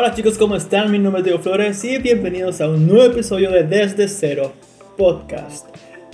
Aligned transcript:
Hola 0.00 0.14
chicos, 0.14 0.38
¿cómo 0.38 0.54
están? 0.54 0.92
Mi 0.92 0.98
nombre 1.00 1.22
es 1.22 1.24
Diego 1.24 1.40
Flores 1.40 1.82
y 1.82 1.98
bienvenidos 1.98 2.60
a 2.60 2.68
un 2.68 2.86
nuevo 2.86 3.12
episodio 3.12 3.50
de 3.50 3.64
Desde 3.64 4.06
Cero 4.06 4.52
Podcast. 4.96 5.66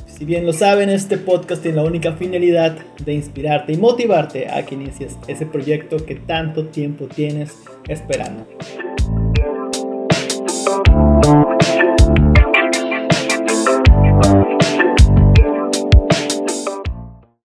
Si 0.06 0.24
bien 0.24 0.46
lo 0.46 0.54
saben, 0.54 0.88
este 0.88 1.18
podcast 1.18 1.60
tiene 1.60 1.76
la 1.76 1.84
única 1.84 2.14
finalidad 2.14 2.78
de 3.04 3.12
inspirarte 3.12 3.74
y 3.74 3.76
motivarte 3.76 4.48
a 4.48 4.64
que 4.64 4.74
inicies 4.74 5.18
ese 5.28 5.44
proyecto 5.44 5.98
que 6.06 6.14
tanto 6.14 6.68
tiempo 6.68 7.08
tienes 7.08 7.58
esperando. 7.86 8.46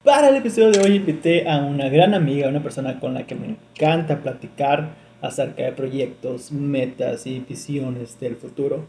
Para 0.05 0.29
el 0.29 0.37
episodio 0.37 0.71
de 0.71 0.79
hoy 0.79 0.95
invité 0.95 1.49
a 1.49 1.57
una 1.65 1.89
gran 1.89 2.15
amiga, 2.15 2.49
una 2.49 2.63
persona 2.63 3.01
con 3.01 3.15
la 3.15 3.27
que 3.27 3.35
me 3.35 3.57
encanta 3.75 4.21
platicar 4.21 5.08
acerca 5.21 5.65
de 5.65 5.73
proyectos, 5.73 6.53
metas 6.53 7.27
y 7.27 7.41
visiones 7.41 8.19
del 8.21 8.37
futuro. 8.37 8.85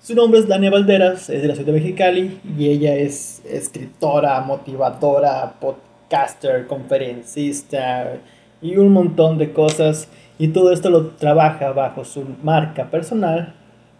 Su 0.00 0.14
nombre 0.14 0.40
es 0.40 0.48
Dania 0.48 0.70
Valderas, 0.70 1.28
es 1.28 1.42
de 1.42 1.48
la 1.48 1.54
ciudad 1.54 1.72
de 1.72 1.80
Mexicali 1.80 2.40
y 2.56 2.68
ella 2.68 2.94
es 2.94 3.42
escritora, 3.44 4.40
motivadora, 4.40 5.54
podcaster, 5.60 6.66
conferencista 6.66 8.18
y 8.62 8.76
un 8.76 8.92
montón 8.92 9.38
de 9.38 9.52
cosas. 9.52 10.08
Y 10.38 10.48
todo 10.48 10.72
esto 10.72 10.88
lo 10.88 11.08
trabaja 11.08 11.72
bajo 11.72 12.04
su 12.04 12.24
marca 12.42 12.90
personal 12.90 13.54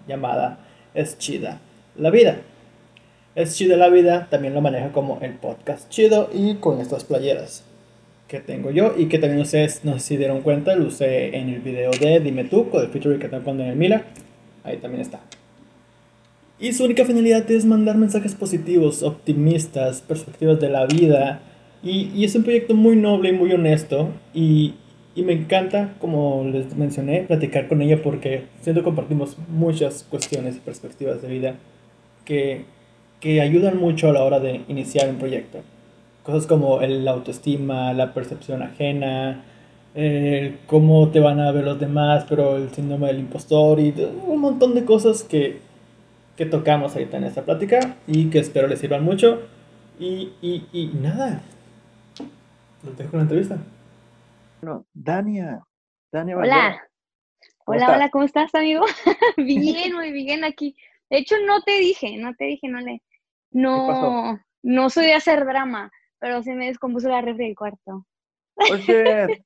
llamada 0.06 0.60
Es 0.94 1.19
Chida 1.19 1.60
la 1.98 2.10
Vida. 2.10 2.38
Es 3.34 3.56
Chida 3.56 3.77
la 3.77 3.88
Vida 3.88 4.28
también 4.30 4.55
lo 4.55 4.60
maneja 4.60 4.92
como 4.92 5.19
el 5.20 5.34
podcast 5.34 5.88
chido 5.91 6.30
y 6.32 6.55
con 6.56 6.80
estas 6.80 7.05
playeras 7.05 7.64
que 8.28 8.41
tengo 8.41 8.70
yo 8.70 8.95
y 8.96 9.06
que 9.06 9.18
también 9.18 9.41
ustedes 9.41 9.84
no 9.84 9.95
sé 9.95 10.00
si 10.00 10.16
dieron 10.18 10.42
cuenta, 10.42 10.77
lo 10.77 10.86
usé 10.86 11.36
en 11.36 11.48
el 11.48 11.60
video 11.60 11.91
de 11.91 12.20
Dime 12.20 12.44
tú, 12.44 12.69
con 12.69 12.83
el 12.83 12.89
feature 12.89 13.19
que 13.19 13.28
tengo 13.28 13.42
con 13.42 13.56
Daniel 13.56 13.77
Miller. 13.77 14.05
Ahí 14.62 14.77
también 14.77 15.00
está. 15.00 15.20
Y 16.61 16.72
su 16.72 16.84
única 16.84 17.05
finalidad 17.05 17.50
es 17.50 17.64
mandar 17.64 17.97
mensajes 17.97 18.34
positivos, 18.34 19.03
optimistas, 19.03 20.03
perspectivas 20.03 20.61
de 20.61 20.69
la 20.69 20.86
vida. 20.86 21.41
Y, 21.83 22.11
y 22.14 22.25
es 22.25 22.34
un 22.34 22.42
proyecto 22.42 22.75
muy 22.75 22.97
noble 22.97 23.30
y 23.30 23.33
muy 23.33 23.53
honesto. 23.53 24.11
Y, 24.34 24.75
y, 25.14 25.22
me 25.22 25.33
encanta, 25.33 25.94
como 26.00 26.44
les 26.53 26.77
mencioné, 26.77 27.22
platicar 27.22 27.69
con 27.69 27.81
ella 27.81 28.03
porque 28.03 28.44
siento 28.60 28.81
que 28.81 28.84
compartimos 28.84 29.36
muchas 29.48 30.03
cuestiones 30.03 30.56
y 30.56 30.60
perspectivas 30.60 31.22
de 31.22 31.28
vida 31.28 31.55
que, 32.25 32.64
que 33.20 33.41
ayudan 33.41 33.78
mucho 33.78 34.10
a 34.10 34.12
la 34.12 34.25
hora 34.25 34.41
de 34.41 34.62
iniciar 34.69 35.08
un 35.08 35.16
proyecto. 35.16 35.60
Cosas 36.29 36.47
como 36.47 36.83
el 36.83 37.09
autoestima, 37.09 37.95
la 37.95 38.12
percepción 38.12 38.62
ajena, 38.62 39.43
cómo 40.67 41.09
te 41.09 41.21
van 41.21 41.41
a 41.41 41.51
ver 41.53 41.65
los 41.65 41.81
demás, 41.81 42.27
pero 42.29 42.59
el 42.59 42.71
síndrome 42.71 43.07
del 43.07 43.21
impostor 43.21 43.81
y 43.81 43.95
un 44.27 44.39
montón 44.39 44.75
de 44.75 44.84
cosas 44.84 45.23
que, 45.23 45.59
que 46.37 46.45
tocamos 46.45 46.93
ahorita 46.93 47.17
en 47.17 47.25
esta 47.25 47.47
plática 47.47 47.97
y 48.06 48.29
que 48.29 48.41
espero 48.41 48.69
les 48.69 48.79
sirvan 48.79 49.05
mucho. 49.05 49.41
Y, 49.99 50.34
y, 50.43 50.67
y 50.71 50.89
nada, 50.89 51.41
los 52.83 52.95
dejo 52.99 53.12
con 53.12 53.21
la 53.21 53.23
entrevista. 53.23 53.56
Bueno, 54.61 54.84
Dania. 54.93 55.65
Dania 56.12 56.37
hola. 56.37 56.83
Hola, 57.65 57.95
hola, 57.95 58.11
¿cómo 58.11 58.25
estás, 58.25 58.55
amigo? 58.55 58.84
bien, 59.39 59.95
muy 59.95 60.12
bien 60.12 60.45
aquí. 60.45 60.77
De 61.09 61.21
hecho, 61.21 61.37
no 61.47 61.62
te 61.62 61.79
dije, 61.79 62.19
no 62.19 62.34
te 62.34 62.45
dije, 62.45 62.69
no 62.69 62.81
le. 62.81 63.01
No, 63.51 64.39
no 64.62 64.91
soy 64.91 65.06
de 65.06 65.15
hacer 65.15 65.47
drama 65.47 65.91
pero 66.19 66.42
se 66.42 66.55
me 66.55 66.66
descompuso 66.66 67.08
la 67.08 67.20
refri 67.20 67.47
del 67.47 67.56
cuarto. 67.56 68.06
Oye, 68.70 69.44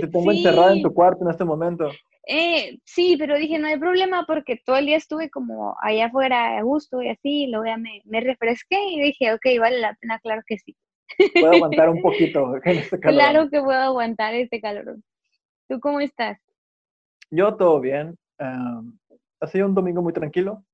te 0.00 0.06
tengo 0.12 0.32
encerrada 0.32 0.72
en 0.72 0.82
tu 0.82 0.92
cuarto 0.92 1.24
en 1.24 1.30
este 1.30 1.44
momento. 1.44 1.90
Eh, 2.28 2.78
sí, 2.84 3.16
pero 3.16 3.36
dije, 3.38 3.58
no 3.58 3.68
hay 3.68 3.78
problema 3.78 4.24
porque 4.26 4.60
todo 4.64 4.76
el 4.76 4.86
día 4.86 4.96
estuve 4.96 5.30
como 5.30 5.76
allá 5.80 6.06
afuera 6.06 6.58
a 6.58 6.62
gusto 6.62 7.00
y 7.00 7.08
así, 7.08 7.46
luego 7.46 7.66
ya 7.66 7.76
me, 7.76 8.02
me 8.04 8.20
refresqué 8.20 8.78
y 8.90 9.00
dije, 9.00 9.32
ok, 9.32 9.46
vale 9.60 9.78
la 9.78 9.94
pena, 10.00 10.18
claro 10.18 10.42
que 10.44 10.58
sí. 10.58 10.76
Puedo 11.34 11.52
aguantar 11.52 11.88
un 11.88 12.02
poquito 12.02 12.56
en 12.64 12.78
este 12.78 12.98
calor. 12.98 13.20
Claro 13.20 13.50
que 13.50 13.60
puedo 13.60 13.78
aguantar 13.78 14.34
este 14.34 14.60
calor. 14.60 14.96
¿Tú 15.68 15.80
cómo 15.80 16.00
estás? 16.00 16.38
Yo 17.30 17.56
todo 17.56 17.80
bien. 17.80 18.16
ha 18.38 19.46
sido 19.46 19.66
un 19.66 19.74
domingo 19.74 20.02
muy 20.02 20.12
tranquilo. 20.12 20.64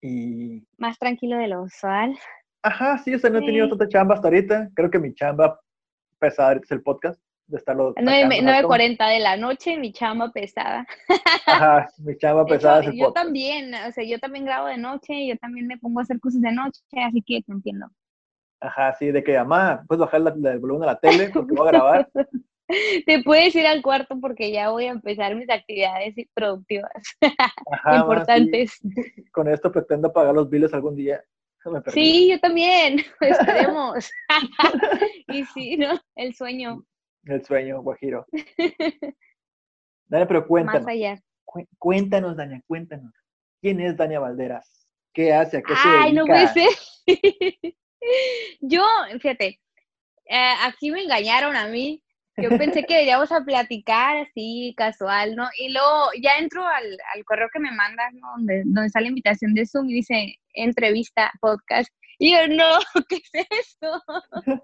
Y... 0.00 0.66
Más 0.76 0.98
tranquilo 0.98 1.38
de 1.38 1.48
lo 1.48 1.62
usual. 1.62 2.16
Ajá, 2.64 2.96
sí, 2.96 3.14
o 3.14 3.18
sea, 3.18 3.28
no 3.28 3.40
he 3.40 3.42
tenido 3.42 3.68
tanta 3.68 3.86
chamba 3.86 4.14
hasta 4.14 4.28
ahorita. 4.28 4.70
Creo 4.74 4.90
que 4.90 4.98
mi 4.98 5.12
chamba 5.12 5.60
pesada 6.18 6.54
es 6.54 6.70
el 6.70 6.82
podcast, 6.82 7.20
de 7.46 7.58
estarlo. 7.58 7.94
9.40 7.94 9.06
de 9.10 9.18
la 9.18 9.36
noche, 9.36 9.76
mi 9.76 9.92
chamba 9.92 10.32
pesada. 10.32 10.86
Ajá, 11.46 11.90
mi 11.98 12.16
chamba 12.16 12.46
pesada 12.46 12.80
es 12.80 12.86
el 12.86 12.94
yo 12.94 13.08
podcast. 13.08 13.18
Yo 13.18 13.22
también, 13.22 13.74
o 13.74 13.92
sea, 13.92 14.04
yo 14.04 14.18
también 14.18 14.46
grabo 14.46 14.68
de 14.68 14.78
noche, 14.78 15.26
yo 15.26 15.36
también 15.36 15.66
me 15.66 15.76
pongo 15.76 16.00
a 16.00 16.04
hacer 16.04 16.18
cosas 16.20 16.40
de 16.40 16.52
noche, 16.52 16.80
así 17.06 17.20
que 17.20 17.42
te 17.42 17.52
entiendo. 17.52 17.86
Ajá, 18.60 18.94
sí, 18.94 19.12
de 19.12 19.22
que, 19.22 19.36
mamá, 19.36 19.84
puedes 19.86 20.00
bajar 20.00 20.22
el 20.22 20.58
volumen 20.58 20.84
a 20.84 20.92
la 20.92 20.98
tele 20.98 21.28
porque 21.34 21.54
voy 21.54 21.68
a 21.68 21.70
grabar. 21.70 22.10
te 23.06 23.22
puedes 23.22 23.54
ir 23.54 23.66
al 23.66 23.82
cuarto 23.82 24.18
porque 24.18 24.50
ya 24.50 24.70
voy 24.70 24.86
a 24.86 24.92
empezar 24.92 25.36
mis 25.36 25.50
actividades 25.50 26.14
productivas 26.32 26.90
Ajá, 27.70 27.96
importantes. 27.98 28.80
Con 29.32 29.48
esto 29.48 29.70
pretendo 29.70 30.10
pagar 30.10 30.34
los 30.34 30.48
biles 30.48 30.72
algún 30.72 30.96
día. 30.96 31.22
Sí, 31.88 32.30
yo 32.30 32.40
también, 32.40 33.00
esperemos. 33.20 34.10
y 35.28 35.44
sí, 35.46 35.76
¿no? 35.76 36.00
El 36.14 36.34
sueño. 36.34 36.84
El 37.24 37.44
sueño, 37.44 37.82
Guajiro. 37.82 38.26
Dani, 40.06 40.26
pero 40.26 40.46
cuéntanos. 40.46 40.82
Más 40.82 40.92
allá. 40.92 41.18
Cuéntanos, 41.78 42.36
Dania, 42.36 42.60
cuéntanos. 42.66 43.12
¿Quién 43.60 43.80
es 43.80 43.96
Dania 43.96 44.20
Valderas? 44.20 44.86
¿Qué 45.14 45.32
hace? 45.32 45.58
¿A 45.58 45.62
qué 45.62 45.74
se 45.74 45.88
Ay, 45.88 46.12
no 46.12 46.26
puede 46.26 46.48
ser. 46.48 46.68
yo, 48.60 48.84
fíjate, 49.20 49.60
eh, 50.26 50.54
aquí 50.64 50.90
me 50.90 51.02
engañaron 51.02 51.56
a 51.56 51.68
mí. 51.68 52.03
Yo 52.36 52.48
pensé 52.58 52.84
que 52.84 53.04
íbamos 53.04 53.30
a 53.30 53.44
platicar 53.44 54.16
así, 54.16 54.74
casual, 54.76 55.36
¿no? 55.36 55.48
Y 55.58 55.72
luego 55.72 56.10
ya 56.20 56.36
entro 56.38 56.66
al, 56.66 56.96
al 57.14 57.24
correo 57.24 57.48
que 57.52 57.60
me 57.60 57.70
mandas, 57.70 58.12
¿no? 58.14 58.28
Donde, 58.36 58.62
donde 58.64 58.86
está 58.86 59.00
la 59.00 59.08
invitación 59.08 59.54
de 59.54 59.66
Zoom 59.66 59.88
y 59.88 59.94
dice 59.94 60.34
entrevista, 60.54 61.30
podcast. 61.40 61.90
Y 62.18 62.32
yo, 62.32 62.48
no, 62.48 62.78
¿qué 63.08 63.16
es 63.16 63.46
esto? 63.60 64.02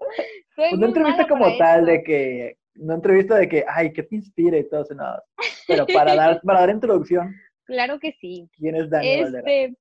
pues 0.55 0.73
no 0.73 0.87
entrevista 0.87 1.27
como 1.27 1.57
tal, 1.57 1.85
de 1.85 2.03
que, 2.03 2.57
no 2.75 2.95
entrevista 2.95 3.35
de 3.35 3.47
que, 3.47 3.65
ay, 3.67 3.93
¿qué 3.93 4.03
te 4.03 4.15
inspira 4.15 4.57
y 4.57 4.67
todo 4.69 4.83
eso, 4.83 4.95
nada. 4.95 5.23
Pero 5.67 5.85
para 5.87 6.15
dar, 6.15 6.41
para 6.41 6.61
dar 6.61 6.69
introducción. 6.69 7.33
Claro 7.63 7.99
que 7.99 8.11
sí. 8.19 8.49
¿Quién 8.57 8.75
es 8.75 8.89
Daniel 8.89 9.33
este, 9.33 9.73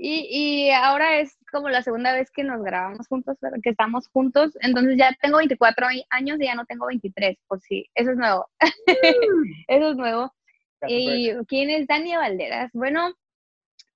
y, 0.00 0.28
y, 0.30 0.70
ahora 0.70 1.18
es 1.18 1.36
como 1.50 1.68
la 1.68 1.82
segunda 1.82 2.12
vez 2.12 2.30
que 2.30 2.44
nos 2.44 2.62
grabamos 2.62 3.08
juntos, 3.08 3.36
que 3.64 3.70
estamos 3.70 4.06
juntos. 4.08 4.56
Entonces 4.60 4.96
ya 4.96 5.12
tengo 5.20 5.38
24 5.38 5.88
años 6.10 6.38
y 6.40 6.44
ya 6.44 6.54
no 6.54 6.64
tengo 6.66 6.86
23, 6.86 7.36
por 7.48 7.60
si. 7.60 7.90
Eso 7.96 8.12
es 8.12 8.16
nuevo. 8.16 8.48
Mm. 8.60 8.64
Eso 9.68 9.90
es 9.90 9.96
nuevo. 9.96 10.32
¿Y 10.86 11.32
quién 11.48 11.70
es 11.70 11.88
Dania 11.88 12.18
Valderas? 12.18 12.70
Bueno, 12.74 13.12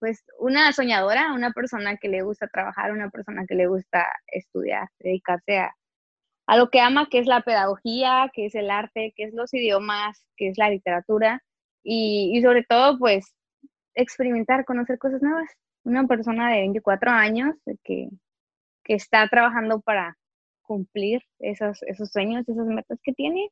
pues 0.00 0.24
una 0.40 0.72
soñadora, 0.72 1.32
una 1.34 1.52
persona 1.52 1.96
que 1.96 2.08
le 2.08 2.22
gusta 2.22 2.48
trabajar, 2.48 2.90
una 2.90 3.08
persona 3.08 3.46
que 3.46 3.54
le 3.54 3.68
gusta 3.68 4.08
estudiar, 4.26 4.88
dedicarse 4.98 5.58
a, 5.58 5.76
a 6.48 6.56
lo 6.56 6.68
que 6.70 6.80
ama, 6.80 7.06
que 7.08 7.20
es 7.20 7.28
la 7.28 7.42
pedagogía, 7.42 8.28
que 8.34 8.46
es 8.46 8.56
el 8.56 8.72
arte, 8.72 9.14
que 9.14 9.22
es 9.22 9.34
los 9.34 9.54
idiomas, 9.54 10.26
que 10.36 10.48
es 10.48 10.58
la 10.58 10.68
literatura 10.68 11.44
y, 11.84 12.36
y 12.36 12.42
sobre 12.42 12.64
todo 12.64 12.98
pues 12.98 13.36
experimentar, 13.94 14.64
conocer 14.64 14.98
cosas 14.98 15.22
nuevas 15.22 15.48
una 15.84 16.06
persona 16.06 16.50
de 16.50 16.60
24 16.60 17.10
años 17.10 17.54
que, 17.84 18.08
que 18.84 18.94
está 18.94 19.28
trabajando 19.28 19.80
para 19.80 20.16
cumplir 20.62 21.22
esos, 21.38 21.82
esos 21.82 22.10
sueños, 22.10 22.48
esas 22.48 22.66
metas 22.66 22.98
que 23.02 23.12
tiene 23.12 23.50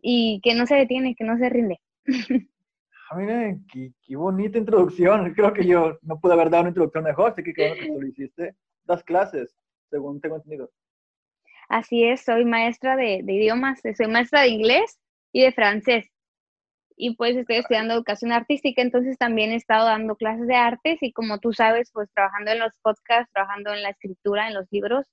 y 0.00 0.40
que 0.42 0.54
no 0.54 0.66
se 0.66 0.76
detiene, 0.76 1.14
que 1.14 1.24
no 1.24 1.38
se 1.38 1.48
rinde. 1.48 1.80
Ah, 3.08 3.14
mira, 3.18 3.56
qué, 3.72 3.92
qué, 4.02 4.16
bonita 4.16 4.58
introducción. 4.58 5.32
Creo 5.32 5.52
que 5.52 5.64
yo 5.64 5.96
no 6.02 6.18
pude 6.18 6.32
haber 6.32 6.50
dado 6.50 6.62
una 6.62 6.70
introducción 6.70 7.04
mejor, 7.04 7.30
así 7.30 7.44
que 7.44 7.54
qué 7.54 7.68
bueno 7.68 7.80
que 7.80 7.86
tú 7.86 8.00
lo 8.00 8.08
hiciste. 8.08 8.56
Das 8.84 9.04
clases, 9.04 9.56
según 9.90 10.20
tengo 10.20 10.34
entendido. 10.34 10.72
Así 11.68 12.02
es, 12.02 12.22
soy 12.22 12.44
maestra 12.44 12.96
de, 12.96 13.20
de 13.22 13.32
idiomas, 13.32 13.80
soy 13.96 14.08
maestra 14.08 14.40
de 14.40 14.48
inglés 14.48 14.98
y 15.30 15.42
de 15.42 15.52
francés 15.52 16.10
y 16.96 17.14
pues 17.14 17.36
estoy 17.36 17.56
estudiando 17.56 17.94
educación 17.94 18.32
artística, 18.32 18.80
entonces 18.80 19.18
también 19.18 19.52
he 19.52 19.56
estado 19.56 19.84
dando 19.86 20.16
clases 20.16 20.46
de 20.46 20.54
artes 20.54 20.98
y 21.02 21.12
como 21.12 21.38
tú 21.38 21.52
sabes, 21.52 21.90
pues 21.92 22.10
trabajando 22.14 22.52
en 22.52 22.58
los 22.58 22.72
podcasts, 22.82 23.30
trabajando 23.32 23.74
en 23.74 23.82
la 23.82 23.90
escritura, 23.90 24.48
en 24.48 24.54
los 24.54 24.66
libros 24.70 25.06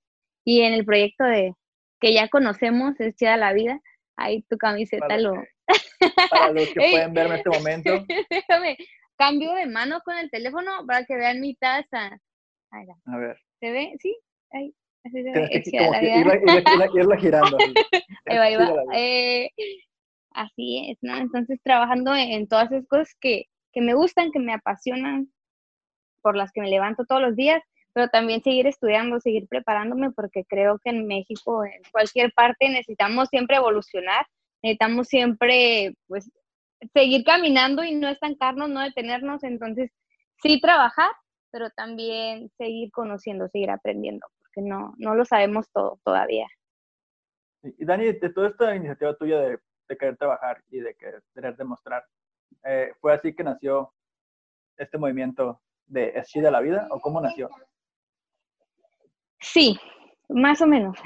y 0.46 0.62
en 0.62 0.74
el 0.74 0.86
proyecto 0.86 1.26
de 1.26 1.54
que 2.00 2.14
ya 2.14 2.30
conocemos, 2.30 3.00
es 3.00 3.16
Chida 3.16 3.38
la 3.38 3.54
Vida, 3.54 3.80
ahí 4.18 4.44
tu 4.44 4.58
camiseta 4.58 5.08
para 5.08 5.22
lo... 5.22 5.34
para 6.32 6.52
los 6.52 6.68
que 6.70 6.74
pueden 6.74 7.14
verme 7.14 7.36
en 7.36 7.38
este 7.40 7.50
momento. 7.50 8.06
Déjame, 8.30 8.78
cambio 9.18 9.54
de 9.54 9.66
mano 9.66 10.02
con 10.06 10.18
el 10.18 10.30
teléfono 10.30 10.86
para 10.88 11.06
que 11.06 11.16
vean 11.16 11.42
mi 11.42 11.56
taza. 11.56 12.18
A 12.72 13.18
ver. 13.18 13.38
¿Se 13.60 13.72
ve? 13.72 13.94
Sí, 14.00 14.18
ahí. 14.52 14.74
Así 15.06 15.22
se 15.22 15.32
ve. 15.32 15.64
Como 15.78 15.92
que 16.00 16.20
irla, 16.20 16.36
irla, 16.36 16.90
irla, 16.94 17.18
girando. 17.18 17.58
ahí 18.26 18.38
va, 18.38 18.44
ahí 18.44 18.56
va. 18.56 18.84
Eh, 18.94 19.50
Así 20.34 20.90
es, 20.90 20.98
¿no? 21.02 21.16
Entonces 21.16 21.60
trabajando 21.64 22.16
en, 22.16 22.48
todas 22.48 22.72
esas 22.72 22.88
cosas 22.88 23.16
que, 23.20 23.46
que 23.72 23.82
me 23.82 23.94
gustan, 23.94 24.32
que 24.32 24.40
me 24.40 24.54
apasionan, 24.54 25.32
por 26.22 26.36
las 26.36 26.52
que 26.52 26.62
me 26.62 26.70
levanto 26.70 27.06
todos 27.06 27.22
los 27.22 27.36
días, 27.36 27.62
pero 27.94 28.08
también 28.08 28.42
seguir 28.42 28.66
estudiando, 28.66 29.20
seguir 29.20 29.48
preparándome, 29.48 30.12
porque 30.12 30.44
creo 30.46 30.80
que 30.80 30.90
en 30.90 31.06
México, 31.06 31.64
en 31.64 31.82
cualquier 31.92 32.34
parte, 32.34 32.70
necesitamos 32.70 33.30
siempre 33.30 33.58
evolucionar, 33.58 34.26
necesitamos 34.64 35.08
siempre, 35.08 35.94
pues, 36.08 36.32
seguir 36.94 37.24
caminando 37.24 37.84
y 37.84 37.94
no 37.96 38.10
estancarnos, 38.10 38.70
no 38.70 38.82
detenernos, 38.82 39.44
entonces, 39.44 39.92
sí 40.42 40.60
trabajar, 40.60 41.12
pero 41.52 41.70
también 41.70 42.50
seguir 42.58 42.90
conociendo, 42.92 43.48
seguir 43.50 43.70
aprendiendo, 43.70 44.26
porque 44.40 44.68
no, 44.68 44.96
no 44.98 45.14
lo 45.14 45.24
sabemos 45.24 45.68
todo 45.72 46.00
todavía. 46.04 46.48
Y 47.62 47.86
Dani, 47.86 48.12
de 48.12 48.30
toda 48.30 48.50
esta 48.50 48.76
iniciativa 48.76 49.16
tuya 49.16 49.40
de, 49.40 49.60
querer 49.88 50.18
trabajar 50.18 50.64
y 50.70 50.80
de 50.80 50.96
querer 50.96 51.56
demostrar, 51.56 52.04
eh, 52.64 52.94
¿fue 53.00 53.14
así 53.14 53.34
que 53.34 53.44
nació 53.44 53.94
este 54.78 54.98
movimiento 54.98 55.62
de 55.86 56.14
Es 56.16 56.32
de 56.34 56.52
la 56.52 56.62
vida 56.62 56.88
o 56.90 57.00
cómo 57.00 57.22
nació? 57.22 57.50
Sí, 59.40 59.78
más 60.30 60.62
o 60.62 60.68
menos. 60.68 60.98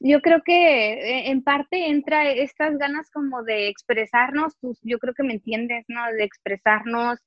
Yo 0.00 0.20
creo 0.20 0.42
que 0.44 0.92
eh, 0.92 1.30
en 1.30 1.42
parte 1.42 1.88
entra 1.88 2.28
estas 2.28 2.76
ganas 2.76 3.10
como 3.10 3.42
de 3.44 3.68
expresarnos, 3.68 4.54
yo 4.82 4.98
creo 4.98 5.14
que 5.14 5.22
me 5.22 5.34
entiendes, 5.34 5.84
¿no? 5.88 6.04
De 6.12 6.24
expresarnos, 6.24 7.20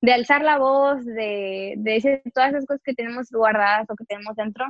de 0.00 0.12
alzar 0.12 0.42
la 0.42 0.58
voz, 0.58 1.04
de, 1.04 1.74
de 1.76 2.22
todas 2.34 2.50
esas 2.50 2.66
cosas 2.66 2.82
que 2.82 2.94
tenemos 2.94 3.30
guardadas 3.30 3.88
o 3.88 3.96
que 3.96 4.04
tenemos 4.04 4.34
dentro. 4.36 4.64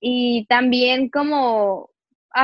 Y 0.00 0.46
también 0.48 1.08
como 1.08 1.90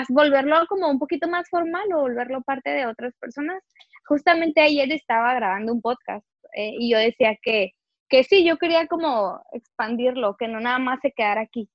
volverlo 0.08 0.66
como 0.68 0.90
un 0.90 0.98
poquito 0.98 1.28
más 1.28 1.48
formal 1.48 1.92
o 1.94 2.00
volverlo 2.00 2.42
parte 2.42 2.70
de 2.70 2.86
otras 2.86 3.14
personas. 3.16 3.62
Justamente 4.06 4.60
ayer 4.60 4.90
estaba 4.92 5.34
grabando 5.34 5.72
un 5.72 5.80
podcast 5.80 6.26
eh, 6.54 6.72
y 6.78 6.90
yo 6.90 6.98
decía 6.98 7.36
que, 7.42 7.72
que 8.08 8.24
sí, 8.24 8.44
yo 8.44 8.58
quería 8.58 8.86
como 8.86 9.42
expandirlo, 9.52 10.36
que 10.36 10.48
no 10.48 10.60
nada 10.60 10.78
más 10.78 11.00
se 11.00 11.12
quedara 11.12 11.42
aquí, 11.42 11.68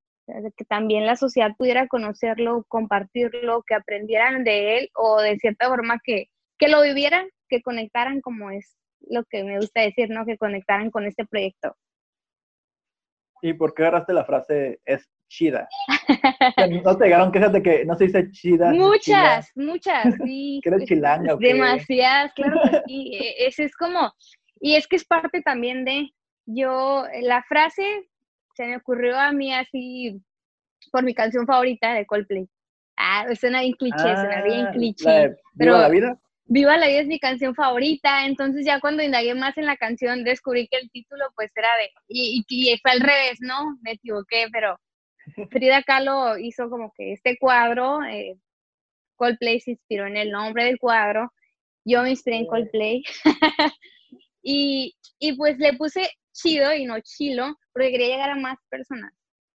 que 0.58 0.66
también 0.66 1.06
la 1.06 1.16
sociedad 1.16 1.52
pudiera 1.58 1.88
conocerlo, 1.88 2.64
compartirlo, 2.68 3.64
que 3.64 3.76
aprendieran 3.76 4.44
de 4.44 4.78
él 4.78 4.90
o 4.94 5.22
de 5.22 5.38
cierta 5.38 5.68
forma 5.68 6.00
que, 6.04 6.26
que 6.58 6.68
lo 6.68 6.82
vivieran, 6.82 7.28
que 7.48 7.62
conectaran 7.62 8.22
como 8.22 8.52
es 8.52 8.78
lo 9.10 9.24
que 9.24 9.44
me 9.44 9.58
gusta 9.58 9.82
decir, 9.82 10.10
¿no? 10.10 10.26
Que 10.26 10.38
conectaran 10.38 10.92
con 10.92 11.06
este 11.06 11.26
proyecto. 11.26 11.76
¿Y 13.42 13.54
por 13.54 13.74
qué 13.74 13.84
agarraste 13.84 14.14
la 14.14 14.26
frase 14.26 14.80
es 14.86 15.10
chida? 15.30 15.70
¿No 16.84 16.98
te 16.98 17.06
llegaron 17.06 17.32
quejas 17.32 17.54
de 17.54 17.64
que 17.64 17.86
no 17.86 17.96
se 17.96 18.06
dice 18.06 18.30
chida? 18.32 18.72
Muchas, 18.72 19.52
muchas, 19.56 20.16
sí. 20.26 20.60
¿Que 20.64 20.70
eres 20.70 20.84
chilanga 20.86 21.36
Demasiadas, 21.40 22.34
claro 22.34 22.60
que 22.64 22.82
sí. 22.88 23.12
E, 23.14 23.48
ese 23.48 23.64
es 23.64 23.76
como, 23.76 24.12
y 24.60 24.76
es 24.76 24.88
que 24.88 24.98
es 24.98 25.06
parte 25.06 25.42
también 25.42 25.86
de, 25.86 26.10
yo, 26.46 27.06
la 27.22 27.44
frase 27.44 28.10
se 28.56 28.66
me 28.66 28.78
ocurrió 28.78 29.18
a 29.18 29.32
mí 29.32 29.54
así 29.54 30.22
por 30.92 31.04
mi 31.04 31.14
canción 31.14 31.46
favorita 31.46 31.94
de 31.94 32.06
Coldplay. 32.06 32.50
Ah, 32.98 33.26
suena 33.40 33.62
bien 33.62 33.74
cliché, 33.74 33.98
suena 33.98 34.42
bien 34.44 34.68
ah, 34.68 34.72
cliché. 34.72 35.36
¿Viva 35.54 35.78
la 35.80 35.90
vida? 35.90 36.20
Viva 36.52 36.78
la 36.78 36.88
vida 36.88 37.02
es 37.02 37.08
mi 37.08 37.20
canción 37.20 37.54
favorita, 37.54 38.26
entonces 38.26 38.66
ya 38.66 38.80
cuando 38.80 39.04
indagué 39.04 39.36
más 39.36 39.56
en 39.58 39.68
la 39.68 39.78
canción 39.78 40.24
descubrí 40.24 40.68
que 40.68 40.78
el 40.78 40.90
título 40.90 41.26
pues 41.36 41.52
era 41.56 41.70
de, 41.78 41.92
y, 42.08 42.44
y, 42.50 42.78
fue 42.80 42.92
al 42.92 43.02
revés, 43.02 43.38
¿no? 43.40 43.78
Me 43.84 43.92
equivoqué, 43.92 44.48
pero 44.52 44.76
Frida 45.50 45.84
Kahlo 45.84 46.38
hizo 46.38 46.70
como 46.70 46.94
que 46.96 47.14
este 47.14 47.38
cuadro, 47.38 48.04
eh, 48.04 48.38
Coldplay 49.16 49.60
se 49.60 49.72
inspiró 49.72 50.08
en 50.08 50.18
el 50.18 50.32
nombre 50.32 50.66
del 50.66 50.80
cuadro, 50.80 51.32
yo 51.86 52.04
me 52.04 52.12
inspiré 52.12 52.38
en 52.38 52.48
Coldplay, 52.48 53.04
y, 54.42 54.96
y 55.20 55.34
pues 55.34 55.58
le 55.58 55.74
puse 55.74 56.10
chido 56.32 56.74
y 56.74 56.86
no 56.86 57.00
chilo, 57.02 57.58
porque 57.74 57.92
quería 57.92 58.08
llegar 58.08 58.30
a 58.32 58.36
más 58.36 58.58
personas. 58.70 59.14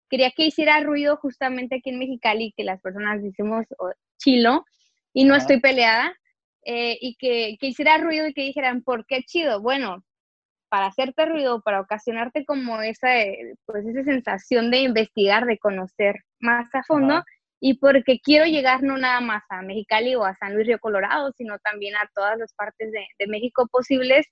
Quería 0.09 0.31
que 0.31 0.47
hiciera 0.47 0.81
ruido 0.81 1.17
justamente 1.17 1.77
aquí 1.77 1.91
en 1.91 1.99
Mexicali, 1.99 2.53
que 2.57 2.65
las 2.65 2.81
personas 2.81 3.23
decimos 3.23 3.67
oh, 3.79 3.93
chilo, 4.19 4.65
y 5.13 5.25
no 5.25 5.35
estoy 5.35 5.61
peleada, 5.61 6.15
eh, 6.65 6.97
y 7.01 7.17
que, 7.17 7.57
que, 7.61 7.69
hiciera 7.69 7.99
ruido 7.99 8.27
y 8.27 8.35
que 8.35 8.43
dijeran, 8.43 8.83
¿por 8.83 9.07
qué 9.07 9.23
chido? 9.23 9.61
Bueno, 9.61 10.05
para 10.75 10.87
hacerte 10.87 11.25
ruido, 11.25 11.63
para 11.63 11.81
ocasionarte 11.81 12.45
como 12.45 12.83
esa, 12.83 13.23
eh, 13.23 13.55
pues 13.65 13.87
esa 13.87 14.03
sensación 14.03 14.73
de 14.73 14.79
investigar, 14.79 15.47
de 15.47 15.57
conocer 15.57 16.17
más 16.41 16.67
a 16.75 16.83
fondo, 16.83 17.23
y 17.61 17.79
porque 17.79 18.19
quiero 18.19 18.45
llegar 18.45 18.83
no 18.83 18.99
nada 18.99 19.21
más 19.21 19.45
a 19.51 19.63
Mexicali 19.63 20.17
o 20.17 20.25
a 20.25 20.35
San 20.35 20.53
Luis 20.53 20.67
Río 20.67 20.81
Colorado, 20.81 21.31
sino 21.37 21.61
también 21.61 21.95
a 21.95 22.11
todas 22.13 22.37
las 22.39 22.53
partes 22.55 22.91
de, 22.91 23.07
de 23.21 23.27
México 23.29 23.69
posibles, 23.71 24.27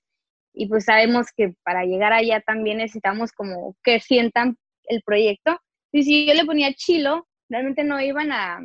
y 0.53 0.67
pues 0.67 0.83
sabemos 0.83 1.27
que 1.33 1.53
para 1.63 1.85
llegar 1.85 2.11
allá 2.11 2.41
también 2.41 2.79
necesitamos 2.79 3.31
como 3.31 3.77
que 3.81 4.01
sientan 4.01 4.57
el 4.89 5.01
proyecto. 5.01 5.57
Y 5.93 6.03
si 6.03 6.27
yo 6.27 6.33
le 6.33 6.43
ponía 6.43 6.73
chilo, 6.73 7.25
realmente 7.47 7.85
no 7.85 8.01
iban 8.01 8.33
a, 8.33 8.59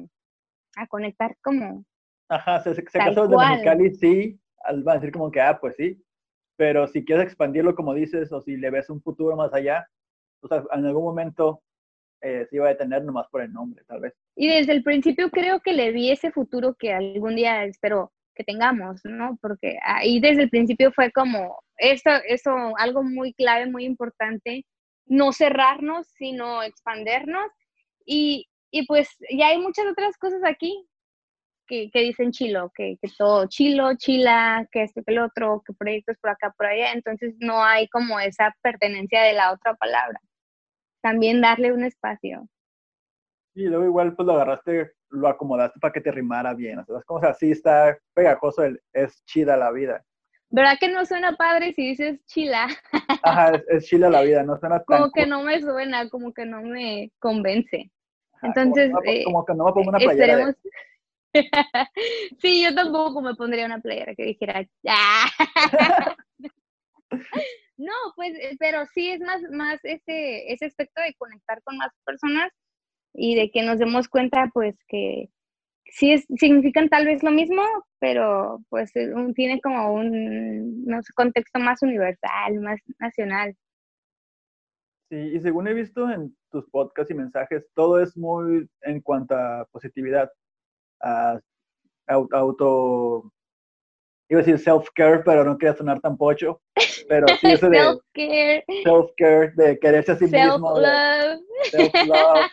a 0.74 0.86
conectar 0.88 1.36
como... 1.44 1.84
Ajá, 2.28 2.58
se, 2.58 2.74
se, 2.74 2.82
casó 2.82 3.28
de 3.28 3.36
Mexicali, 3.36 3.94
sí, 3.94 4.40
van 4.64 4.88
a 4.88 4.94
decir 4.94 5.12
como 5.12 5.30
que, 5.30 5.40
ah, 5.40 5.56
pues 5.60 5.76
sí, 5.76 5.96
pero 6.58 6.88
si 6.88 7.04
quieres 7.04 7.26
expandirlo 7.26 7.76
como 7.76 7.94
dices, 7.94 8.32
o 8.32 8.40
si 8.40 8.56
le 8.56 8.70
ves 8.70 8.90
un 8.90 9.00
futuro 9.00 9.36
más 9.36 9.54
allá, 9.54 9.88
o 10.42 10.48
sea, 10.48 10.64
en 10.72 10.84
algún 10.84 11.04
momento 11.04 11.62
eh, 12.20 12.46
se 12.50 12.56
iba 12.56 12.66
a 12.66 12.70
detener 12.70 13.04
nomás 13.04 13.28
por 13.28 13.42
el 13.42 13.52
nombre, 13.52 13.84
tal 13.86 14.00
vez. 14.00 14.12
Y 14.34 14.48
desde 14.48 14.72
el 14.72 14.82
principio 14.82 15.30
creo 15.30 15.60
que 15.60 15.72
le 15.72 15.92
vi 15.92 16.10
ese 16.10 16.32
futuro 16.32 16.74
que 16.76 16.92
algún 16.92 17.36
día 17.36 17.64
espero 17.64 18.12
que 18.34 18.42
tengamos, 18.42 19.00
¿no? 19.04 19.38
Porque 19.40 19.78
ahí 19.84 20.18
desde 20.18 20.42
el 20.42 20.50
principio 20.50 20.90
fue 20.90 21.12
como, 21.12 21.60
eso, 21.76 22.10
eso, 22.26 22.50
algo 22.76 23.04
muy 23.04 23.32
clave, 23.34 23.70
muy 23.70 23.84
importante, 23.84 24.66
no 25.06 25.32
cerrarnos, 25.32 26.08
sino 26.08 26.64
expandernos. 26.64 27.52
Y, 28.04 28.48
y 28.72 28.84
pues 28.86 29.08
ya 29.30 29.48
hay 29.48 29.58
muchas 29.58 29.86
otras 29.86 30.16
cosas 30.18 30.42
aquí 30.44 30.87
que, 31.68 31.90
que 31.90 32.00
dicen 32.00 32.32
chilo, 32.32 32.72
que, 32.74 32.96
que, 33.00 33.08
todo 33.16 33.46
chilo, 33.46 33.94
chila, 33.94 34.66
que 34.72 34.82
esto, 34.82 35.02
que 35.04 35.12
el 35.12 35.20
otro, 35.20 35.62
que 35.64 35.72
proyectos 35.74 36.16
por 36.18 36.30
acá, 36.30 36.52
por 36.56 36.66
allá. 36.66 36.92
Entonces 36.92 37.34
no 37.38 37.62
hay 37.62 37.86
como 37.88 38.18
esa 38.18 38.54
pertenencia 38.62 39.22
de 39.22 39.34
la 39.34 39.52
otra 39.52 39.74
palabra. 39.74 40.20
También 41.02 41.40
darle 41.40 41.72
un 41.72 41.84
espacio. 41.84 42.48
Y 43.54 43.64
luego 43.64 43.84
igual 43.84 44.14
pues 44.14 44.26
lo 44.26 44.34
agarraste, 44.34 44.92
lo 45.10 45.28
acomodaste 45.28 45.78
para 45.80 45.92
que 45.92 46.00
te 46.00 46.10
rimara 46.10 46.54
bien. 46.54 46.78
O 46.78 46.84
sea, 46.84 46.98
es 46.98 47.04
como 47.04 47.24
así 47.24 47.52
está 47.52 47.96
pegajoso, 48.14 48.64
el, 48.64 48.80
es 48.92 49.24
chida 49.26 49.56
la 49.56 49.70
vida. 49.70 50.04
¿Verdad 50.50 50.76
que 50.80 50.88
no 50.88 51.04
suena 51.04 51.36
padre 51.36 51.74
si 51.74 51.88
dices 51.88 52.24
chila? 52.24 52.68
Ajá, 53.22 53.52
es, 53.68 53.86
chila 53.86 54.08
la 54.08 54.22
vida, 54.22 54.42
no 54.42 54.56
suena 54.56 54.82
tan... 54.82 54.98
Como 54.98 55.12
que 55.12 55.26
no 55.26 55.42
me 55.42 55.60
suena, 55.60 56.08
como 56.08 56.32
que 56.32 56.46
no 56.46 56.62
me 56.62 57.12
convence. 57.18 57.90
Entonces... 58.42 58.90
Como, 59.24 59.44
que 59.44 59.54
no 59.54 59.66
me 59.66 59.72
pongo 59.72 59.90
una 59.90 59.98
playera 59.98 60.54
sí, 62.40 62.62
yo 62.62 62.74
tampoco 62.74 63.20
me 63.20 63.34
pondría 63.34 63.66
una 63.66 63.80
playera 63.80 64.14
que 64.14 64.24
dijera... 64.24 64.66
no, 67.76 67.92
pues, 68.16 68.34
eh, 68.34 68.56
pero 68.58 68.86
sí 68.86 69.10
es 69.10 69.20
más, 69.20 69.42
más 69.50 69.78
ese, 69.84 70.52
ese 70.52 70.66
aspecto 70.66 71.00
de 71.02 71.14
conectar 71.14 71.62
con 71.62 71.76
más 71.76 71.92
personas 72.04 72.52
y 73.14 73.34
de 73.34 73.50
que 73.50 73.62
nos 73.62 73.78
demos 73.78 74.08
cuenta 74.08 74.50
pues 74.52 74.76
que 74.88 75.28
sí 75.90 76.12
es, 76.12 76.26
significan 76.36 76.88
tal 76.88 77.06
vez 77.06 77.22
lo 77.22 77.30
mismo, 77.30 77.62
pero 77.98 78.60
pues 78.68 78.94
eh, 78.96 79.12
tiene 79.34 79.60
como 79.60 79.92
un 79.94 80.84
no 80.84 81.02
sé, 81.02 81.12
contexto 81.14 81.58
más 81.58 81.82
universal, 81.82 82.60
más 82.60 82.80
nacional. 82.98 83.54
Sí, 85.10 85.16
y 85.16 85.40
según 85.40 85.68
he 85.68 85.74
visto 85.74 86.10
en 86.10 86.36
tus 86.50 86.68
podcasts 86.68 87.10
y 87.10 87.14
mensajes, 87.14 87.66
todo 87.74 88.00
es 88.00 88.16
muy 88.16 88.68
en 88.82 89.00
cuanto 89.00 89.34
a 89.34 89.66
positividad, 89.72 90.30
a 91.00 91.40
auto, 92.08 93.30
iba 94.28 94.40
a 94.40 94.44
decir 94.44 94.58
self-care, 94.58 95.22
pero 95.24 95.44
no 95.44 95.56
quería 95.58 95.76
sonar 95.76 96.00
tan 96.00 96.16
pocho, 96.16 96.60
pero 97.08 97.26
sí 97.40 97.46
eso 97.52 97.68
de 97.68 97.78
self-care, 97.78 98.64
self-care, 98.84 99.54
de 99.54 99.78
quererse 99.78 100.12
a 100.12 100.16
sí 100.16 100.24
mismo. 100.24 100.76
Self-love. 101.70 102.50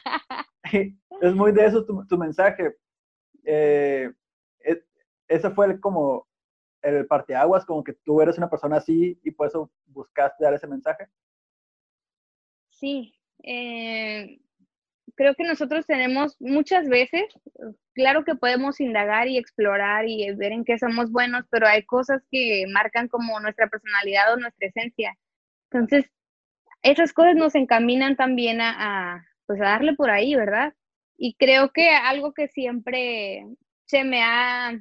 es 1.21 1.33
muy 1.33 1.51
de 1.51 1.65
eso 1.65 1.85
tu, 1.85 2.17
mensaje. 2.17 2.75
Eh, 3.43 4.11
ese 5.27 5.49
fue 5.51 5.79
como 5.79 6.27
el 6.81 7.07
parteaguas, 7.07 7.65
como 7.65 7.83
que 7.83 7.93
tú 7.93 8.21
eres 8.21 8.37
una 8.37 8.49
persona 8.49 8.77
así 8.77 9.19
y 9.23 9.31
por 9.31 9.47
eso 9.47 9.71
buscaste 9.87 10.43
dar 10.43 10.53
ese 10.53 10.67
mensaje. 10.67 11.07
Sí, 12.69 13.15
eh, 13.41 14.39
creo 15.15 15.36
que 15.36 15.43
nosotros 15.43 15.86
tenemos 15.86 16.36
muchas 16.39 16.88
veces, 16.88 17.24
claro 17.93 18.24
que 18.24 18.36
podemos 18.36 18.79
indagar 18.79 19.27
y 19.27 19.38
explorar 19.38 20.07
y 20.07 20.31
ver 20.36 20.51
en 20.51 20.65
qué 20.65 20.77
somos 20.77 21.12
buenos, 21.12 21.45
pero 21.50 21.67
hay 21.67 21.84
cosas 21.84 22.22
que 22.31 22.65
marcan 22.72 23.07
como 23.07 23.39
nuestra 23.39 23.67
personalidad 23.67 24.34
o 24.34 24.38
nuestra 24.38 24.67
esencia. 24.67 25.17
Entonces, 25.72 26.05
esas 26.81 27.13
cosas 27.13 27.36
nos 27.36 27.55
encaminan 27.55 28.15
también 28.15 28.62
a 28.62 29.25
pues 29.45 29.62
a 29.62 29.65
darle 29.65 29.93
por 29.93 30.10
ahí, 30.10 30.36
¿verdad? 30.36 30.74
Y 31.17 31.36
creo 31.36 31.72
que 31.72 31.89
algo 31.89 32.34
que 32.34 32.48
siempre 32.48 33.45
se 33.86 34.03
me 34.03 34.22
ha, 34.24 34.72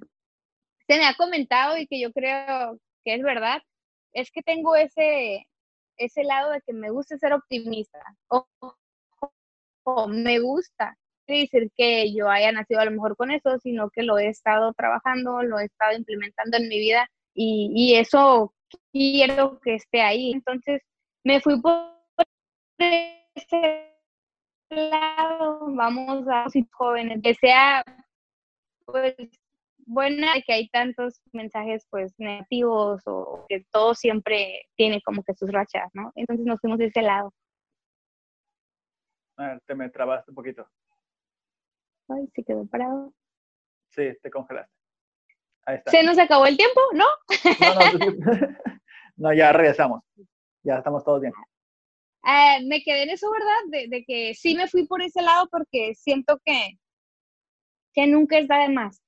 se 0.87 0.99
me 0.99 1.07
ha 1.07 1.15
comentado 1.15 1.77
y 1.77 1.87
que 1.87 2.01
yo 2.01 2.13
creo 2.13 2.79
que 3.05 3.15
es 3.15 3.23
verdad, 3.23 3.63
es 4.13 4.31
que 4.31 4.43
tengo 4.43 4.77
ese, 4.77 5.47
ese 5.97 6.25
lado 6.25 6.51
de 6.51 6.61
que 6.63 6.73
me 6.73 6.91
gusta 6.91 7.19
ser 7.19 7.33
optimista 7.33 8.01
me 10.09 10.39
gusta 10.41 10.97
decir 11.27 11.71
que 11.77 12.13
yo 12.13 12.29
haya 12.29 12.53
nacido 12.53 12.81
a 12.81 12.85
lo 12.85 12.91
mejor 12.91 13.17
con 13.17 13.31
eso, 13.31 13.59
sino 13.59 13.91
que 13.91 14.03
lo 14.03 14.19
he 14.19 14.29
estado 14.29 14.73
trabajando, 14.75 15.43
lo 15.43 15.59
he 15.59 15.65
estado 15.65 15.97
implementando 15.97 16.59
en 16.59 16.69
mi 16.69 16.79
vida 16.79 17.09
y, 17.35 17.73
y 17.75 17.95
eso 17.97 18.55
quiero 18.93 19.59
que 19.61 19.77
esté 19.77 20.01
ahí. 20.03 20.33
Entonces 20.33 20.83
me 21.25 21.41
fui 21.41 21.61
por 21.61 21.95
ese 22.79 23.91
lado, 24.71 25.67
vamos 25.69 26.29
a 26.29 26.45
los 26.45 26.53
jóvenes, 26.73 27.21
que 27.23 27.35
sea 27.35 27.85
pues 28.87 29.15
buena 29.87 30.41
que 30.47 30.53
hay 30.53 30.69
tantos 30.69 31.21
mensajes 31.33 31.87
pues 31.91 32.15
negativos 32.19 33.03
o 33.07 33.45
que 33.49 33.65
todo 33.71 33.95
siempre 33.95 34.67
tiene 34.77 35.01
como 35.03 35.23
que 35.23 35.35
sus 35.35 35.51
rachas, 35.51 35.91
¿no? 35.95 36.13
Entonces 36.15 36.47
nos 36.47 36.61
fuimos 36.61 36.79
de 36.79 36.87
ese 36.87 37.03
lado. 37.03 37.33
A 39.37 39.59
te 39.67 39.75
me 39.75 39.89
trabaste 39.91 40.31
un 40.31 40.35
poquito. 40.35 40.69
Ay, 42.09 42.29
se 42.35 42.45
quedó 42.45 42.67
parado. 42.67 43.13
Sí, 43.91 44.11
te 44.23 44.31
congelaste. 44.31 44.73
Ahí 45.67 45.77
está. 45.77 45.91
¿Se 45.91 46.03
nos 46.03 46.19
acabó 46.19 46.47
el 46.47 46.57
tiempo? 46.57 46.81
¿No? 46.93 47.07
No, 47.61 47.99
no, 47.99 48.49
no 49.17 49.33
ya 49.33 49.53
regresamos. 49.53 50.03
Ya 50.63 50.79
estamos 50.79 51.05
todos 51.05 51.21
bien. 51.21 51.33
Ah, 52.23 52.59
me 52.65 52.83
quedé 52.83 53.05
en 53.05 53.11
eso, 53.11 53.31
¿verdad? 53.31 53.61
De, 53.67 53.89
de, 53.89 54.05
que 54.05 54.35
sí 54.35 54.55
me 54.55 54.69
fui 54.69 54.87
por 54.87 55.03
ese 55.03 55.23
lado 55.23 55.49
porque 55.51 55.95
siento 55.95 56.41
que, 56.45 56.79
que 57.93 58.07
nunca 58.07 58.39
está 58.39 58.59
de 58.61 58.69
más 58.71 59.05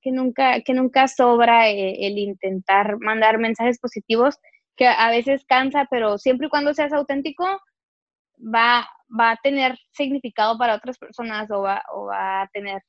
que 0.00 0.12
nunca, 0.12 0.60
que 0.62 0.74
nunca 0.74 1.08
sobra 1.08 1.68
eh, 1.68 2.06
el, 2.06 2.18
intentar 2.18 2.98
mandar 2.98 3.38
mensajes 3.38 3.78
positivos, 3.78 4.38
que 4.76 4.86
a 4.86 5.10
veces 5.10 5.44
cansa, 5.46 5.86
pero 5.90 6.18
siempre 6.18 6.46
y 6.46 6.50
cuando 6.50 6.74
seas 6.74 6.92
auténtico, 6.92 7.44
va, 8.38 8.88
va 9.18 9.32
a 9.32 9.36
tener 9.42 9.76
significado 9.92 10.56
para 10.58 10.74
otras 10.74 10.98
personas 10.98 11.50
o 11.50 11.62
va, 11.62 11.82
o 11.92 12.06
va 12.06 12.42
a 12.42 12.48
tener, 12.48 12.82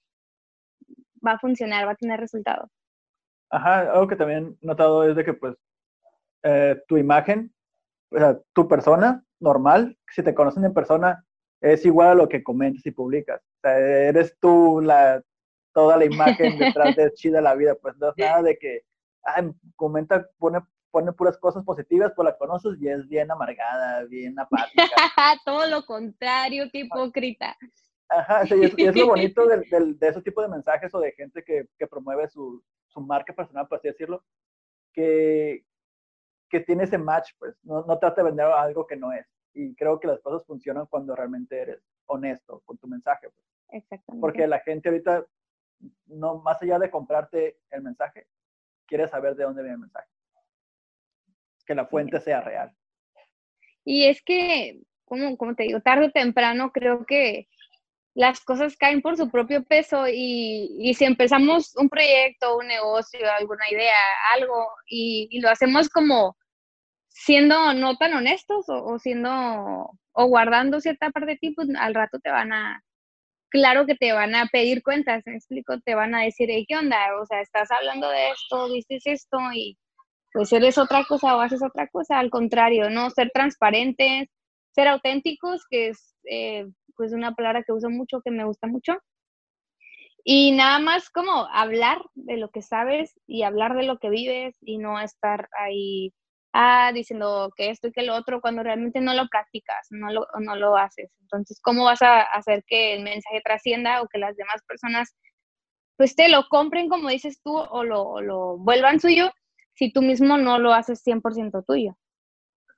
va 1.26 1.34
a 1.34 1.40
funcionar, 1.40 1.88
va 1.88 1.92
a 1.92 1.96
tener 1.96 2.20
resultados. 2.20 2.70
Ajá, 3.50 3.92
algo 3.92 4.08
que 4.08 4.16
también 4.16 4.58
he 4.62 4.66
notado 4.66 5.08
es 5.08 5.16
de 5.16 5.24
que 5.24 5.34
pues 5.34 5.56
eh, 6.44 6.82
tu 6.88 6.98
imagen, 6.98 7.54
o 8.12 8.18
sea, 8.18 8.40
tu 8.54 8.68
persona 8.68 9.24
normal, 9.40 9.98
si 10.10 10.24
te 10.24 10.34
conocen 10.34 10.66
en 10.66 10.74
persona, 10.74 11.24
es 11.62 11.86
igual 11.86 12.10
a 12.10 12.16
lo 12.16 12.30
que 12.30 12.44
comentas 12.44 12.86
y 12.86 12.92
publicas. 12.92 13.42
O 13.42 13.60
sea, 13.62 13.78
eres 13.78 14.38
tú 14.40 14.82
la 14.82 15.22
toda 15.74 15.98
la 15.98 16.06
imagen 16.06 16.58
detrás 16.58 16.96
de 16.96 17.12
chida 17.14 17.42
la 17.42 17.54
vida, 17.54 17.76
pues 17.76 17.96
no 17.98 18.10
es 18.10 18.16
nada 18.18 18.42
de 18.42 18.58
que 18.58 18.82
comenta, 19.76 20.28
pone, 20.38 20.60
pone 20.96 21.12
puras 21.12 21.38
cosas 21.38 21.62
positivas, 21.66 22.14
pues 22.16 22.26
la 22.26 22.38
conoces 22.38 22.80
y 22.80 22.88
es 22.88 23.06
bien 23.10 23.30
amargada, 23.30 24.06
bien 24.06 24.40
apática. 24.40 24.86
Todo 25.46 25.68
lo 25.68 25.86
contrario, 25.86 26.70
qué 26.72 26.80
hipócrita. 26.80 27.58
Ajá, 28.08 28.46
sí, 28.46 28.56
y 28.78 28.86
es, 28.86 28.96
lo 28.96 29.08
bonito 29.08 29.46
de, 29.46 29.58
de, 29.58 30.08
ese 30.08 30.22
tipo 30.22 30.42
de 30.42 30.48
mensajes 30.48 30.96
o 30.96 31.02
de 31.02 31.12
gente 31.12 31.44
que, 31.44 31.68
que 31.78 31.86
promueve 31.86 32.30
su, 32.30 32.64
su, 32.88 33.02
marca 33.02 33.34
personal, 33.34 33.68
por 33.68 33.80
así 33.80 33.90
decirlo, 33.90 34.24
que, 34.94 35.66
que 36.50 36.62
tiene 36.62 36.86
ese 36.86 36.98
match, 36.98 37.32
pues 37.40 37.58
no, 37.64 37.84
no 37.84 38.00
trata 38.00 38.22
de 38.22 38.30
vender 38.30 38.46
algo 38.46 38.88
que 38.88 38.96
no 38.96 39.12
es. 39.12 39.28
Y 39.54 39.76
creo 39.76 40.00
que 40.00 40.08
las 40.08 40.22
cosas 40.22 40.48
funcionan 40.48 40.86
cuando 40.86 41.14
realmente 41.14 41.60
eres 41.60 41.84
honesto 42.06 42.62
con 42.64 42.78
tu 42.78 42.88
mensaje. 42.88 43.28
Pues. 43.30 43.46
Exactamente. 43.84 44.22
Porque 44.22 44.48
la 44.48 44.60
gente 44.60 44.88
ahorita 44.88 45.26
no, 46.06 46.38
más 46.38 46.62
allá 46.62 46.80
de 46.80 46.90
comprarte 46.90 47.60
el 47.72 47.82
mensaje, 47.82 48.28
quieres 48.86 49.12
saber 49.12 49.36
de 49.36 49.44
dónde 49.44 49.62
viene 49.62 49.74
el 49.74 49.82
mensaje. 49.82 50.15
Que 51.66 51.76
la 51.76 51.86
fuente 51.86 52.20
sea 52.22 52.42
real. 52.42 52.72
Y 53.84 54.06
es 54.06 54.22
que, 54.24 54.82
como, 55.06 55.38
como 55.38 55.56
te 55.56 55.64
digo, 55.64 55.82
tarde 55.82 56.08
o 56.08 56.12
temprano 56.12 56.72
creo 56.72 57.06
que 57.06 57.48
las 58.16 58.40
cosas 58.44 58.78
caen 58.78 59.02
por 59.02 59.18
su 59.18 59.30
propio 59.30 59.64
peso 59.64 60.08
y, 60.08 60.76
y, 60.80 60.94
si 60.94 61.04
empezamos 61.04 61.76
un 61.76 61.90
proyecto, 61.90 62.58
un 62.58 62.68
negocio, 62.68 63.20
alguna 63.38 63.70
idea, 63.70 63.94
algo, 64.34 64.68
y, 64.88 65.28
y 65.32 65.42
lo 65.42 65.50
hacemos 65.50 65.90
como 65.90 66.38
siendo 67.10 67.74
no 67.74 67.98
tan 67.98 68.14
honestos 68.14 68.70
o, 68.70 68.84
o, 68.86 69.00
siendo 69.00 69.92
o 70.14 70.26
guardando 70.28 70.80
cierta 70.80 71.12
parte 71.12 71.32
de 71.32 71.38
ti, 71.38 71.52
pues 71.52 71.68
al 71.78 71.94
rato 71.94 72.20
te 72.20 72.32
van 72.32 72.54
a, 72.54 72.82
claro 73.50 73.86
que 73.86 73.96
te 73.96 74.14
van 74.14 74.34
a 74.36 74.48
pedir 74.48 74.82
cuentas, 74.84 75.24
me 75.26 75.36
explico, 75.36 75.80
te 75.82 75.96
van 75.96 76.16
a 76.16 76.24
decir, 76.24 76.50
¿qué 76.68 76.76
onda? 76.78 76.98
O 77.22 77.26
sea, 77.26 77.42
estás 77.42 77.70
hablando 77.72 78.10
de 78.10 78.30
esto, 78.30 78.70
dices 78.70 79.04
esto 79.06 79.38
y 79.54 79.78
pues 80.36 80.52
eres 80.52 80.78
otra 80.78 81.06
cosa 81.06 81.38
o 81.38 81.40
haces 81.40 81.64
otra 81.64 81.88
cosa, 81.88 82.20
al 82.20 82.30
contrario, 82.30 82.90
¿no? 82.90 83.10
Ser 83.10 83.32
transparentes, 83.34 84.28
ser 84.72 84.90
auténticos, 84.90 85.66
que 85.70 85.88
es 85.88 86.14
eh, 86.30 86.66
pues 86.98 87.14
una 87.14 87.34
palabra 87.34 87.64
que 87.64 87.72
uso 87.72 87.90
mucho, 87.90 88.20
que 88.22 88.32
me 88.32 88.44
gusta 88.44 88.68
mucho. 88.68 88.98
Y 90.26 90.52
nada 90.52 90.80
más 90.80 91.10
como 91.10 91.48
hablar 91.54 92.02
de 92.16 92.36
lo 92.36 92.50
que 92.50 92.62
sabes 92.62 93.18
y 93.26 93.44
hablar 93.44 93.78
de 93.78 93.84
lo 93.84 93.98
que 93.98 94.10
vives 94.10 94.58
y 94.60 94.78
no 94.78 95.00
estar 95.00 95.48
ahí 95.58 96.14
ah, 96.52 96.92
diciendo 96.94 97.54
que 97.56 97.70
esto 97.70 97.88
y 97.88 97.94
que 97.94 98.04
lo 98.04 98.14
otro, 98.14 98.42
cuando 98.42 98.62
realmente 98.62 99.00
no 99.00 99.14
lo 99.14 99.30
practicas, 99.30 99.88
no 99.90 100.12
lo, 100.12 100.28
no 100.42 100.58
lo 100.58 100.76
haces. 100.76 101.14
Entonces, 101.22 101.62
¿cómo 101.62 101.86
vas 101.86 102.02
a 102.02 102.24
hacer 102.24 102.66
que 102.68 102.96
el 102.96 103.04
mensaje 103.04 103.40
trascienda 103.42 104.02
o 104.02 104.08
que 104.10 104.18
las 104.20 104.36
demás 104.36 104.62
personas 104.68 105.16
pues 105.96 106.14
te 106.14 106.28
lo 106.28 106.50
compren 106.50 106.90
como 106.90 107.08
dices 107.08 107.40
tú 107.42 107.56
o 107.58 107.86
lo, 107.86 108.20
lo 108.20 108.58
vuelvan 108.58 109.00
suyo 109.00 109.32
si 109.76 109.92
tú 109.92 110.02
mismo 110.02 110.38
no 110.38 110.60
lo 110.60 110.74
haces 110.74 111.06
100% 111.06 111.64
tuyo? 111.66 111.98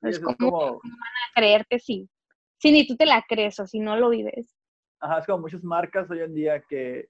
Es 0.02 0.20
como, 0.20 0.36
¿cómo 0.38 0.80
van 0.82 0.82
a 0.82 1.34
creerte 1.34 1.80
si, 1.80 2.10
si 2.58 2.72
ni 2.72 2.86
tú 2.86 2.96
te 2.96 3.06
la 3.06 3.24
crees 3.28 3.60
o 3.60 3.66
si 3.66 3.80
no 3.80 3.98
lo 3.98 4.10
vives? 4.10 4.56
Ajá, 5.00 5.20
es 5.20 5.26
como 5.26 5.40
muchas 5.40 5.64
marcas 5.64 6.10
hoy 6.10 6.20
en 6.20 6.34
día 6.34 6.62
que, 6.62 7.10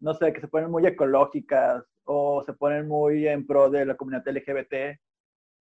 no 0.00 0.14
sé, 0.14 0.32
que 0.32 0.40
se 0.40 0.48
ponen 0.48 0.70
muy 0.70 0.86
ecológicas 0.86 1.84
o 2.04 2.42
se 2.44 2.52
ponen 2.52 2.88
muy 2.88 3.26
en 3.26 3.46
pro 3.46 3.70
de 3.70 3.84
la 3.84 3.96
comunidad 3.96 4.26
LGBT 4.26 4.98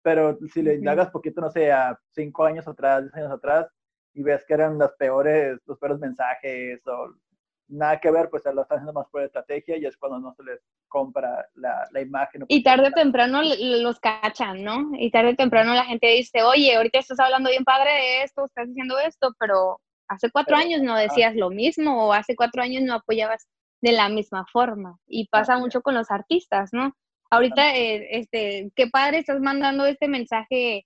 pero 0.02 0.38
si 0.52 0.62
le 0.62 0.76
indagas 0.76 1.10
poquito, 1.12 1.42
no 1.42 1.52
sé, 1.52 1.72
a 1.72 2.00
cinco 2.12 2.46
años 2.46 2.68
atrás, 2.68 3.04
diez 3.04 3.14
años 3.16 3.32
atrás, 3.32 3.68
y 4.14 4.24
ves 4.24 4.46
que 4.46 4.54
eran 4.54 4.78
las 4.78 4.94
peores, 4.94 5.60
los 5.66 5.78
peores 5.78 6.00
mensajes 6.00 6.86
o 6.88 7.14
nada 7.70 8.00
que 8.00 8.12
ver, 8.12 8.30
pues 8.30 8.44
se 8.44 8.54
lo 8.54 8.64
están 8.64 8.80
haciendo 8.80 8.94
más 8.94 9.08
por 9.10 9.24
estrategia 9.24 9.78
y 9.78 9.86
es 9.86 9.96
cuando 9.96 10.20
no 10.20 10.34
se 10.34 10.44
les 10.44 10.60
compra 10.88 11.48
la, 11.56 11.88
la 11.92 12.02
imagen. 12.02 12.44
Y 12.48 12.64
tarde 12.64 12.88
o 12.88 12.92
temprano 12.92 13.42
los 13.44 14.00
cachan, 14.00 14.64
¿no? 14.64 14.90
Y 14.94 15.12
tarde 15.12 15.32
o 15.32 15.36
temprano 15.36 15.74
la 15.74 15.86
gente 15.86 16.08
dice, 16.08 16.44
oye, 16.44 16.76
ahorita 16.76 17.00
estás 17.00 17.20
hablando 17.20 17.50
bien 17.50 17.64
padre 17.64 17.92
de 17.92 18.24
esto, 18.24 18.46
estás 18.46 18.68
diciendo 18.68 18.98
esto, 19.00 19.34
pero 19.40 19.80
hace 20.08 20.32
cuatro 20.32 20.58
años 20.58 20.82
no 20.82 20.96
decías 20.96 21.36
lo 21.36 21.50
mismo 21.50 22.08
o 22.08 22.14
hace 22.14 22.36
cuatro 22.36 22.64
años 22.64 22.84
no 22.84 22.96
apoyabas 22.96 23.48
de 23.82 23.92
la 23.92 24.10
misma 24.10 24.46
forma. 24.52 24.98
Y 25.08 25.28
pasa 25.28 25.58
mucho 25.58 25.82
con 25.82 25.94
los 25.94 26.12
artistas, 26.12 26.72
¿no? 26.74 26.94
Ahorita, 27.32 27.76
eh, 27.76 28.20
este, 28.20 28.72
qué 28.76 28.88
padre, 28.88 29.20
estás 29.20 29.40
mandando 29.40 29.86
este 29.86 30.08
mensaje 30.08 30.86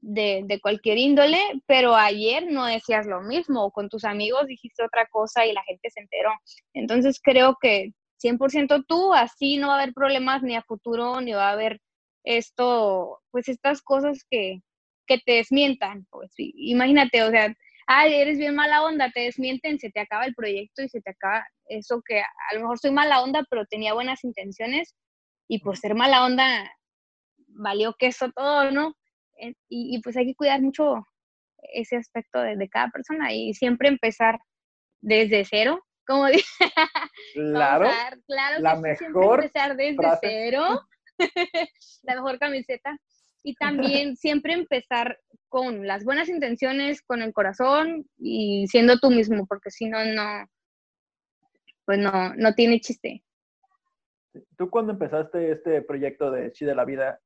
de, 0.00 0.42
de, 0.46 0.60
cualquier 0.60 0.98
índole, 0.98 1.38
pero 1.66 1.94
ayer 1.94 2.50
no 2.50 2.64
decías 2.66 3.06
lo 3.06 3.20
mismo, 3.22 3.64
o 3.64 3.70
con 3.70 3.88
tus 3.88 4.04
amigos 4.04 4.46
dijiste 4.46 4.82
otra 4.82 5.06
cosa 5.10 5.46
y 5.46 5.52
la 5.52 5.62
gente 5.64 5.90
se 5.90 6.00
enteró. 6.00 6.30
Entonces 6.74 7.20
creo 7.22 7.56
que 7.60 7.92
100% 8.22 8.84
tú, 8.86 9.12
así 9.14 9.56
no 9.56 9.68
va 9.68 9.74
a 9.74 9.82
haber 9.82 9.94
problemas 9.94 10.42
ni 10.42 10.56
a 10.56 10.62
futuro, 10.62 11.20
ni 11.20 11.32
va 11.32 11.48
a 11.48 11.52
haber 11.52 11.80
esto, 12.24 13.20
pues 13.30 13.48
estas 13.48 13.82
cosas 13.82 14.24
que, 14.30 14.60
que 15.06 15.18
te 15.18 15.32
desmientan. 15.32 16.06
Pues 16.10 16.32
imagínate, 16.36 17.22
o 17.22 17.30
sea, 17.30 17.54
ay, 17.86 18.14
eres 18.14 18.38
bien 18.38 18.54
mala 18.54 18.84
onda, 18.84 19.10
te 19.10 19.20
desmienten, 19.20 19.78
se 19.78 19.90
te 19.90 20.00
acaba 20.00 20.24
el 20.24 20.34
proyecto 20.34 20.82
y 20.82 20.88
se 20.88 21.00
te 21.00 21.10
acaba 21.10 21.44
eso 21.66 22.02
que 22.06 22.20
a 22.20 22.54
lo 22.54 22.60
mejor 22.60 22.78
soy 22.78 22.92
mala 22.92 23.22
onda, 23.22 23.44
pero 23.50 23.66
tenía 23.66 23.94
buenas 23.94 24.22
intenciones 24.24 24.94
y 25.48 25.60
por 25.60 25.76
ser 25.76 25.94
mala 25.94 26.24
onda 26.24 26.70
valió 27.48 27.94
queso 27.98 28.30
todo, 28.30 28.70
¿no? 28.70 28.94
Y, 29.40 29.96
y 29.96 30.00
pues 30.02 30.16
hay 30.16 30.26
que 30.26 30.34
cuidar 30.34 30.60
mucho 30.60 31.06
ese 31.72 31.96
aspecto 31.96 32.40
de, 32.40 32.68
cada 32.68 32.88
persona 32.90 33.32
y 33.32 33.54
siempre 33.54 33.88
empezar 33.88 34.38
desde 35.00 35.44
cero, 35.44 35.80
como 36.06 36.26
dije. 36.26 36.44
Claro, 37.34 37.88
claro 38.26 38.60
la 38.60 38.76
mejor 38.76 39.44
empezar 39.44 39.76
desde 39.76 40.08
cero, 40.20 40.80
la 42.02 42.14
mejor 42.14 42.38
camiseta. 42.38 42.96
Y 43.42 43.54
también 43.54 44.16
siempre 44.16 44.52
empezar 44.52 45.18
con 45.48 45.86
las 45.86 46.04
buenas 46.04 46.28
intenciones, 46.28 47.00
con 47.00 47.22
el 47.22 47.32
corazón 47.32 48.06
y 48.18 48.66
siendo 48.68 48.98
tú 48.98 49.10
mismo, 49.10 49.46
porque 49.46 49.70
si 49.70 49.88
no, 49.88 50.04
no, 50.04 50.46
pues 51.86 51.98
no, 51.98 52.34
no 52.34 52.54
tiene 52.54 52.80
chiste. 52.80 53.24
¿Tú 54.58 54.68
cuando 54.68 54.92
empezaste 54.92 55.52
este 55.52 55.80
proyecto 55.80 56.30
de 56.30 56.52
Chi 56.52 56.66
de 56.66 56.74
la 56.74 56.84
Vida, 56.84 57.18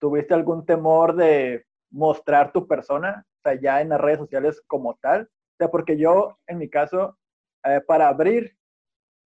tuviste 0.00 0.34
algún 0.34 0.64
temor 0.64 1.14
de 1.14 1.64
mostrar 1.90 2.52
tu 2.52 2.66
persona, 2.66 3.24
o 3.38 3.40
sea, 3.42 3.60
ya 3.60 3.80
en 3.80 3.90
las 3.90 4.00
redes 4.00 4.18
sociales 4.18 4.62
como 4.66 4.96
tal? 4.96 5.22
O 5.22 5.56
sea, 5.58 5.70
porque 5.70 5.96
yo, 5.96 6.38
en 6.46 6.58
mi 6.58 6.68
caso, 6.68 7.18
eh, 7.64 7.80
para 7.86 8.08
abrir 8.08 8.56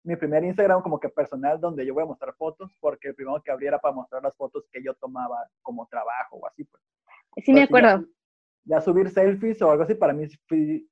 mi 0.04 0.16
primer 0.16 0.44
Instagram 0.44 0.82
como 0.82 1.00
que 1.00 1.08
personal 1.08 1.58
donde 1.60 1.86
yo 1.86 1.94
voy 1.94 2.02
a 2.02 2.06
mostrar 2.06 2.34
fotos, 2.34 2.70
porque 2.80 3.08
el 3.08 3.14
primero 3.14 3.42
que 3.42 3.50
abriera 3.50 3.78
para 3.78 3.94
mostrar 3.94 4.22
las 4.22 4.36
fotos 4.36 4.64
que 4.70 4.82
yo 4.82 4.94
tomaba 4.94 5.38
como 5.62 5.86
trabajo 5.86 6.36
o 6.36 6.46
así, 6.46 6.64
pues. 6.64 6.82
Sí, 7.44 7.52
me 7.52 7.62
acuerdo. 7.62 8.04
Ya, 8.66 8.80
subir 8.80 9.10
selfies 9.10 9.60
o 9.60 9.70
algo 9.70 9.82
así 9.82 9.94
para 9.94 10.14
mí 10.14 10.26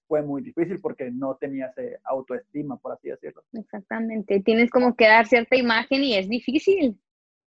fue 0.07 0.23
muy 0.23 0.43
difícil 0.43 0.81
porque 0.81 1.11
no 1.11 1.37
tenía 1.37 1.67
ese 1.67 1.99
autoestima, 2.05 2.77
por 2.77 2.93
así 2.93 3.09
decirlo. 3.09 3.43
Exactamente, 3.53 4.41
tienes 4.41 4.71
como 4.71 4.95
que 4.95 5.07
dar 5.07 5.27
cierta 5.27 5.57
imagen 5.57 6.05
y 6.05 6.15
es 6.15 6.29
difícil. 6.29 7.01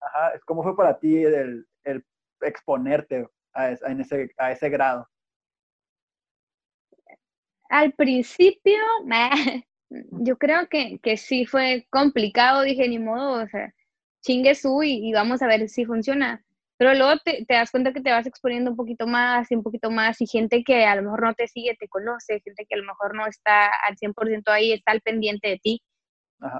Ajá, 0.00 0.32
¿cómo 0.46 0.62
fue 0.62 0.76
para 0.76 0.98
ti 0.98 1.24
el, 1.24 1.66
el 1.84 2.04
exponerte 2.42 3.26
a, 3.52 3.70
en 3.70 4.00
ese, 4.00 4.30
a 4.36 4.52
ese 4.52 4.68
grado? 4.68 5.08
Al 7.68 7.92
principio, 7.92 8.78
yo 9.90 10.36
creo 10.38 10.68
que, 10.68 10.98
que 11.02 11.16
sí 11.16 11.46
fue 11.46 11.86
complicado, 11.90 12.62
dije, 12.62 12.88
ni 12.88 12.98
modo, 12.98 13.44
o 13.44 13.48
sea, 13.48 13.72
chingue 14.22 14.54
su 14.54 14.82
y, 14.82 15.12
vamos 15.12 15.42
a 15.42 15.46
ver 15.46 15.68
si 15.68 15.84
funciona. 15.84 16.44
Pero 16.76 16.94
luego 16.94 17.18
te, 17.24 17.44
te, 17.44 17.54
das 17.54 17.70
cuenta 17.70 17.92
que 17.92 18.00
te 18.00 18.10
vas 18.10 18.26
exponiendo 18.26 18.70
un 18.70 18.76
poquito 18.76 19.06
más 19.06 19.50
y 19.50 19.54
un 19.54 19.62
poquito 19.62 19.90
más 19.90 20.20
y 20.20 20.26
gente 20.26 20.64
que 20.64 20.84
a 20.86 20.96
lo 20.96 21.02
mejor 21.02 21.22
no 21.22 21.34
te 21.34 21.46
sigue, 21.46 21.76
te 21.78 21.88
conoce, 21.88 22.40
gente 22.40 22.66
que 22.66 22.74
a 22.74 22.78
lo 22.78 22.84
mejor 22.84 23.14
no 23.14 23.26
está 23.26 23.66
al 23.86 23.96
100% 23.96 24.48
ahí, 24.48 24.72
está 24.72 24.92
al 24.92 25.02
pendiente 25.02 25.48
de 25.48 25.58
ti. 25.58 25.82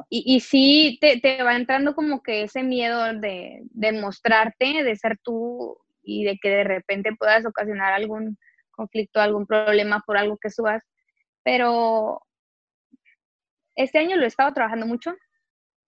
Y, 0.09 0.37
y 0.37 0.41
sí 0.41 0.99
te, 1.01 1.21
te, 1.21 1.43
va 1.43 1.57
entrando 1.57 1.95
como 1.95 2.23
que 2.23 2.43
ese 2.43 2.63
miedo 2.63 3.03
de, 3.15 3.61
de 3.65 3.93
mostrarte, 3.93 4.83
de 4.83 4.97
ser 4.97 5.19
tú 5.23 5.79
y 6.03 6.25
de 6.25 6.39
que 6.39 6.51
de 6.51 6.65
repente 6.65 7.17
puedas 7.19 7.47
ocasionar 7.47 7.93
algún 7.93 8.37
conflicto, 8.71 9.21
algún 9.21 9.47
problema 9.47 10.03
por 10.07 10.19
algo 10.19 10.37
que 10.39 10.51
subas. 10.51 10.85
Pero 11.43 12.21
este 13.75 13.99
año 13.99 14.17
lo 14.17 14.25
he 14.25 14.29
estado 14.29 14.53
trabajando 14.53 14.87
mucho, 14.87 15.15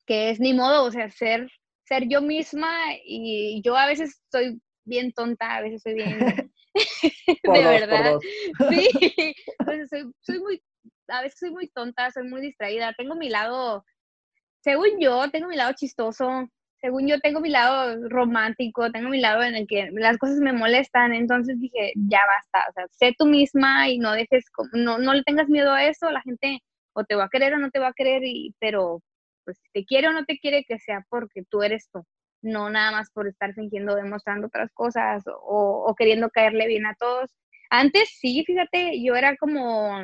que 0.06 0.30
es 0.30 0.40
ni 0.40 0.54
modo, 0.54 0.84
o 0.84 0.90
sea, 0.90 1.10
ser, 1.10 1.50
ser 1.84 2.08
yo 2.08 2.22
misma 2.22 2.74
y 3.04 3.60
yo 3.62 3.76
a 3.76 3.86
veces 3.86 4.22
soy 4.30 4.60
bien 4.84 5.12
tonta, 5.12 5.56
a 5.56 5.60
veces 5.60 5.82
soy 5.82 5.94
bien... 5.94 6.18
de 7.42 7.62
verdad. 7.62 8.18
Sí, 8.70 8.88
soy, 9.90 10.12
soy 10.20 10.38
muy, 10.40 10.62
a 11.12 11.22
veces 11.22 11.38
soy 11.38 11.50
muy 11.50 11.68
tonta, 11.68 12.10
soy 12.10 12.28
muy 12.28 12.40
distraída, 12.40 12.94
tengo 12.96 13.14
mi 13.14 13.28
lado, 13.28 13.84
según 14.60 15.00
yo, 15.00 15.30
tengo 15.30 15.48
mi 15.48 15.56
lado 15.56 15.72
chistoso, 15.74 16.48
según 16.80 17.06
yo 17.06 17.20
tengo 17.20 17.40
mi 17.40 17.50
lado 17.50 18.08
romántico, 18.08 18.90
tengo 18.90 19.08
mi 19.08 19.20
lado 19.20 19.42
en 19.42 19.54
el 19.54 19.66
que 19.66 19.90
las 19.92 20.18
cosas 20.18 20.38
me 20.38 20.52
molestan, 20.52 21.14
entonces 21.14 21.60
dije, 21.60 21.92
ya 21.94 22.20
basta, 22.26 22.68
o 22.70 22.72
sea, 22.72 22.86
sé 22.90 23.14
tú 23.16 23.26
misma 23.26 23.88
y 23.88 23.98
no 23.98 24.12
dejes, 24.12 24.46
no, 24.72 24.98
no 24.98 25.14
le 25.14 25.22
tengas 25.22 25.48
miedo 25.48 25.72
a 25.72 25.84
eso, 25.84 26.10
la 26.10 26.22
gente 26.22 26.60
o 26.94 27.04
te 27.04 27.14
va 27.14 27.24
a 27.24 27.28
querer 27.28 27.54
o 27.54 27.58
no 27.58 27.70
te 27.70 27.78
va 27.78 27.88
a 27.88 27.94
querer, 27.94 28.24
y, 28.24 28.54
pero 28.58 29.02
pues 29.44 29.58
si 29.58 29.70
te 29.72 29.84
quiere 29.84 30.08
o 30.08 30.12
no 30.12 30.24
te 30.24 30.38
quiere, 30.38 30.64
que 30.64 30.78
sea 30.78 31.04
porque 31.08 31.44
tú 31.48 31.62
eres 31.62 31.88
tú, 31.92 32.04
no 32.42 32.70
nada 32.70 32.90
más 32.92 33.10
por 33.12 33.28
estar 33.28 33.54
fingiendo, 33.54 33.94
demostrando 33.94 34.48
otras 34.48 34.70
cosas 34.72 35.24
o, 35.26 35.84
o 35.86 35.94
queriendo 35.94 36.30
caerle 36.30 36.66
bien 36.66 36.86
a 36.86 36.94
todos. 36.94 37.30
Antes 37.70 38.10
sí, 38.20 38.44
fíjate, 38.44 39.02
yo 39.02 39.14
era 39.14 39.36
como, 39.36 40.02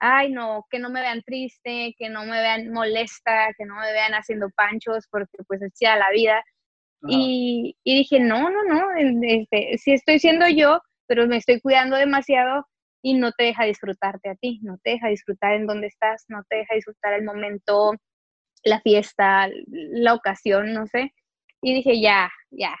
ay 0.00 0.30
no, 0.30 0.66
que 0.70 0.78
no 0.78 0.90
me 0.90 1.00
vean 1.00 1.22
triste, 1.22 1.94
que 1.98 2.08
no 2.08 2.24
me 2.24 2.40
vean 2.40 2.70
molesta, 2.70 3.52
que 3.56 3.64
no 3.64 3.76
me 3.76 3.92
vean 3.92 4.12
haciendo 4.12 4.50
panchos, 4.50 5.06
porque 5.10 5.38
pues 5.46 5.62
es 5.62 5.72
la 5.80 6.10
vida. 6.12 6.42
Y, 7.02 7.76
y, 7.84 7.98
dije, 7.98 8.18
no, 8.18 8.50
no, 8.50 8.64
no, 8.64 8.88
este, 9.22 9.78
sí 9.78 9.92
estoy 9.92 10.18
siendo 10.18 10.48
yo, 10.48 10.80
pero 11.06 11.28
me 11.28 11.36
estoy 11.36 11.60
cuidando 11.60 11.96
demasiado 11.96 12.66
y 13.02 13.14
no 13.14 13.30
te 13.32 13.44
deja 13.44 13.64
disfrutarte 13.64 14.30
a 14.30 14.34
ti, 14.34 14.58
no 14.62 14.78
te 14.82 14.90
deja 14.90 15.08
disfrutar 15.08 15.54
en 15.54 15.66
donde 15.66 15.86
estás, 15.86 16.24
no 16.28 16.42
te 16.48 16.56
deja 16.56 16.74
disfrutar 16.74 17.14
el 17.14 17.24
momento, 17.24 17.92
la 18.64 18.80
fiesta, 18.80 19.48
la 19.68 20.14
ocasión, 20.14 20.72
no 20.74 20.86
sé. 20.88 21.12
Y 21.62 21.74
dije, 21.74 22.00
ya, 22.00 22.30
ya, 22.50 22.76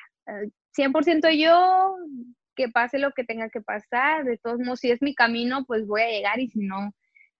100% 0.76 1.30
yo, 1.30 1.94
que 2.56 2.68
pase 2.68 2.98
lo 2.98 3.12
que 3.12 3.24
tenga 3.24 3.48
que 3.50 3.60
pasar, 3.60 4.24
de 4.24 4.38
todos 4.38 4.58
modos, 4.58 4.80
si 4.80 4.90
es 4.90 5.00
mi 5.00 5.14
camino, 5.14 5.64
pues 5.64 5.86
voy 5.86 6.02
a 6.02 6.10
llegar 6.10 6.40
y 6.40 6.48
si 6.48 6.60
no, 6.60 6.92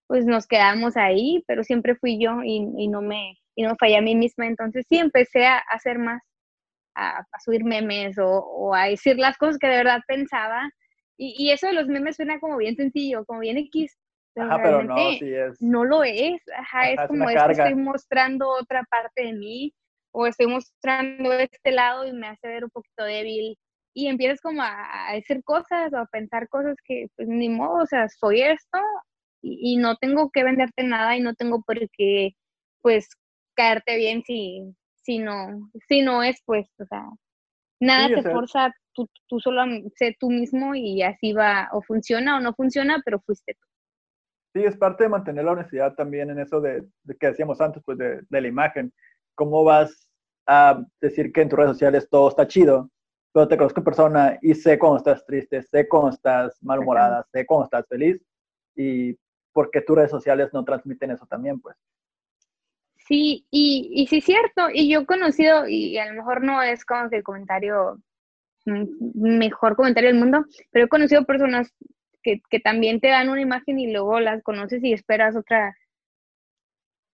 pues 0.09 0.27
nos 0.27 0.47
quedamos 0.47 0.97
ahí, 0.97 1.44
pero 1.47 1.62
siempre 1.62 1.94
fui 1.94 2.18
yo 2.21 2.42
y, 2.42 2.88
no, 2.88 3.03
me, 3.03 3.38
y 3.55 3.62
no 3.62 3.77
fallé 3.77 3.99
a 3.99 4.03
mí 4.03 4.16
misma, 4.16 4.47
entonces 4.47 4.85
sí 4.88 4.99
empecé 4.99 5.47
a, 5.47 5.59
hacer 5.59 5.99
más, 5.99 6.23
a, 6.97 7.25
subir 7.44 7.64
memes 7.64 8.18
o, 8.18 8.29
o 8.29 8.75
a 8.75 8.87
decir 8.87 9.16
las 9.18 9.37
cosas 9.37 9.59
que 9.59 9.68
de 9.68 9.77
verdad 9.77 10.01
pensaba 10.09 10.68
y, 11.21 11.51
eso 11.51 11.66
de 11.66 11.73
los 11.73 11.88
memes 11.88 12.16
suena 12.16 12.38
como 12.38 12.57
bien 12.57 12.77
sencillo, 12.77 13.25
como 13.25 13.40
bien 13.40 13.59
X. 13.59 13.99
Pero 14.35 14.47
Ajá, 14.47 14.62
pero 14.62 14.85
no, 14.85 14.97
sí 15.18 15.35
es. 15.35 15.61
No 15.61 15.85
lo 15.85 16.05
es. 16.05 16.40
Ajá, 16.57 16.90
es 16.90 17.01
como 17.09 17.29
es 17.29 17.42
que 17.42 17.53
estoy 17.53 17.75
mostrando 17.75 18.49
otra 18.49 18.85
parte 18.88 19.25
de 19.25 19.33
mí 19.33 19.75
o 20.12 20.29
estoy 20.29 20.47
mostrando 20.47 21.33
este 21.33 21.73
lado 21.73 22.07
y 22.07 22.12
me 22.12 22.29
hace 22.29 22.47
ver 22.47 22.64
un 22.64 22.71
poquito 22.71 23.03
débil. 23.03 23.59
Y 23.94 24.07
empiezas 24.07 24.40
como 24.40 24.62
a, 24.62 25.11
decir 25.12 25.42
cosas 25.42 25.92
o 25.92 25.99
a 25.99 26.07
pensar 26.07 26.49
cosas 26.49 26.77
que, 26.85 27.07
pues 27.16 27.27
ni 27.27 27.49
modo, 27.49 27.83
o 27.83 27.87
sea, 27.87 28.09
soy 28.09 28.42
esto 28.42 28.79
y, 29.42 29.74
y 29.74 29.77
no 29.77 29.96
tengo 29.96 30.31
que 30.31 30.44
venderte 30.44 30.85
nada 30.85 31.16
y 31.16 31.20
no 31.20 31.35
tengo 31.35 31.62
por 31.62 31.79
qué, 31.90 32.35
pues, 32.83 33.09
caerte 33.55 33.96
bien 33.96 34.22
si, 34.22 34.74
si 35.03 35.18
no, 35.18 35.70
si 35.88 36.03
no 36.03 36.22
es, 36.22 36.40
pues, 36.44 36.68
o 36.79 36.85
sea, 36.85 37.09
nada 37.81 38.09
te 38.09 38.22
forza 38.22 38.72
tú, 38.92 39.09
solo 39.40 39.62
sé 39.96 40.16
tú 40.18 40.31
mismo 40.31 40.74
y 40.74 41.03
así 41.03 41.33
va, 41.33 41.68
o 41.72 41.83
funciona 41.83 42.37
o 42.37 42.40
no 42.40 42.55
funciona, 42.55 43.01
pero 43.05 43.20
fuiste 43.20 43.55
tú. 43.55 43.66
Sí, 44.55 44.64
es 44.64 44.77
parte 44.77 45.05
de 45.05 45.11
mantener 45.11 45.44
la 45.44 45.53
honestidad 45.53 45.94
también 45.94 46.31
en 46.31 46.40
eso 46.40 46.61
de, 46.61 46.87
que 47.18 47.27
decíamos 47.29 47.61
antes, 47.61 47.83
pues 47.85 47.98
de, 47.98 48.22
la 48.29 48.48
imagen. 48.48 48.92
¿Cómo 49.35 49.62
vas 49.62 50.11
a 50.46 50.83
decir 51.01 51.33
que 51.33 51.42
en 51.42 51.48
tus 51.48 51.59
redes 51.59 51.72
sociales 51.72 52.09
todo 52.11 52.29
está 52.29 52.48
chido, 52.48 52.90
pero 53.33 53.46
te 53.46 53.57
conozco 53.57 53.81
en 53.81 53.85
persona 53.85 54.38
y 54.40 54.55
sé 54.55 54.79
cuando 54.79 54.98
estás 54.98 55.24
triste, 55.27 55.62
sé 55.62 55.87
cuando 55.87 56.11
estás 56.11 56.59
malhumorada, 56.62 57.27
sé 57.33 57.46
cuando 57.46 57.64
estás 57.64 57.87
feliz? 57.88 58.20
Y 58.74 59.16
porque 59.52 59.80
tus 59.80 59.96
redes 59.96 60.11
sociales 60.11 60.50
no 60.52 60.64
transmiten 60.64 61.11
eso 61.11 61.26
también, 61.26 61.61
pues. 61.61 61.76
Sí, 62.96 63.46
y, 63.50 63.90
y 63.92 64.06
sí 64.06 64.18
es 64.18 64.24
cierto, 64.24 64.68
y 64.72 64.90
yo 64.90 65.00
he 65.00 65.06
conocido, 65.06 65.66
y 65.66 65.96
a 65.98 66.06
lo 66.06 66.14
mejor 66.14 66.44
no 66.44 66.62
es 66.62 66.84
como 66.84 67.08
que 67.08 67.16
el 67.16 67.22
comentario 67.22 67.98
mejor 68.64 69.76
comentario 69.76 70.11
del 70.11 70.18
mundo, 70.18 70.44
pero 70.70 70.87
he 70.87 70.88
conocido 70.88 71.24
personas 71.24 71.74
que, 72.22 72.40
que, 72.50 72.61
también 72.61 73.00
te 73.00 73.08
dan 73.08 73.28
una 73.28 73.40
imagen 73.40 73.78
y 73.78 73.90
luego 73.90 74.20
las 74.20 74.42
conoces 74.42 74.82
y 74.84 74.92
esperas 74.92 75.37
otra, 75.37 75.76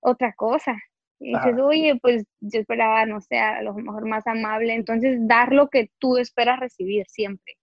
otra 0.01 0.33
cosa. 0.35 0.77
Y 1.21 1.35
dices, 1.35 1.59
oye, 1.59 1.99
pues 2.03 2.25
yo 2.41 2.61
esperaba, 2.61 3.07
no 3.07 3.21
sé, 3.21 3.39
a 3.39 3.63
lo 3.63 3.75
mejor 3.75 4.07
más 4.07 4.27
amable. 4.27 4.75
Entonces, 4.75 5.19
dar 5.23 5.53
lo 5.53 5.69
que 5.69 5.91
tú 5.99 6.19
esperas 6.19 6.61
recibir 6.61 7.07
siempre. 7.09 7.55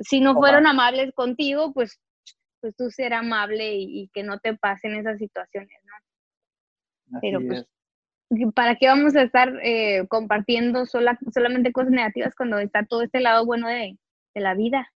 Si 0.00 0.20
no 0.20 0.34
fueron 0.34 0.66
amables 0.66 1.12
contigo, 1.14 1.72
pues, 1.72 2.00
pues 2.62 2.74
tú 2.76 2.90
ser 2.90 3.12
amable 3.12 3.74
y, 3.74 4.08
que 4.14 4.22
no 4.22 4.38
te 4.38 4.56
pasen 4.56 4.94
esas 4.94 5.18
situaciones, 5.18 5.78
¿no? 5.84 7.18
pero 7.20 7.40
pues 7.46 7.66
¿para 8.54 8.76
qué 8.76 8.86
vamos 8.86 9.14
a 9.16 9.22
estar 9.22 9.52
eh, 9.62 10.06
compartiendo 10.08 10.86
sola, 10.86 11.18
solamente 11.34 11.72
cosas 11.72 11.90
negativas 11.90 12.34
cuando 12.34 12.58
está 12.58 12.86
todo 12.86 13.02
este 13.02 13.20
lado 13.20 13.44
bueno 13.44 13.68
de, 13.68 13.98
de 14.34 14.40
la 14.40 14.54
vida? 14.54 14.88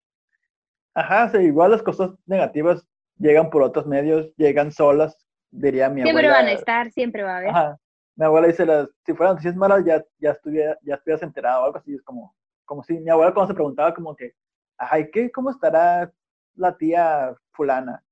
Ajá, 0.94 1.28
sí, 1.28 1.38
igual 1.38 1.72
las 1.72 1.82
cosas 1.82 2.12
negativas 2.24 2.86
llegan 3.18 3.50
por 3.50 3.62
otros 3.62 3.86
medios, 3.86 4.32
llegan 4.36 4.72
solas, 4.72 5.26
diría 5.50 5.90
mi 5.90 6.00
abuela. 6.00 6.20
Siempre 6.20 6.28
van 6.30 6.46
a 6.46 6.52
estar, 6.52 6.90
siempre 6.90 7.22
va 7.22 7.34
a 7.34 7.36
haber. 7.38 7.50
Ajá. 7.50 7.76
Mi 8.16 8.24
abuela 8.24 8.46
dice, 8.46 8.64
las, 8.64 8.88
si 9.04 9.12
fueran 9.12 9.34
noticias 9.34 9.56
malas 9.56 9.84
ya, 9.84 10.02
ya, 10.18 10.30
estuviera, 10.30 10.78
ya 10.80 10.94
estuvieras 10.94 11.22
enterado 11.22 11.62
o 11.62 11.64
algo 11.66 11.76
así, 11.76 11.94
es 11.94 12.02
como, 12.02 12.34
como 12.64 12.82
si 12.82 12.98
mi 12.98 13.10
abuela 13.10 13.34
cuando 13.34 13.48
se 13.48 13.54
preguntaba 13.54 13.92
como 13.92 14.16
que, 14.16 14.32
ay, 14.78 15.10
¿qué, 15.10 15.30
¿cómo 15.30 15.50
estará 15.50 16.10
la 16.54 16.76
tía 16.76 17.36
fulana? 17.56 18.02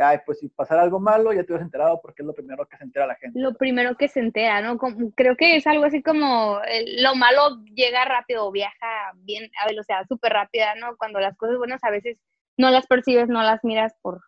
ay, 0.00 0.18
pues 0.24 0.38
si 0.40 0.48
pasara 0.48 0.82
algo 0.82 1.00
malo, 1.00 1.32
ya 1.32 1.44
te 1.44 1.52
hubieras 1.52 1.66
enterado 1.66 2.00
porque 2.00 2.22
es 2.22 2.26
lo 2.26 2.34
primero 2.34 2.66
que 2.66 2.76
se 2.76 2.84
entera 2.84 3.06
la 3.06 3.14
gente. 3.14 3.38
Lo 3.38 3.54
primero 3.54 3.96
que 3.96 4.08
se 4.08 4.20
entera, 4.20 4.60
¿no? 4.60 4.78
creo 5.14 5.36
que 5.36 5.56
es 5.56 5.66
algo 5.66 5.84
así 5.84 6.02
como 6.02 6.60
lo 6.98 7.14
malo 7.14 7.62
llega 7.74 8.04
rápido, 8.04 8.50
viaja 8.50 9.12
bien 9.16 9.50
a 9.62 9.66
velocidad 9.66 10.04
súper 10.08 10.32
rápida, 10.32 10.74
¿no? 10.76 10.96
Cuando 10.96 11.20
las 11.20 11.36
cosas 11.36 11.58
buenas 11.58 11.82
a 11.84 11.90
veces 11.90 12.18
no 12.56 12.70
las 12.70 12.86
percibes, 12.86 13.28
no 13.28 13.42
las 13.42 13.62
miras 13.64 13.94
por 14.02 14.22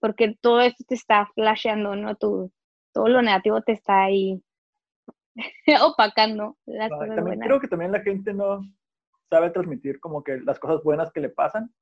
porque 0.00 0.36
todo 0.40 0.60
esto 0.60 0.84
te 0.86 0.96
está 0.96 1.26
flasheando, 1.34 1.94
¿no? 1.94 2.16
todo 2.16 2.48
lo 2.94 3.22
negativo 3.22 3.62
te 3.62 3.72
está 3.72 4.02
ahí 4.02 4.42
opacando 5.82 6.56
las 6.66 6.90
cosas 6.90 7.14
también 7.14 7.38
Creo 7.38 7.60
que 7.60 7.68
también 7.68 7.92
la 7.92 8.00
gente 8.00 8.34
no 8.34 8.60
sabe 9.30 9.50
transmitir 9.50 10.00
como 10.00 10.24
que 10.24 10.38
las 10.40 10.58
cosas 10.58 10.82
buenas 10.82 11.12
que 11.12 11.20
le 11.20 11.28
pasan 11.28 11.72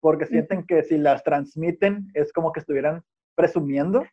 porque 0.00 0.26
sienten 0.26 0.66
que 0.66 0.82
si 0.82 0.98
las 0.98 1.22
transmiten 1.22 2.10
es 2.14 2.32
como 2.32 2.52
que 2.52 2.60
estuvieran 2.60 3.02
presumiendo. 3.34 4.04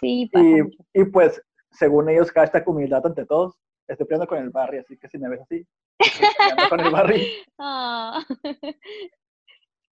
Sí, 0.00 0.30
y, 0.32 1.00
y, 1.00 1.04
pues, 1.04 1.42
según 1.70 2.08
ellos, 2.08 2.30
hashtag 2.30 2.68
humildad 2.68 3.04
ante 3.06 3.26
todos. 3.26 3.58
Estoy 3.86 4.06
peleando 4.06 4.26
con 4.26 4.38
el 4.38 4.50
barrio, 4.50 4.80
así 4.80 4.96
que 4.96 5.08
si 5.08 5.18
me 5.18 5.28
ves 5.28 5.42
así, 5.42 5.66
estoy 5.98 6.68
con 6.68 6.80
el 6.80 6.90
barrio. 6.90 7.24
Ah. 7.58 8.24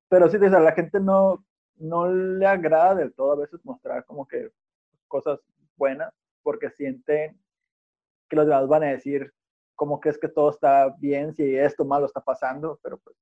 Pero 0.10 0.30
sí, 0.30 0.38
a 0.38 0.60
la 0.60 0.72
gente 0.72 1.00
no, 1.00 1.46
no 1.76 2.12
le 2.12 2.46
agrada 2.46 2.96
del 2.96 3.14
todo 3.14 3.34
a 3.34 3.36
veces 3.36 3.64
mostrar 3.64 4.06
como 4.06 4.28
que 4.28 4.50
cosas 5.08 5.40
buenas, 5.76 6.14
porque 6.44 6.70
sienten 6.70 7.40
que 8.28 8.36
los 8.36 8.46
demás 8.46 8.68
van 8.68 8.84
a 8.84 8.88
decir 8.88 9.34
cómo 9.76 10.00
crees 10.00 10.18
que 10.18 10.28
todo 10.28 10.50
está 10.50 10.96
bien 11.00 11.34
si 11.34 11.56
esto 11.56 11.86
malo 11.86 12.06
está 12.06 12.22
pasando, 12.22 12.80
pero 12.84 12.98
pues 12.98 13.16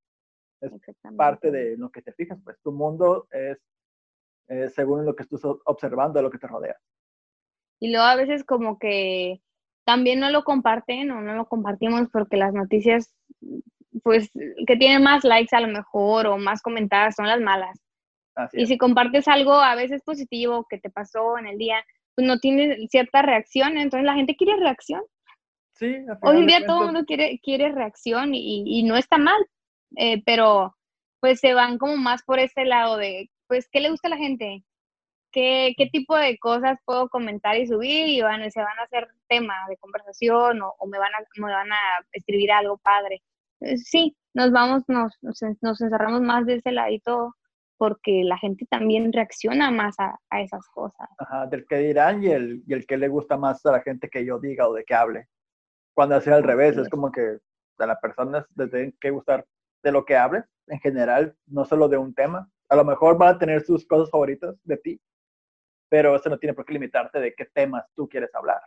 es 0.61 0.71
parte 1.15 1.51
de 1.51 1.77
lo 1.77 1.89
que 1.89 2.01
te 2.01 2.13
fijas, 2.13 2.39
pues 2.43 2.57
tu 2.61 2.71
mundo 2.71 3.27
es 3.31 3.57
según 4.73 5.05
lo 5.05 5.15
que 5.15 5.23
estás 5.23 5.41
observando, 5.65 6.21
lo 6.21 6.31
que 6.31 6.37
te 6.37 6.47
rodea. 6.47 6.75
Y 7.79 7.91
luego 7.91 8.05
a 8.05 8.15
veces 8.15 8.43
como 8.43 8.79
que 8.79 9.41
también 9.85 10.19
no 10.19 10.29
lo 10.29 10.43
comparten 10.43 11.11
o 11.11 11.21
no 11.21 11.33
lo 11.35 11.47
compartimos 11.47 12.09
porque 12.11 12.37
las 12.37 12.53
noticias, 12.53 13.15
pues, 14.03 14.31
que 14.65 14.75
tienen 14.77 15.03
más 15.03 15.23
likes 15.23 15.55
a 15.55 15.61
lo 15.61 15.67
mejor 15.67 16.27
o 16.27 16.37
más 16.37 16.61
comentadas 16.61 17.15
son 17.15 17.27
las 17.27 17.39
malas. 17.39 17.79
y 18.53 18.67
si 18.67 18.77
compartes 18.77 19.27
algo 19.27 19.53
a 19.53 19.73
veces 19.75 20.03
positivo 20.03 20.67
que 20.69 20.77
te 20.77 20.89
pasó 20.89 21.37
en 21.37 21.47
el 21.47 21.57
día, 21.57 21.83
pues 22.15 22.27
no 22.27 22.39
tienes 22.39 22.89
cierta 22.89 23.21
reacción, 23.21 23.77
entonces 23.77 24.05
la 24.05 24.13
gente 24.13 24.35
quiere 24.35 24.59
reacción. 24.59 25.01
Sí, 25.73 25.95
Hoy 26.21 26.37
en 26.37 26.47
día 26.47 26.65
todo 26.65 26.81
el 26.81 26.85
mundo 26.87 27.05
quiere, 27.05 27.39
quiere 27.43 27.71
reacción 27.71 28.33
y, 28.33 28.63
y 28.65 28.83
no 28.83 28.95
está 28.95 29.17
mal, 29.17 29.39
eh, 29.95 30.21
pero 30.25 30.75
pues 31.19 31.39
se 31.39 31.53
van 31.53 31.77
como 31.77 31.97
más 31.97 32.23
por 32.23 32.39
ese 32.39 32.65
lado 32.65 32.97
de, 32.97 33.29
pues, 33.47 33.67
¿qué 33.71 33.79
le 33.79 33.89
gusta 33.89 34.07
a 34.07 34.11
la 34.11 34.17
gente? 34.17 34.63
¿Qué, 35.31 35.73
qué 35.77 35.87
tipo 35.87 36.15
de 36.15 36.37
cosas 36.37 36.79
puedo 36.85 37.09
comentar 37.09 37.57
y 37.57 37.67
subir? 37.67 38.07
Y 38.07 38.21
van, 38.21 38.49
se 38.51 38.61
van 38.61 38.79
a 38.79 38.83
hacer 38.83 39.07
tema 39.27 39.53
de 39.69 39.77
conversación 39.77 40.61
o, 40.61 40.87
me, 40.87 40.97
van 40.99 41.13
a, 41.13 41.19
me 41.35 41.51
van 41.51 41.71
a 41.71 41.79
escribir 42.11 42.51
algo 42.51 42.77
padre. 42.77 43.21
Eh, 43.61 43.77
sí, 43.77 44.15
nos 44.33 44.51
vamos, 44.51 44.83
nos, 44.87 45.17
nos 45.21 45.81
encerramos 45.81 46.21
más 46.21 46.45
de 46.45 46.55
ese 46.55 46.71
ladito 46.71 47.35
porque 47.77 48.23
la 48.23 48.37
gente 48.37 48.65
también 48.65 49.13
reacciona 49.13 49.71
más 49.71 49.95
a, 49.99 50.17
a, 50.29 50.41
esas 50.41 50.67
cosas. 50.69 51.07
Ajá, 51.19 51.45
del 51.45 51.65
que 51.65 51.77
dirán 51.77 52.23
y 52.23 52.27
el, 52.27 52.63
y 52.65 52.73
el 52.73 52.85
que 52.85 52.97
le 52.97 53.07
gusta 53.07 53.37
más 53.37 53.63
a 53.65 53.71
la 53.71 53.81
gente 53.81 54.09
que 54.09 54.25
yo 54.25 54.39
diga 54.39 54.67
o 54.67 54.73
de 54.73 54.83
que 54.83 54.95
hable. 54.95 55.27
Cuando 55.93 56.19
sea 56.21 56.35
al 56.35 56.43
revés, 56.43 56.77
es 56.77 56.89
como 56.89 57.11
que 57.11 57.37
a 57.77 57.85
la 57.85 57.99
persona 57.99 58.45
le 58.55 58.67
tiene 58.67 58.93
que 58.99 59.11
gustar 59.11 59.45
de 59.83 59.91
lo 59.91 60.05
que 60.05 60.15
hable, 60.15 60.43
en 60.67 60.79
general, 60.79 61.35
no 61.47 61.65
solo 61.65 61.87
de 61.87 61.97
un 61.97 62.13
tema. 62.13 62.49
A 62.69 62.75
lo 62.75 62.83
mejor 62.83 63.21
va 63.21 63.29
a 63.29 63.37
tener 63.37 63.61
sus 63.61 63.85
cosas 63.85 64.09
favoritas 64.09 64.55
de 64.63 64.77
ti, 64.77 65.01
pero 65.89 66.15
eso 66.15 66.29
no 66.29 66.37
tiene 66.37 66.53
por 66.53 66.65
qué 66.65 66.73
limitarte 66.73 67.19
de 67.19 67.33
qué 67.33 67.45
temas 67.45 67.85
tú 67.95 68.07
quieres 68.07 68.33
hablar. 68.35 68.61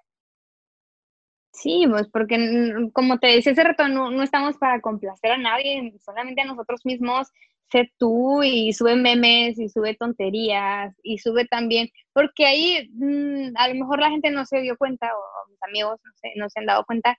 Sí, 1.53 1.85
pues 1.91 2.09
porque 2.09 2.91
como 2.93 3.19
te 3.19 3.29
decía 3.29 3.53
hace 3.53 3.65
rato, 3.65 3.89
no, 3.89 4.11
no 4.11 4.23
estamos 4.23 4.57
para 4.57 4.81
complacer 4.81 5.33
a 5.33 5.39
nadie, 5.39 5.93
solamente 5.99 6.43
a 6.43 6.45
nosotros 6.45 6.81
mismos. 6.85 7.29
Sé 7.71 7.93
tú 7.99 8.43
y 8.43 8.73
sube 8.73 8.97
memes 8.97 9.59
y 9.59 9.69
sube 9.69 9.95
tonterías 9.95 10.95
y 11.03 11.19
sube 11.19 11.47
también, 11.47 11.89
porque 12.13 12.47
ahí 12.47 12.89
mm, 12.95 13.57
a 13.57 13.69
lo 13.69 13.75
mejor 13.75 14.01
la 14.01 14.11
gente 14.11 14.31
no 14.31 14.45
se 14.45 14.61
dio 14.61 14.77
cuenta 14.77 15.09
o 15.15 15.51
mis 15.51 15.63
amigos 15.63 16.01
no 16.03 16.11
se, 16.17 16.33
no 16.37 16.51
se 16.51 16.61
han 16.61 16.67
dado 16.67 16.85
cuenta, 16.85 17.17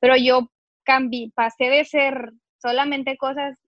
pero 0.00 0.14
yo 0.16 0.50
cambié, 0.84 1.30
pasé 1.34 1.64
de 1.70 1.84
ser 1.86 2.32
solamente 2.64 3.18
cosas 3.18 3.58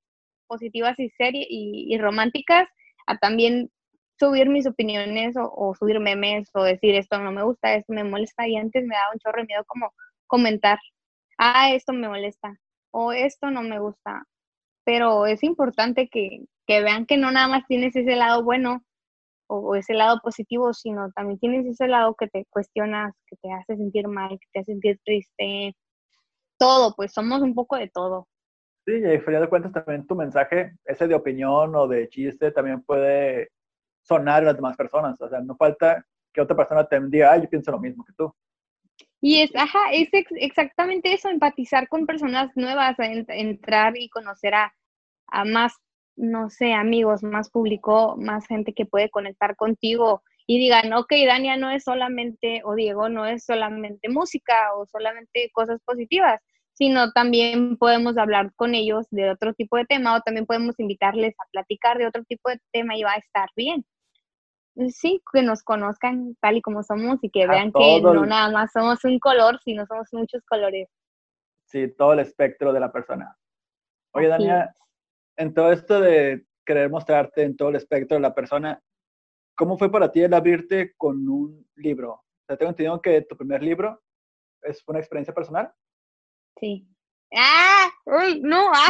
positivas 0.47 0.99
y, 0.99 1.11
serie, 1.11 1.47
y, 1.49 1.99
románticas 1.99 2.67
a 3.07 3.19
también 3.19 3.71
subir 4.19 4.49
mis 4.49 4.67
opiniones 4.67 5.35
o, 5.39 5.75
subir 5.79 6.01
memes 6.01 6.49
o 6.55 6.63
decir 6.63 6.95
esto 6.95 7.19
no 7.19 7.31
me 7.31 7.43
gusta, 7.43 7.75
esto 7.75 7.93
me 7.93 8.05
molesta 8.05 8.49
y 8.49 8.57
antes 8.57 8.87
me 8.87 8.95
daba 8.95 9.13
un 9.13 9.19
chorro 9.19 9.43
de 9.43 9.47
miedo 9.49 9.65
como 9.67 9.93
comentar, 10.27 10.79
ah, 11.37 11.73
esto 11.73 11.93
me 11.93 12.09
molesta 12.09 12.59
o 12.91 13.13
esto 13.13 13.51
no 13.51 13.63
me 13.63 13.79
gusta, 13.79 14.25
pero 14.85 15.27
es 15.27 15.43
importante 15.43 16.09
que, 16.09 16.47
que 16.67 16.81
vean 16.83 17.05
que 17.05 17.19
no 17.19 17.31
nada 17.31 17.49
más 17.49 17.67
tienes 17.67 17.95
ese 17.97 18.17
lado 18.17 18.45
bueno 18.45 18.83
o 19.49 19.77
ese 19.77 19.93
lado 19.93 20.21
positivo, 20.23 20.73
sino 20.73 21.13
también 21.13 21.39
tienes 21.39 21.67
ese 21.67 21.87
lado 21.87 22.15
que 22.15 22.29
te 22.29 22.47
cuestionas, 22.49 23.15
que 23.27 23.37
te 23.37 23.53
hace 23.53 23.77
sentir 23.77 24.09
mal, 24.09 24.31
que 24.31 24.47
te 24.53 24.61
hace 24.61 24.73
sentir 24.73 24.99
triste, 25.05 25.77
todo, 26.59 26.95
pues 26.97 27.13
somos 27.13 27.43
un 27.43 27.55
poco 27.55 27.77
de 27.77 27.89
todo. 27.89 28.27
Sí, 28.87 28.93
y 29.01 29.17
a 29.17 29.21
final 29.21 29.43
de 29.43 29.49
cuentas 29.49 29.73
también 29.73 30.07
tu 30.07 30.15
mensaje, 30.15 30.77
ese 30.85 31.09
de 31.09 31.15
opinión 31.17 31.75
o 31.75 31.89
de 31.89 32.09
chiste, 32.09 32.53
también 32.53 32.83
puede 32.83 33.51
sonar 34.01 34.45
a 34.45 34.47
las 34.47 34.57
demás 34.57 34.77
personas. 34.77 35.21
O 35.21 35.29
sea, 35.29 35.41
no 35.41 35.57
falta 35.57 36.07
que 36.33 36.41
otra 36.41 36.57
persona 36.57 36.87
te 36.87 37.01
diga, 37.09 37.33
ah, 37.33 37.37
yo 37.37 37.49
pienso 37.49 37.73
lo 37.73 37.81
mismo 37.81 38.05
que 38.05 38.13
tú. 38.13 38.33
Y 39.21 39.41
es, 39.41 39.51
ajá, 39.57 39.91
es 39.93 40.09
exactamente 40.13 41.13
eso, 41.13 41.29
empatizar 41.29 41.89
con 41.89 42.07
personas 42.07 42.53
nuevas, 42.55 42.97
entrar 42.99 43.97
y 43.97 44.09
conocer 44.09 44.55
a, 44.55 44.73
a 45.27 45.45
más, 45.45 45.75
no 46.15 46.49
sé, 46.49 46.73
amigos, 46.73 47.25
más 47.25 47.51
público, 47.51 48.17
más 48.17 48.47
gente 48.47 48.73
que 48.73 48.87
puede 48.87 49.11
conectar 49.11 49.57
contigo 49.57 50.23
y 50.47 50.61
digan, 50.61 50.93
ok, 50.93 51.13
Dania 51.27 51.57
no 51.57 51.71
es 51.71 51.83
solamente, 51.83 52.63
o 52.65 52.77
Diego 52.77 53.09
no 53.09 53.27
es 53.27 53.45
solamente 53.45 54.09
música 54.09 54.75
o 54.77 54.87
solamente 54.87 55.51
cosas 55.53 55.81
positivas, 55.85 56.41
sino 56.77 57.11
también 57.13 57.79
podemos 57.79 58.19
hablar 58.19 58.53
con 58.55 58.75
ellos 58.75 59.07
de 59.11 59.31
otro 59.31 59.55
tipo 59.55 59.79
de 59.79 59.87
tema 59.87 60.15
o 60.15 60.21
también 60.21 60.45
podemos 60.45 60.79
invitarles 60.79 61.35
a 61.39 61.49
platicar 61.51 61.97
de 61.97 62.07
otro 62.07 62.23
tipo 62.25 62.51
de 62.51 62.61
tema 62.71 62.97
y 62.97 63.03
va 63.03 63.13
a 63.13 63.17
estar 63.17 63.49
bien. 63.57 63.85
Sí, 64.91 65.23
que 65.33 65.43
nos 65.43 65.63
conozcan 65.63 66.37
tal 66.39 66.59
y 66.59 66.63
como 66.63 66.83
somos 66.83 67.19
y 67.23 67.31
que 67.31 67.47
vean 67.47 67.73
que 67.73 68.03
no 68.03 68.27
nada 68.27 68.51
más 68.51 68.73
somos 68.73 69.03
un 69.05 69.19
color, 69.19 69.59
sino 69.65 69.87
somos 69.87 70.09
muchos 70.13 70.45
colores. 70.45 70.89
Sí, 71.65 71.89
todo 71.97 72.13
el 72.13 72.19
espectro 72.19 72.75
de 72.75 72.81
la 72.81 72.93
persona. 72.93 73.35
Oye, 74.13 74.29
Dania, 74.29 74.75
en 75.37 75.55
todo 75.55 75.73
esto 75.73 75.99
de 75.99 76.45
querer 76.67 76.91
mostrarte 76.91 77.43
en 77.43 77.57
todo 77.57 77.71
el 77.71 77.77
espectro 77.77 78.17
de 78.17 78.21
la 78.21 78.35
persona, 78.35 78.83
¿cómo 79.55 79.79
fue 79.79 79.91
para 79.91 80.13
ti 80.13 80.21
el 80.21 80.35
abrirte 80.35 80.93
con 80.99 81.27
un 81.27 81.67
libro? 81.77 82.13
O 82.13 82.45
sea, 82.47 82.59
tengo 82.59 82.71
entendido 82.71 83.01
que 83.01 83.23
tu 83.23 83.35
primer 83.35 83.63
libro 83.63 84.03
es 84.61 84.85
una 84.87 84.99
experiencia 84.99 85.33
personal. 85.33 85.73
Sí. 86.61 86.87
¡Ah! 87.35 87.91
¡Uy! 88.05 88.41
¡No! 88.41 88.71
¡Ah! 88.73 88.89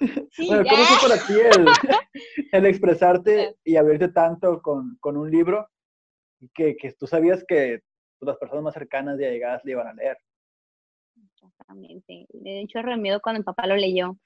sí, 0.32 0.46
bueno, 0.46 0.64
¿cómo 0.68 0.84
fue 0.84 1.08
para 1.08 1.26
ti 1.26 1.34
el, 1.40 1.66
el, 2.52 2.66
expresarte 2.66 3.56
y 3.64 3.76
abrirte 3.76 4.08
tanto 4.08 4.60
con, 4.60 4.96
con 5.00 5.16
un 5.16 5.30
libro 5.30 5.68
que, 6.54 6.76
que, 6.76 6.92
tú 6.92 7.06
sabías 7.06 7.44
que 7.46 7.80
las 8.20 8.36
personas 8.36 8.64
más 8.64 8.74
cercanas 8.74 9.20
y 9.20 9.24
allegadas 9.24 9.64
le 9.64 9.72
iban 9.72 9.86
a 9.86 9.94
leer? 9.94 10.18
Exactamente. 11.34 12.26
De 12.30 12.60
hecho, 12.60 12.82
miedo 12.98 13.20
cuando 13.20 13.40
mi 13.40 13.44
papá 13.44 13.66
lo 13.66 13.76
leyó. 13.76 14.16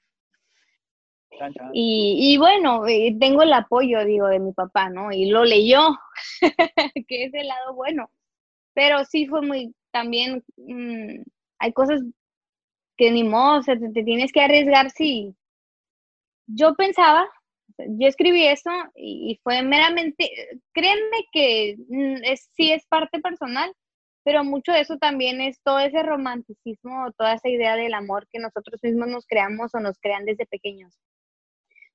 Y, 1.73 2.33
y, 2.33 2.37
bueno, 2.37 2.87
eh, 2.87 3.15
tengo 3.19 3.43
el 3.43 3.53
apoyo, 3.53 4.03
digo, 4.05 4.27
de 4.27 4.39
mi 4.39 4.53
papá, 4.53 4.89
¿no? 4.89 5.11
Y 5.11 5.29
lo 5.29 5.43
leyó, 5.43 5.81
que 7.07 7.25
es 7.25 7.33
el 7.33 7.47
lado 7.47 7.75
bueno. 7.75 8.09
Pero 8.73 9.03
sí 9.05 9.27
fue 9.27 9.41
muy, 9.41 9.75
también 9.91 10.43
mm, 10.57 11.23
hay 11.59 11.73
cosas 11.73 12.01
que 12.97 13.11
ni 13.11 13.23
modo, 13.23 13.59
o 13.59 13.63
sea, 13.63 13.77
te, 13.77 14.03
tienes 14.03 14.31
que 14.31 14.41
arriesgar 14.41 14.91
si 14.91 15.35
yo 16.47 16.75
pensaba, 16.75 17.29
yo 17.77 18.07
escribí 18.07 18.45
eso 18.47 18.71
y, 18.95 19.39
fue 19.43 19.61
meramente, 19.61 20.29
créanme 20.73 21.25
que 21.31 21.75
mm, 21.89 22.23
es, 22.23 22.49
sí 22.55 22.71
es 22.71 22.85
parte 22.87 23.19
personal, 23.19 23.71
pero 24.23 24.43
mucho 24.43 24.71
de 24.71 24.81
eso 24.81 24.97
también 24.97 25.41
es 25.41 25.61
todo 25.63 25.79
ese 25.79 26.03
romanticismo, 26.03 27.11
toda 27.17 27.35
esa 27.35 27.49
idea 27.49 27.75
del 27.75 27.93
amor 27.93 28.27
que 28.31 28.39
nosotros 28.39 28.81
mismos 28.83 29.07
nos 29.07 29.25
creamos 29.25 29.73
o 29.73 29.79
nos 29.79 29.97
crean 29.99 30.25
desde 30.25 30.45
pequeños. 30.45 30.97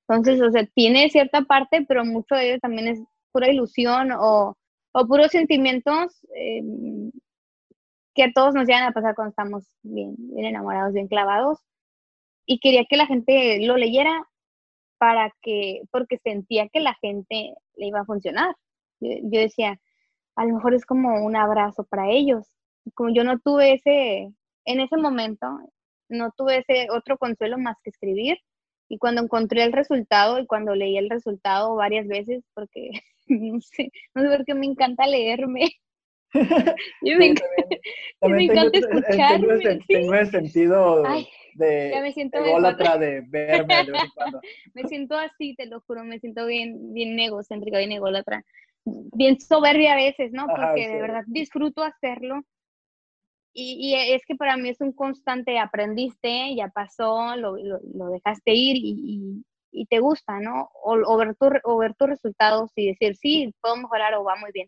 Entonces, 0.07 0.41
o 0.41 0.51
sea, 0.51 0.65
tiene 0.73 1.09
cierta 1.09 1.43
parte, 1.43 1.85
pero 1.87 2.03
mucho 2.05 2.35
de 2.35 2.49
ello 2.49 2.59
también 2.59 2.87
es 2.87 2.99
pura 3.31 3.51
ilusión 3.51 4.11
o, 4.11 4.57
o 4.93 5.07
puros 5.07 5.31
sentimientos 5.31 6.25
eh, 6.35 6.61
que 8.13 8.23
a 8.23 8.31
todos 8.33 8.53
nos 8.53 8.67
llegan 8.67 8.83
a 8.83 8.91
pasar 8.91 9.15
cuando 9.15 9.29
estamos 9.31 9.65
bien, 9.83 10.15
enamorados, 10.37 10.93
bien 10.93 11.07
clavados. 11.07 11.59
Y 12.45 12.59
quería 12.59 12.85
que 12.89 12.97
la 12.97 13.07
gente 13.07 13.65
lo 13.65 13.77
leyera 13.77 14.27
para 14.97 15.33
que, 15.41 15.81
porque 15.91 16.17
sentía 16.17 16.69
que 16.69 16.79
la 16.79 16.95
gente 16.95 17.55
le 17.75 17.87
iba 17.87 18.01
a 18.01 18.05
funcionar. 18.05 18.55
Yo, 18.99 19.39
decía, 19.39 19.79
a 20.35 20.45
lo 20.45 20.55
mejor 20.55 20.73
es 20.73 20.85
como 20.85 21.25
un 21.25 21.35
abrazo 21.35 21.83
para 21.85 22.09
ellos. 22.09 22.47
Como 22.95 23.13
yo 23.13 23.23
no 23.23 23.39
tuve 23.39 23.73
ese, 23.73 24.33
en 24.65 24.79
ese 24.79 24.97
momento, 24.97 25.47
no 26.09 26.31
tuve 26.37 26.59
ese 26.59 26.87
otro 26.91 27.17
consuelo 27.17 27.57
más 27.57 27.77
que 27.83 27.89
escribir. 27.89 28.37
Y 28.89 28.97
cuando 28.97 29.21
encontré 29.21 29.63
el 29.63 29.73
resultado 29.73 30.39
y 30.39 30.45
cuando 30.47 30.75
leí 30.75 30.97
el 30.97 31.09
resultado 31.09 31.75
varias 31.75 32.07
veces, 32.07 32.43
porque 32.53 32.91
no 33.27 33.59
sé, 33.61 33.91
no 34.13 34.21
sé 34.21 34.37
por 34.37 34.45
qué 34.45 34.53
me 34.53 34.67
encanta 34.67 35.07
leerme, 35.07 35.71
y 37.01 37.15
me, 37.15 37.27
encanta 37.27 38.77
escucharme. 38.77 39.79
Tengo, 39.87 40.13
el 40.13 40.27
sentido 40.31 41.03
de, 41.55 41.99
me 42.01 42.11
siento 42.11 42.39
de 42.41 43.21
verme 43.27 43.73
me 44.73 44.83
siento 44.87 45.15
así, 45.15 45.55
te 45.55 45.67
lo 45.67 45.81
juro, 45.81 46.03
me 46.03 46.19
siento 46.19 46.45
bien, 46.47 46.93
bien 46.93 47.19
egocéntrica, 47.19 47.77
bien 47.77 47.91
ególatra. 47.91 48.43
Bien 48.85 49.39
soberbia 49.39 49.93
a 49.93 49.95
veces, 49.95 50.31
¿no? 50.33 50.45
Porque 50.47 50.87
de 50.87 51.01
verdad 51.01 51.23
disfruto 51.27 51.83
hacerlo. 51.83 52.41
Y, 53.53 53.77
y, 53.79 54.13
es 54.13 54.25
que 54.25 54.35
para 54.35 54.57
mí 54.57 54.69
es 54.69 54.81
un 54.81 54.93
constante, 54.93 55.59
aprendiste, 55.59 56.55
ya 56.55 56.69
pasó, 56.69 57.35
lo, 57.35 57.55
lo, 57.55 58.09
dejaste 58.09 58.51
ir 58.51 58.77
y, 58.77 59.45
y, 59.71 59.85
te 59.85 59.99
gusta, 59.99 60.39
¿no? 60.39 60.71
O, 60.83 60.95
o, 60.95 61.17
ver 61.17 61.35
tu, 61.35 61.47
o 61.63 61.77
ver 61.77 61.93
tus 61.93 62.09
resultados 62.09 62.71
y 62.75 62.87
decir, 62.87 63.15
sí, 63.15 63.53
puedo 63.61 63.77
mejorar 63.77 64.15
o 64.15 64.23
va 64.23 64.35
muy 64.37 64.51
bien 64.51 64.67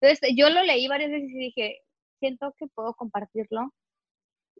Entonces, 0.00 0.30
yo 0.36 0.50
lo 0.50 0.62
leí 0.62 0.88
varias 0.88 1.10
veces 1.10 1.30
y 1.30 1.38
dije, 1.38 1.78
siento 2.20 2.54
que 2.58 2.66
puedo 2.68 2.94
compartirlo. 2.94 3.72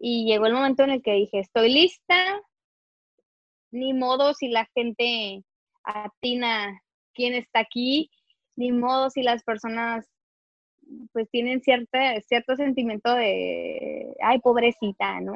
Y 0.00 0.26
llegó 0.26 0.46
el 0.46 0.54
momento 0.54 0.84
en 0.84 0.90
el 0.90 1.02
que 1.02 1.12
dije, 1.12 1.40
estoy 1.40 1.72
lista, 1.72 2.40
ni 3.70 3.92
modo 3.94 4.34
si 4.34 4.48
la 4.48 4.66
gente 4.74 5.42
atina 5.82 6.80
quién 7.14 7.34
está 7.34 7.60
aquí, 7.60 8.10
ni 8.56 8.72
modo 8.72 9.10
si 9.10 9.22
las 9.22 9.42
personas 9.42 10.08
pues 11.12 11.28
tienen 11.30 11.60
cierta, 11.60 12.20
cierto 12.22 12.56
sentimiento 12.56 13.14
de, 13.14 14.14
ay, 14.22 14.38
pobrecita, 14.40 15.20
¿no? 15.20 15.32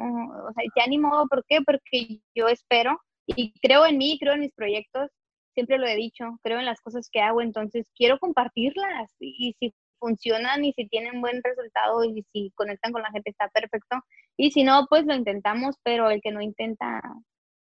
O 0.47 0.53
sea, 0.53 0.63
ya 0.75 0.87
ni 0.87 0.97
modo, 0.97 1.27
¿por 1.27 1.45
qué? 1.47 1.59
Porque 1.61 2.19
yo 2.35 2.47
espero 2.47 2.99
y 3.27 3.53
creo 3.59 3.85
en 3.85 3.97
mí, 3.97 4.17
creo 4.19 4.33
en 4.33 4.41
mis 4.41 4.53
proyectos, 4.53 5.09
siempre 5.53 5.77
lo 5.77 5.87
he 5.87 5.95
dicho, 5.95 6.25
creo 6.41 6.59
en 6.59 6.65
las 6.65 6.81
cosas 6.81 7.09
que 7.11 7.21
hago, 7.21 7.41
entonces 7.41 7.91
quiero 7.95 8.17
compartirlas 8.19 9.11
y, 9.19 9.55
si 9.59 9.73
funcionan 10.03 10.65
y 10.65 10.73
si 10.73 10.85
tienen 10.89 11.21
buen 11.21 11.41
resultado 11.41 12.03
y 12.03 12.25
si 12.33 12.51
conectan 12.55 12.91
con 12.91 13.01
la 13.01 13.11
gente 13.11 13.29
está 13.29 13.47
perfecto 13.47 14.03
y 14.35 14.51
si 14.51 14.63
no, 14.63 14.85
pues 14.89 15.05
lo 15.05 15.15
intentamos, 15.15 15.77
pero 15.81 16.09
el 16.09 16.21
que 16.21 16.31
no 16.31 16.41
intenta, 16.41 17.01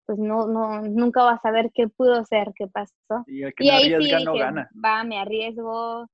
pues 0.06 0.20
no, 0.20 0.48
no, 0.48 0.82
nunca 0.82 1.24
va 1.24 1.34
a 1.34 1.42
saber 1.42 1.72
qué 1.74 1.88
pudo 1.88 2.26
ser, 2.26 2.52
qué 2.56 2.68
pasó. 2.68 3.24
Y 3.28 3.44
el 3.44 3.54
que 3.54 3.72
ahí 3.72 3.94
arriesga 3.94 4.20
no 4.20 4.34
gana. 4.34 4.70
Va, 4.84 5.04
me 5.06 5.18
arriesgo, 5.18 6.08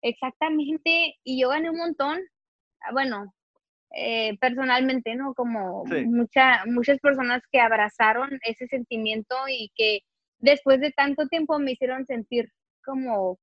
exactamente, 0.00 1.16
y 1.24 1.40
yo 1.40 1.48
gané 1.48 1.70
un 1.70 1.78
montón, 1.78 2.20
ah, 2.82 2.92
bueno, 2.92 3.34
eh, 3.96 4.36
personalmente, 4.38 5.16
¿no? 5.16 5.34
Como 5.34 5.84
muchas 6.06 7.00
personas 7.00 7.42
que 7.50 7.60
abrazaron 7.60 8.38
ese 8.42 8.68
sentimiento 8.68 9.34
y 9.48 9.72
que 9.74 10.00
después 10.38 10.80
de 10.80 10.92
tanto 10.92 11.26
tiempo 11.26 11.58
me 11.58 11.72
hicieron 11.72 12.06
sentir 12.06 12.52
como 12.84 13.38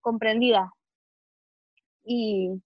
comprendida. 0.00 0.70
Y, 2.06 2.62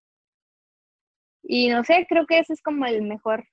y 1.43 1.71
no 1.71 1.83
sé, 1.83 2.07
creo 2.09 2.27
que 2.27 2.39
ese 2.39 2.53
es 2.53 2.63
como 2.63 2.85
el 2.87 3.03
mejor 3.03 3.45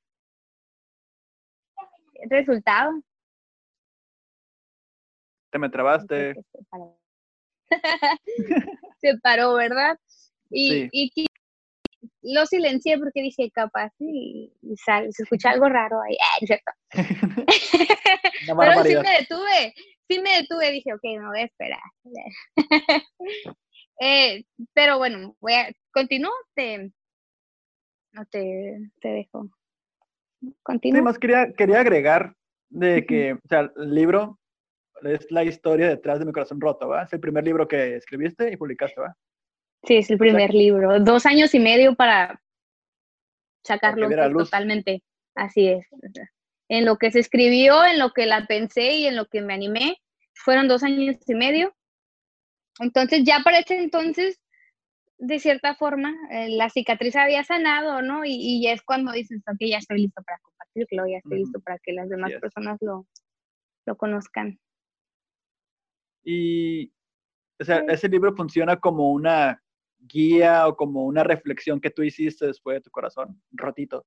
resultado. 2.30 3.02
Te 5.50 5.60
me 5.60 5.70
trabaste. 5.70 6.36
Se 9.00 9.18
paró, 9.20 9.54
¿verdad? 9.54 9.98
Y, 10.50 10.90
y 10.92 11.28
lo 12.22 12.46
silencié 12.46 12.98
porque 12.98 13.22
dije, 13.22 13.50
capaz, 13.52 13.92
y, 14.00 14.52
se 14.76 15.24
escucha 15.24 15.52
algo 15.52 15.70
raro 15.70 16.02
ahí. 16.02 16.18
Ah, 16.22 16.38
cierto. 16.46 16.72
Pero 18.60 18.84
sí 18.84 18.96
me 18.96 19.18
detuve, 19.20 19.74
sí 20.10 20.20
me 20.20 20.38
detuve, 20.38 20.72
dije, 20.72 20.94
ok, 20.94 21.04
me 21.04 21.28
voy 21.28 21.40
a 21.40 21.46
esperar. 21.46 21.82
eh, 24.00 24.44
pero 24.74 24.98
bueno, 24.98 25.36
voy 25.40 25.54
a, 25.54 25.72
continúo, 25.92 26.32
te, 26.56 26.92
no 28.12 28.26
te, 28.26 28.92
te 29.02 29.08
dejo. 29.10 29.50
Continúo. 30.64 31.04
más 31.04 31.18
quería, 31.18 31.52
quería 31.54 31.80
agregar 31.80 32.36
de 32.70 33.06
que, 33.06 33.34
o 33.34 33.48
sea, 33.48 33.72
el 33.76 33.94
libro 33.94 34.40
es 35.04 35.32
la 35.32 35.44
historia 35.44 35.90
detrás 35.90 36.20
de 36.20 36.26
mi 36.26 36.32
corazón 36.32 36.60
roto, 36.60 36.88
¿va? 36.88 37.04
Es 37.04 37.14
el 37.14 37.20
primer 37.20 37.44
libro 37.44 37.68
que 37.68 37.96
escribiste 37.96 38.52
y 38.52 38.58
publicaste, 38.58 39.02
¿va? 39.02 39.16
Sí, 39.84 39.98
es 39.98 40.10
el 40.10 40.18
primer 40.18 40.54
libro. 40.54 41.00
Dos 41.00 41.26
años 41.26 41.54
y 41.54 41.60
medio 41.60 41.96
para 41.96 42.42
sacarlo 43.64 44.10
totalmente. 44.32 45.04
Así 45.36 45.68
es. 45.68 45.88
En 46.68 46.86
lo 46.86 46.98
que 46.98 47.12
se 47.12 47.20
escribió, 47.20 47.86
en 47.86 48.00
lo 48.00 48.12
que 48.12 48.26
la 48.26 48.48
pensé 48.48 48.94
y 48.96 49.06
en 49.06 49.16
lo 49.16 49.28
que 49.28 49.42
me 49.42 49.54
animé, 49.54 50.02
fueron 50.34 50.68
dos 50.68 50.84
años 50.84 51.18
y 51.28 51.36
medio. 51.36 51.76
Entonces, 52.80 53.24
ya 53.24 53.42
para 53.44 53.60
ese 53.60 53.78
entonces, 53.78 54.40
de 55.18 55.40
cierta 55.40 55.76
forma, 55.76 56.16
eh, 56.32 56.50
la 56.50 56.70
cicatriz 56.70 57.16
había 57.16 57.44
sanado, 57.44 58.02
¿no? 58.02 58.24
Y, 58.24 58.62
ya 58.62 58.74
es 58.74 58.82
cuando 58.84 59.12
dices, 59.12 59.42
ok, 59.48 59.58
ya 59.62 59.78
estoy 59.78 60.02
listo 60.02 60.22
para 60.24 60.40
compartirlo, 60.40 61.08
ya 61.08 61.18
estoy 61.18 61.40
listo 61.40 61.60
para 61.62 61.80
que 61.80 61.94
las 61.94 62.10
demás 62.10 62.32
personas 62.40 62.78
lo, 62.82 63.08
lo 63.86 63.98
conozcan. 63.98 64.60
Y, 66.24 66.92
o 67.60 67.64
sea, 67.64 67.84
ese 67.88 68.10
libro 68.10 68.36
funciona 68.36 68.80
como 68.80 69.12
una 69.12 69.64
guía 70.00 70.68
o 70.68 70.76
como 70.76 71.06
una 71.06 71.24
reflexión 71.24 71.80
que 71.80 71.90
tú 71.90 72.04
hiciste 72.04 72.46
después 72.46 72.76
de 72.76 72.82
tu 72.82 72.92
corazón 72.92 73.42
rotito 73.52 74.06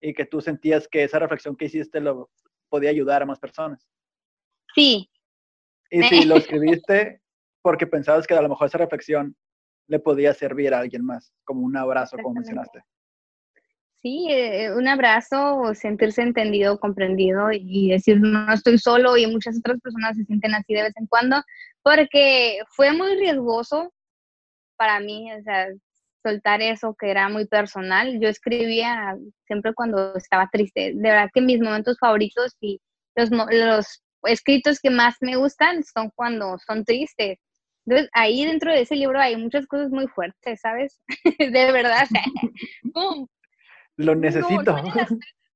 y 0.00 0.12
que 0.12 0.26
tú 0.26 0.40
sentías 0.40 0.86
que 0.88 1.04
esa 1.04 1.18
reflexión 1.18 1.56
que 1.56 1.66
hiciste 1.66 2.00
lo 2.00 2.30
podía 2.68 2.90
ayudar 2.90 3.22
a 3.22 3.26
más 3.26 3.38
personas. 3.38 3.88
Sí. 4.74 5.08
Y 5.90 6.02
si 6.02 6.24
lo 6.24 6.36
escribiste 6.36 7.22
porque 7.66 7.88
pensabas 7.88 8.28
que 8.28 8.34
a 8.34 8.40
lo 8.40 8.48
mejor 8.48 8.68
esa 8.68 8.78
reflexión 8.78 9.34
le 9.88 9.98
podía 9.98 10.32
servir 10.32 10.72
a 10.72 10.78
alguien 10.78 11.04
más, 11.04 11.32
como 11.42 11.62
un 11.62 11.76
abrazo, 11.76 12.16
como 12.16 12.34
mencionaste. 12.34 12.80
Sí, 14.00 14.28
eh, 14.30 14.72
un 14.72 14.86
abrazo, 14.86 15.74
sentirse 15.74 16.22
entendido, 16.22 16.78
comprendido 16.78 17.48
y 17.50 17.90
decir 17.90 18.20
no 18.20 18.52
estoy 18.52 18.78
solo 18.78 19.16
y 19.16 19.26
muchas 19.26 19.58
otras 19.58 19.80
personas 19.80 20.16
se 20.16 20.24
sienten 20.26 20.54
así 20.54 20.74
de 20.74 20.84
vez 20.84 20.92
en 20.96 21.08
cuando, 21.08 21.42
porque 21.82 22.60
fue 22.68 22.92
muy 22.92 23.16
riesgoso 23.16 23.92
para 24.76 25.00
mí, 25.00 25.32
o 25.32 25.42
sea, 25.42 25.66
soltar 26.22 26.62
eso 26.62 26.94
que 26.96 27.10
era 27.10 27.28
muy 27.28 27.48
personal. 27.48 28.20
Yo 28.20 28.28
escribía 28.28 29.16
siempre 29.48 29.74
cuando 29.74 30.14
estaba 30.14 30.48
triste. 30.52 30.92
De 30.94 31.10
verdad 31.10 31.30
que 31.34 31.40
mis 31.40 31.58
momentos 31.58 31.96
favoritos 31.98 32.54
y 32.60 32.80
los, 33.16 33.28
los 33.32 34.04
escritos 34.22 34.78
que 34.78 34.90
más 34.90 35.16
me 35.20 35.34
gustan 35.34 35.82
son 35.82 36.12
cuando 36.14 36.58
son 36.64 36.84
tristes. 36.84 37.40
Entonces, 37.86 38.10
ahí 38.12 38.44
dentro 38.44 38.72
de 38.72 38.80
ese 38.82 38.96
libro 38.96 39.20
hay 39.20 39.36
muchas 39.36 39.66
cosas 39.66 39.90
muy 39.90 40.08
fuertes, 40.08 40.60
¿sabes? 40.60 41.00
de 41.38 41.72
verdad. 41.72 42.06
Lo 43.96 44.14
necesito. 44.14 44.76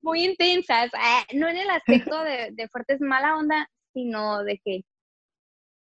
muy 0.01 0.25
intensas, 0.25 0.91
ah, 0.95 1.25
no 1.35 1.49
en 1.49 1.59
el 1.59 1.71
aspecto 1.71 2.23
de, 2.23 2.51
de 2.53 2.69
fuertes 2.69 3.01
mala 3.01 3.37
onda, 3.37 3.69
sino 3.93 4.43
de 4.45 4.59
que 4.65 4.83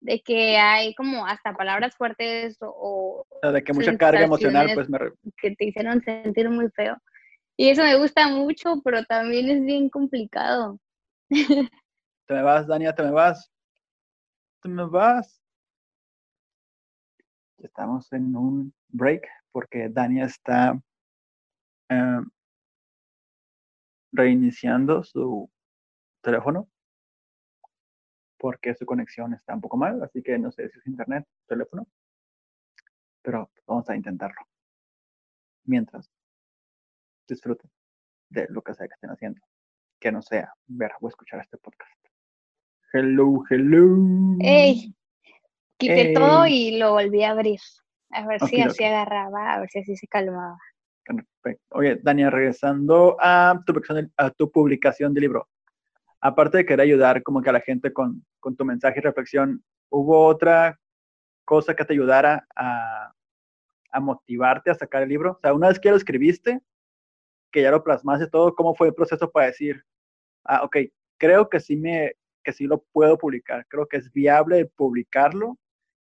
de 0.02 0.22
que 0.22 0.58
hay 0.58 0.96
como 0.96 1.26
hasta 1.26 1.54
palabras 1.54 1.96
fuertes 1.96 2.58
o... 2.62 3.26
de 3.42 3.64
que 3.64 3.74
mucha 3.74 3.98
carga 3.98 4.24
emocional, 4.24 4.72
pues 4.74 4.90
me... 4.90 4.98
Que 5.42 5.56
te 5.56 5.66
hicieron 5.66 6.02
sentir 6.02 6.50
muy 6.50 6.70
feo. 6.70 6.98
Y 7.58 7.70
eso 7.70 7.84
me 7.84 7.98
gusta 7.98 8.30
mucho, 8.30 8.82
pero 8.84 9.04
también 9.04 9.50
es 9.50 9.66
bien 9.66 9.90
complicado. 9.90 10.80
Te 12.28 12.36
me 12.36 12.44
vas, 12.44 12.68
Dania, 12.68 12.94
te 12.94 13.02
me 13.02 13.10
vas. 13.10 13.52
Te 14.62 14.70
me 14.70 14.86
vas. 14.86 15.42
Estamos 17.60 18.12
en 18.14 18.36
un 18.36 18.74
break 18.90 19.28
porque 19.52 19.90
Dania 19.90 20.26
está 20.26 20.80
em, 21.90 22.30
reiniciando 24.12 25.04
su 25.04 25.50
teléfono 26.22 26.70
porque 28.40 28.74
su 28.74 28.86
conexión 28.86 29.34
está 29.34 29.54
un 29.54 29.62
poco 29.62 29.78
mal, 29.78 30.02
así 30.02 30.24
que 30.24 30.40
no 30.40 30.50
sé 30.52 30.70
si 30.70 30.80
es 30.80 30.88
internet, 30.88 31.28
teléfono, 31.46 31.86
pero 33.22 33.52
vamos 33.68 33.90
a 33.90 33.96
intentarlo. 33.96 34.42
Mientras, 35.66 36.10
disfruten 37.28 37.70
de 38.30 38.48
lo 38.50 38.62
que 38.62 38.74
sea 38.74 38.88
que 38.88 38.94
estén 38.94 39.12
haciendo, 39.12 39.42
que 40.00 40.12
no 40.12 40.22
sea 40.22 40.54
ver 40.68 40.94
o 41.02 41.10
escuchar 41.10 41.42
este 41.42 41.58
podcast. 41.58 42.00
Hello, 42.94 43.44
hello. 43.50 44.38
Hey, 44.40 44.96
quité 45.80 46.14
todo 46.14 46.46
y 46.46 46.78
lo 46.78 46.92
volví 46.92 47.24
a 47.24 47.32
abrir. 47.32 47.60
A 48.12 48.28
ver 48.28 48.42
si 48.42 48.62
así 48.62 48.84
agarraba, 48.84 49.54
a 49.54 49.60
ver 49.62 49.70
si 49.70 49.80
así 49.80 49.96
se 49.96 50.08
calmaba. 50.08 50.58
Perfecto. 51.06 51.64
Oye, 51.70 52.00
Dania, 52.04 52.30
regresando 52.30 53.18
a 53.20 53.60
tu, 53.66 53.74
a 54.18 54.30
tu 54.32 54.52
publicación 54.52 55.14
de 55.14 55.22
libro, 55.22 55.48
aparte 56.22 56.58
de 56.58 56.66
querer 56.66 56.82
ayudar 56.82 57.24
como 57.24 57.42
que 57.42 57.50
a 57.50 57.54
la 57.54 57.62
gente 57.62 57.94
con, 57.94 58.26
tu 58.58 58.66
mensaje 58.66 59.00
y 59.00 59.02
reflexión, 59.02 59.64
¿hubo 59.90 60.26
otra 60.26 60.80
cosa 61.46 61.76
que 61.76 61.86
te 61.86 61.94
ayudara 61.94 62.48
a, 62.56 63.14
motivarte 64.02 64.70
a 64.70 64.76
sacar 64.76 65.04
el 65.04 65.10
libro? 65.10 65.32
O 65.34 65.40
sea, 65.40 65.54
una 65.54 65.70
vez 65.70 65.80
que 65.80 65.90
lo 65.90 65.98
escribiste, 65.98 66.62
que 67.52 67.62
ya 67.62 67.72
lo 67.72 67.84
plasmaste 67.84 68.28
todo, 68.28 68.54
¿cómo 68.54 68.76
fue 68.76 68.88
el 68.88 68.94
proceso 68.94 69.32
para 69.32 69.48
decir, 69.48 69.84
ah, 70.46 70.64
ok, 70.64 70.78
creo 71.18 71.50
que 71.50 71.60
sí, 71.60 71.76
me, 71.76 72.14
que 72.44 72.54
sí 72.54 72.66
lo 72.66 72.84
puedo 72.92 73.18
publicar, 73.18 73.66
creo 73.68 73.88
que 73.88 73.98
es 73.98 74.12
viable 74.12 74.66
publicarlo 74.66 75.58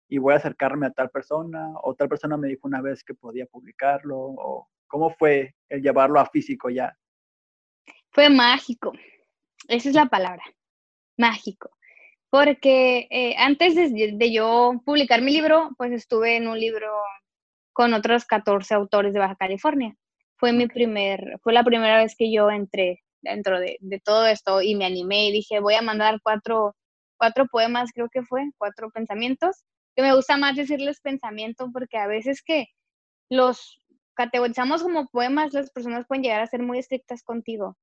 y 0.08 0.18
voy 0.18 0.34
a 0.34 0.36
acercarme 0.36 0.86
a 0.86 0.92
tal 0.92 1.10
persona 1.10 1.72
o 1.82 1.94
tal 1.94 2.08
persona 2.08 2.36
me 2.36 2.48
dijo 2.48 2.66
una 2.66 2.80
vez 2.80 3.02
que 3.02 3.14
podía 3.14 3.46
publicarlo 3.46 4.16
o 4.16 4.68
cómo 4.86 5.10
fue 5.10 5.54
el 5.68 5.82
llevarlo 5.82 6.20
a 6.20 6.26
físico 6.26 6.70
ya? 6.70 6.96
Fue 8.10 8.30
mágico. 8.30 8.92
Esa 9.68 9.88
es 9.88 9.94
la 9.94 10.06
palabra, 10.06 10.44
mágico. 11.16 11.70
Porque 12.30 13.06
eh, 13.10 13.34
antes 13.38 13.74
de, 13.74 14.32
yo 14.32 14.80
publicar 14.84 15.22
mi 15.22 15.32
libro, 15.32 15.70
pues 15.76 15.92
estuve 15.92 16.36
en 16.36 16.48
un 16.48 16.58
libro 16.58 16.92
con 17.72 17.94
otros 17.94 18.24
14 18.24 18.74
autores 18.74 19.12
de 19.12 19.20
Baja 19.20 19.36
California. 19.36 19.94
Fue 20.36 20.52
mi 20.52 20.66
primer, 20.66 21.38
fue 21.42 21.52
la 21.52 21.64
primera 21.64 21.98
vez 21.98 22.14
que 22.16 22.32
yo 22.32 22.50
entré 22.50 23.02
dentro 23.22 23.58
de, 23.58 23.78
todo 24.04 24.26
esto 24.26 24.62
y 24.62 24.74
me 24.74 24.84
animé 24.84 25.28
y 25.28 25.32
dije, 25.32 25.60
voy 25.60 25.74
a 25.74 25.82
mandar 25.82 26.20
cuatro, 26.22 26.76
cuatro 27.16 27.46
poemas, 27.46 27.90
creo 27.92 28.08
que 28.12 28.22
fue, 28.22 28.50
cuatro 28.58 28.90
pensamientos, 28.90 29.64
que 29.94 30.02
me 30.02 30.14
gusta 30.14 30.37
más 30.37 30.57
decirles 30.57 31.00
pensamiento 31.00 31.70
porque 31.72 31.98
a 31.98 32.07
veces 32.07 32.42
que 32.42 32.66
los 33.30 33.80
categorizamos 34.14 34.83
como 34.83 35.09
poemas, 35.09 35.52
las 35.52 35.70
personas 35.70 36.07
pueden 36.07 36.22
llegar 36.22 36.40
a 36.40 36.46
ser 36.46 36.62
muy 36.62 36.78
estrictas 36.78 37.22
contigo. 37.22 37.76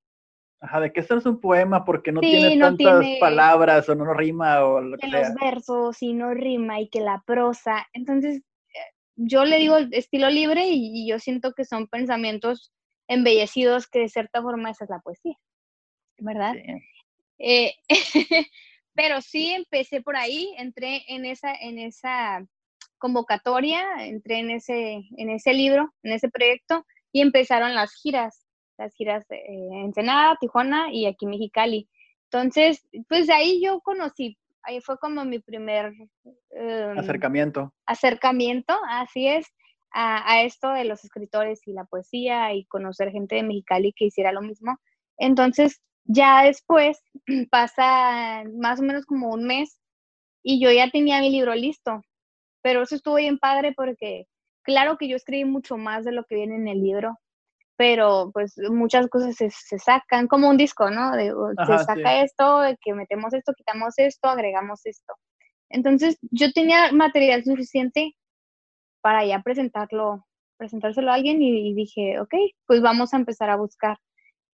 Ajá, 0.61 0.79
¿de 0.79 0.93
qué 0.93 0.99
es 0.99 1.09
un 1.09 1.39
poema? 1.39 1.83
Porque 1.83 2.11
no 2.11 2.21
tiene 2.21 2.57
tantas 2.59 3.03
palabras 3.19 3.89
o 3.89 3.95
no 3.95 4.13
rima 4.13 4.63
o 4.63 4.79
lo 4.79 4.97
que, 4.97 5.07
que 5.07 5.11
los 5.11 5.33
versos 5.33 6.01
y 6.03 6.13
no 6.13 6.33
rima 6.35 6.79
y 6.79 6.87
que 6.87 7.01
la 7.01 7.23
prosa. 7.25 7.87
Entonces, 7.93 8.37
eh, 8.37 8.93
yo 9.15 9.43
le 9.43 9.57
digo 9.57 9.77
estilo 9.77 10.29
libre 10.29 10.67
y, 10.67 11.07
yo 11.07 11.17
siento 11.17 11.53
que 11.53 11.65
son 11.65 11.87
pensamientos 11.87 12.71
embellecidos 13.07 13.87
que 13.87 13.99
de 13.99 14.09
cierta 14.09 14.41
forma 14.43 14.69
esa 14.69 14.83
es 14.83 14.89
la 14.91 14.99
poesía, 14.99 15.35
¿verdad? 16.19 16.53
Eh, 17.39 17.73
pero 18.93 19.21
sí 19.21 19.51
empecé 19.51 20.01
por 20.01 20.15
ahí, 20.15 20.53
entré 20.57 21.03
en 21.07 21.25
esa, 21.25 21.53
en 21.53 21.79
esa 21.79 22.45
convocatoria, 22.97 23.83
entré 23.99 24.39
en 24.39 24.51
ese, 24.51 25.01
en 25.17 25.29
ese 25.29 25.53
libro, 25.53 25.93
en 26.03 26.13
ese 26.13 26.29
proyecto 26.29 26.85
y 27.11 27.21
empezaron 27.21 27.75
las 27.75 27.93
giras 27.93 28.45
las 28.81 28.93
giras 28.95 29.25
en 29.29 29.73
Ensenada, 29.73 30.37
Tijuana 30.39 30.91
y 30.91 31.05
aquí 31.05 31.25
Mexicali. 31.25 31.87
Entonces, 32.25 32.87
pues 33.07 33.29
ahí 33.29 33.61
yo 33.63 33.81
conocí, 33.81 34.37
ahí 34.63 34.81
fue 34.81 34.97
como 34.97 35.23
mi 35.25 35.39
primer 35.39 35.93
em, 36.51 36.97
acercamiento. 36.97 37.73
Acercamiento, 37.85 38.75
así 38.89 39.27
es, 39.27 39.47
a, 39.93 40.41
esto 40.41 40.71
de 40.71 40.85
los 40.85 41.03
escritores 41.03 41.67
y 41.67 41.73
la 41.73 41.85
poesía 41.85 42.53
y 42.53 42.65
conocer 42.65 43.11
gente 43.11 43.35
de 43.35 43.43
Mexicali 43.43 43.93
que 43.93 44.05
hiciera 44.05 44.31
lo 44.31 44.41
mismo. 44.41 44.77
Entonces, 45.17 45.81
ya 46.05 46.43
después 46.43 47.01
pasa 47.51 48.43
más 48.53 48.79
o 48.79 48.83
menos 48.83 49.05
como 49.05 49.29
un 49.29 49.45
mes 49.45 49.79
y 50.43 50.61
yo 50.61 50.71
ya 50.71 50.89
tenía 50.89 51.19
mi 51.19 51.29
libro 51.29 51.53
listo, 51.55 52.01
pero 52.61 52.83
eso 52.83 52.95
estuvo 52.95 53.15
bien 53.15 53.37
padre 53.37 53.73
porque 53.75 54.27
claro 54.63 54.97
que 54.97 55.07
yo 55.07 55.15
escribí 55.15 55.45
mucho 55.45 55.77
más 55.77 56.05
de 56.05 56.11
lo 56.11 56.23
que 56.25 56.35
viene 56.35 56.55
en 56.55 56.67
el 56.67 56.81
libro, 56.81 57.19
pero 57.77 58.31
pues 58.33 58.55
muchas 58.69 59.07
cosas 59.07 59.35
se, 59.35 59.79
sacan, 59.79 60.27
como 60.27 60.49
un 60.49 60.57
disco, 60.57 60.91
¿no? 60.91 61.11
De, 61.13 61.33
se 61.65 61.83
saca 61.83 62.21
esto, 62.21 62.61
que 62.79 62.93
metemos 62.93 63.33
esto, 63.33 63.53
quitamos 63.55 63.95
esto, 63.97 64.29
agregamos 64.29 64.85
esto. 64.85 65.13
Entonces 65.69 66.17
yo 66.29 66.51
tenía 66.51 66.91
material 66.91 67.43
suficiente 67.43 68.15
para 69.01 69.25
ya 69.25 69.41
presentarlo, 69.41 70.27
presentárselo 70.57 71.11
a 71.11 71.15
alguien 71.15 71.41
y, 71.41 71.73
dije, 71.73 72.19
ok, 72.19 72.33
pues 72.67 72.81
vamos 72.81 73.13
a 73.13 73.17
empezar 73.17 73.49
a 73.49 73.55
buscar. 73.55 73.97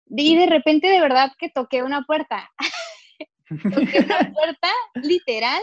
Y 0.08 0.36
de 0.36 0.46
repente 0.46 0.88
de 0.88 1.02
verdad 1.02 1.32
que 1.38 1.50
toqué 1.50 1.84
una 1.84 2.04
puerta. 2.04 2.50
toqué 3.50 4.00
una 4.00 4.34
puerta, 4.34 4.70
literal. 4.96 5.62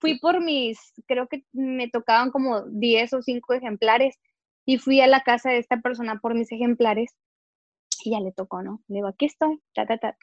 Fui 0.00 0.18
por 0.18 0.40
mis, 0.40 0.78
creo 1.06 1.26
que 1.26 1.44
me 1.52 1.88
tocaban 1.88 2.30
como 2.30 2.62
10 2.62 3.14
o 3.14 3.22
5 3.22 3.54
ejemplares 3.54 4.16
y 4.64 4.78
fui 4.78 5.00
a 5.00 5.06
la 5.06 5.22
casa 5.22 5.50
de 5.50 5.58
esta 5.58 5.80
persona 5.80 6.20
por 6.20 6.34
mis 6.34 6.52
ejemplares 6.52 7.16
y 8.04 8.12
ya 8.12 8.20
le 8.20 8.32
tocó, 8.32 8.62
¿no? 8.62 8.82
Le 8.88 8.96
digo, 8.96 9.08
aquí 9.08 9.26
estoy, 9.26 9.60
ta, 9.74 9.86
ta, 9.86 9.98
ta. 9.98 10.16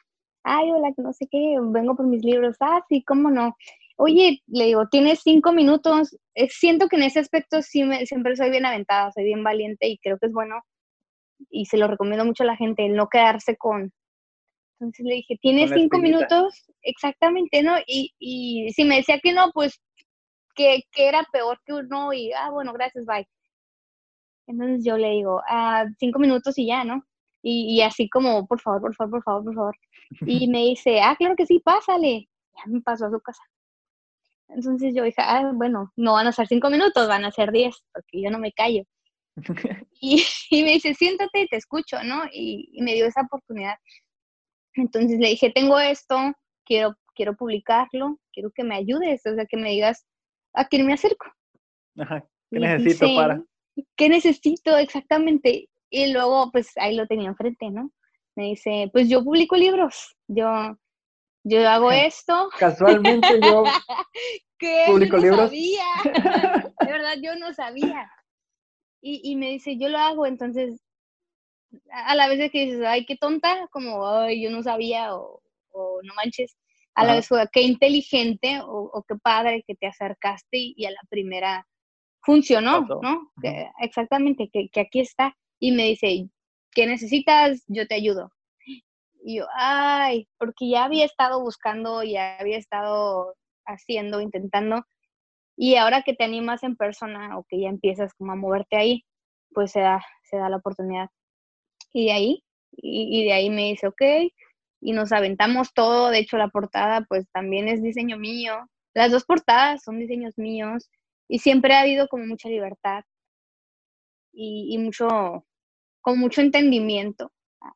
Ay, 0.44 0.72
hola, 0.72 0.94
no 0.98 1.12
sé 1.14 1.28
qué, 1.30 1.58
vengo 1.60 1.96
por 1.96 2.08
mis 2.08 2.24
libros. 2.24 2.56
Ah, 2.60 2.84
sí, 2.88 3.04
cómo 3.04 3.32
no. 3.32 3.58
Oye, 3.98 4.44
le 4.48 4.66
digo, 4.66 4.88
tienes 4.90 5.22
cinco 5.24 5.52
minutos. 5.52 6.16
Eh, 6.36 6.50
siento 6.50 6.88
que 6.88 6.98
en 6.98 7.04
ese 7.04 7.20
aspecto 7.20 7.62
sí 7.62 7.84
me, 7.84 8.06
siempre 8.06 8.36
soy 8.36 8.52
bien 8.52 8.66
aventada, 8.66 9.12
soy 9.12 9.24
bien 9.24 9.44
valiente 9.44 9.88
y 9.88 9.98
creo 9.98 10.18
que 10.20 10.28
es 10.28 10.34
bueno. 10.34 10.62
Y 11.50 11.66
se 11.66 11.78
lo 11.78 11.88
recomiendo 11.88 12.26
mucho 12.26 12.44
a 12.44 12.48
la 12.48 12.56
gente, 12.56 12.86
el 12.86 12.96
no 12.96 13.08
quedarse 13.08 13.58
con. 13.58 13.92
Entonces 14.80 15.06
le 15.06 15.16
dije, 15.16 15.38
tienes 15.42 15.72
cinco 15.72 16.00
minutos, 16.00 16.66
exactamente, 16.82 17.64
¿no? 17.64 17.78
Y, 17.88 18.14
y 18.20 18.72
si 18.74 18.84
me 18.84 18.98
decía 18.98 19.20
que 19.22 19.32
no, 19.32 19.52
pues 19.54 19.82
que, 20.56 20.84
que 20.92 21.08
era 21.08 21.24
peor 21.32 21.60
que 21.66 21.74
uno 21.74 22.14
y, 22.14 22.32
ah, 22.34 22.50
bueno, 22.52 22.74
gracias, 22.74 23.06
bye. 23.06 23.28
Entonces 24.48 24.86
yo 24.86 24.98
le 24.98 25.10
digo, 25.12 25.42
ah, 25.48 25.86
cinco 25.98 26.20
minutos 26.20 26.58
y 26.58 26.68
ya, 26.68 26.84
¿no? 26.84 27.04
Y, 27.48 27.82
así 27.82 28.10
como, 28.10 28.48
por 28.48 28.60
favor, 28.60 28.82
por 28.82 28.96
favor, 28.96 29.12
por 29.12 29.24
favor, 29.24 29.44
por 29.44 29.56
favor. 29.56 29.76
Y 30.22 30.48
me 30.50 30.60
dice, 30.60 31.00
ah, 31.02 31.16
claro 31.16 31.36
que 31.36 31.46
sí, 31.46 31.60
pásale. 31.60 32.28
Ya 32.56 32.64
me 32.66 32.82
pasó 32.82 33.06
a 33.06 33.12
su 33.12 33.20
casa. 33.20 33.44
Entonces 34.50 34.96
yo 34.96 35.04
dije, 35.04 35.22
ah, 35.22 35.52
bueno, 35.54 35.92
no 35.96 36.14
van 36.14 36.26
a 36.28 36.32
ser 36.32 36.48
cinco 36.48 36.72
minutos, 36.72 37.08
van 37.08 37.24
a 37.24 37.32
ser 37.32 37.52
diez, 37.52 37.84
porque 37.94 38.22
yo 38.22 38.32
no 38.32 38.40
me 38.40 38.52
callo. 38.52 38.84
y, 40.02 40.24
me 40.64 40.74
dice, 40.74 40.94
siéntate, 40.94 41.48
te 41.50 41.58
escucho, 41.58 42.02
¿no? 42.04 42.24
Y, 42.32 42.70
me 42.82 42.94
dio 42.94 43.06
esa 43.06 43.22
oportunidad. 43.22 43.76
Entonces 44.76 45.20
le 45.20 45.30
dije, 45.30 45.52
tengo 45.52 45.80
esto, 45.80 46.18
quiero, 46.66 46.96
quiero 47.16 47.36
publicarlo, 47.36 48.20
quiero 48.34 48.52
que 48.54 48.64
me 48.64 48.76
ayudes, 48.76 49.26
o 49.26 49.34
sea, 49.36 49.46
que 49.46 49.58
me 49.58 49.72
digas 49.72 50.06
a 50.54 50.68
quién 50.68 50.86
me 50.86 50.94
acerco. 50.94 51.26
Ajá, 51.98 52.26
¿qué 52.52 52.60
necesito 52.60 53.08
para? 53.16 53.42
¿qué 53.96 54.10
necesito 54.10 54.78
exactamente? 54.78 55.70
Y 55.90 56.12
luego, 56.12 56.52
pues 56.52 56.72
ahí 56.78 56.96
lo 56.96 57.08
tenía 57.08 57.30
enfrente, 57.30 57.70
¿no? 57.70 57.92
Me 58.36 58.46
dice, 58.46 58.90
pues 58.92 59.08
yo 59.08 59.24
publico 59.24 59.56
libros, 59.56 60.16
yo, 60.28 60.78
yo 61.44 61.70
hago 61.70 61.92
esto. 61.92 62.50
Casualmente 62.58 63.40
yo 63.42 63.64
publico 64.88 65.18
no 65.18 65.24
libros. 65.24 65.50
Sabía. 65.50 65.86
De 66.82 66.92
verdad, 66.92 67.16
yo 67.22 67.36
no 67.36 67.54
sabía. 67.54 68.12
Y, 69.08 69.22
y 69.24 69.36
me 69.36 69.52
dice, 69.52 69.78
yo 69.78 69.88
lo 69.88 70.00
hago, 70.00 70.26
entonces, 70.26 70.82
a 71.92 72.16
la 72.16 72.28
vez 72.28 72.40
de 72.40 72.50
que 72.50 72.66
dices, 72.66 72.82
ay, 72.84 73.06
qué 73.06 73.16
tonta, 73.16 73.68
como, 73.72 74.08
ay, 74.08 74.42
yo 74.42 74.50
no 74.50 74.64
sabía, 74.64 75.16
o, 75.16 75.44
o 75.70 76.00
no 76.02 76.16
manches, 76.16 76.58
a 76.96 77.06
la 77.06 77.14
vez, 77.14 77.30
qué 77.54 77.62
inteligente, 77.62 78.62
o, 78.62 78.90
o, 78.92 79.04
qué 79.04 79.14
padre 79.22 79.64
que 79.68 79.76
te 79.76 79.86
acercaste 79.86 80.58
y 80.76 80.86
a 80.86 80.90
la 80.90 81.02
primera 81.08 81.68
funcionó, 82.22 82.82
¿no? 83.04 83.32
exactamente, 83.80 84.50
que, 84.52 84.70
que, 84.70 84.80
aquí 84.80 85.02
está. 85.02 85.38
Y 85.60 85.74
me 85.74 85.84
dice, 85.84 86.28
¿qué 86.72 86.88
necesitas? 86.88 87.64
Yo 87.68 87.86
te 87.86 87.94
ayudo. 87.94 88.32
Y 89.24 89.38
yo, 89.38 89.46
ay, 89.56 90.28
porque 90.40 90.68
ya 90.68 90.86
había 90.86 91.06
estado 91.06 91.42
buscando, 91.42 92.02
ya 92.02 92.38
había 92.40 92.58
estado 92.58 93.36
haciendo, 93.68 94.20
intentando. 94.20 94.84
Y 95.58 95.76
ahora 95.76 96.04
que 96.04 96.14
te 96.14 96.24
animas 96.24 96.64
en 96.64 96.76
persona 96.76 97.38
o 97.38 97.46
que 97.50 97.60
ya 97.62 97.70
empiezas 97.70 98.14
como 98.14 98.34
a 98.34 98.36
moverte 98.36 98.76
ahí, 98.78 99.06
pues 99.54 99.72
se 99.72 99.80
da, 99.82 100.04
se 100.24 100.38
da 100.38 100.50
la 100.50 100.58
oportunidad. 100.58 101.10
Y 101.94 102.06
de 102.06 102.12
ahí, 102.12 102.44
y, 102.72 103.22
y 103.22 103.26
de 103.26 103.34
ahí 103.34 103.50
me 103.50 103.70
dice, 103.70 103.88
ok, 103.88 104.02
y 104.82 104.94
nos 104.94 105.12
aventamos 105.12 105.74
todo. 105.74 106.10
De 106.10 106.20
hecho, 106.20 106.38
la 106.38 106.50
portada, 106.50 107.06
pues 107.08 107.28
también 107.32 107.68
es 107.68 107.82
diseño 107.82 108.18
mío. 108.18 108.70
Las 108.94 109.12
dos 109.12 109.26
portadas 109.26 109.84
son 109.84 110.00
diseños 110.00 110.38
míos 110.38 110.90
y 111.28 111.40
siempre 111.40 111.74
ha 111.74 111.82
habido 111.82 112.08
como 112.08 112.26
mucha 112.26 112.50
libertad 112.50 113.04
y, 114.32 114.78
mucho, 114.78 115.46
con 116.02 116.20
mucho 116.20 116.42
entendimiento 116.42 117.32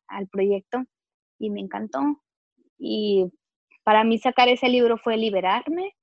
al 0.06 0.28
proyecto 0.28 0.84
y 1.38 1.50
me 1.50 1.60
encantó. 1.60 2.22
Y 2.78 3.26
para 3.82 4.04
mí 4.04 4.18
sacar 4.18 4.48
ese 4.48 4.68
libro 4.68 4.98
fue 4.98 5.16
liberarme 5.16 5.94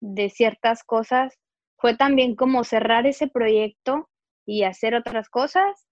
de 0.00 0.30
ciertas 0.30 0.84
cosas, 0.84 1.34
fue 1.78 1.96
también 1.96 2.36
como 2.36 2.64
cerrar 2.64 3.06
ese 3.06 3.28
proyecto 3.28 4.08
y 4.46 4.64
hacer 4.64 4.94
otras 4.94 5.28
cosas 5.28 5.86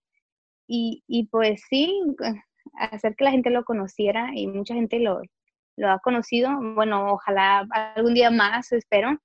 y, 0.67 1.03
y 1.07 1.27
pues 1.27 1.63
sí, 1.69 2.03
hacer 2.79 3.15
que 3.17 3.25
la 3.25 3.31
gente 3.31 3.51
lo 3.51 3.65
conociera 3.65 4.31
y 4.35 4.47
mucha 4.47 4.75
gente 4.75 4.99
lo, 5.01 5.21
lo 5.77 5.91
ha 5.91 5.99
conocido. 6.01 6.51
Bueno, 6.75 7.13
ojalá 7.13 7.67
algún 7.95 8.15
día 8.15 8.31
más, 8.31 8.73
espero 8.73 9.19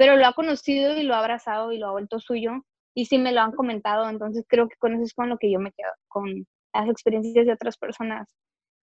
pero 0.00 0.16
lo 0.16 0.26
ha 0.26 0.32
conocido 0.32 0.96
y 0.96 1.02
lo 1.02 1.14
ha 1.14 1.18
abrazado 1.18 1.72
y 1.72 1.78
lo 1.78 1.88
ha 1.88 1.90
vuelto 1.90 2.20
suyo 2.20 2.64
y 2.94 3.04
sí 3.04 3.18
me 3.18 3.32
lo 3.32 3.42
han 3.42 3.52
comentado, 3.52 4.08
entonces 4.08 4.46
creo 4.48 4.66
que 4.66 4.76
con 4.78 4.94
eso 4.94 5.04
es 5.04 5.12
con 5.12 5.28
lo 5.28 5.36
que 5.36 5.52
yo 5.52 5.60
me 5.60 5.72
quedo, 5.72 5.92
con 6.08 6.46
las 6.72 6.88
experiencias 6.88 7.44
de 7.44 7.52
otras 7.52 7.76
personas. 7.76 8.34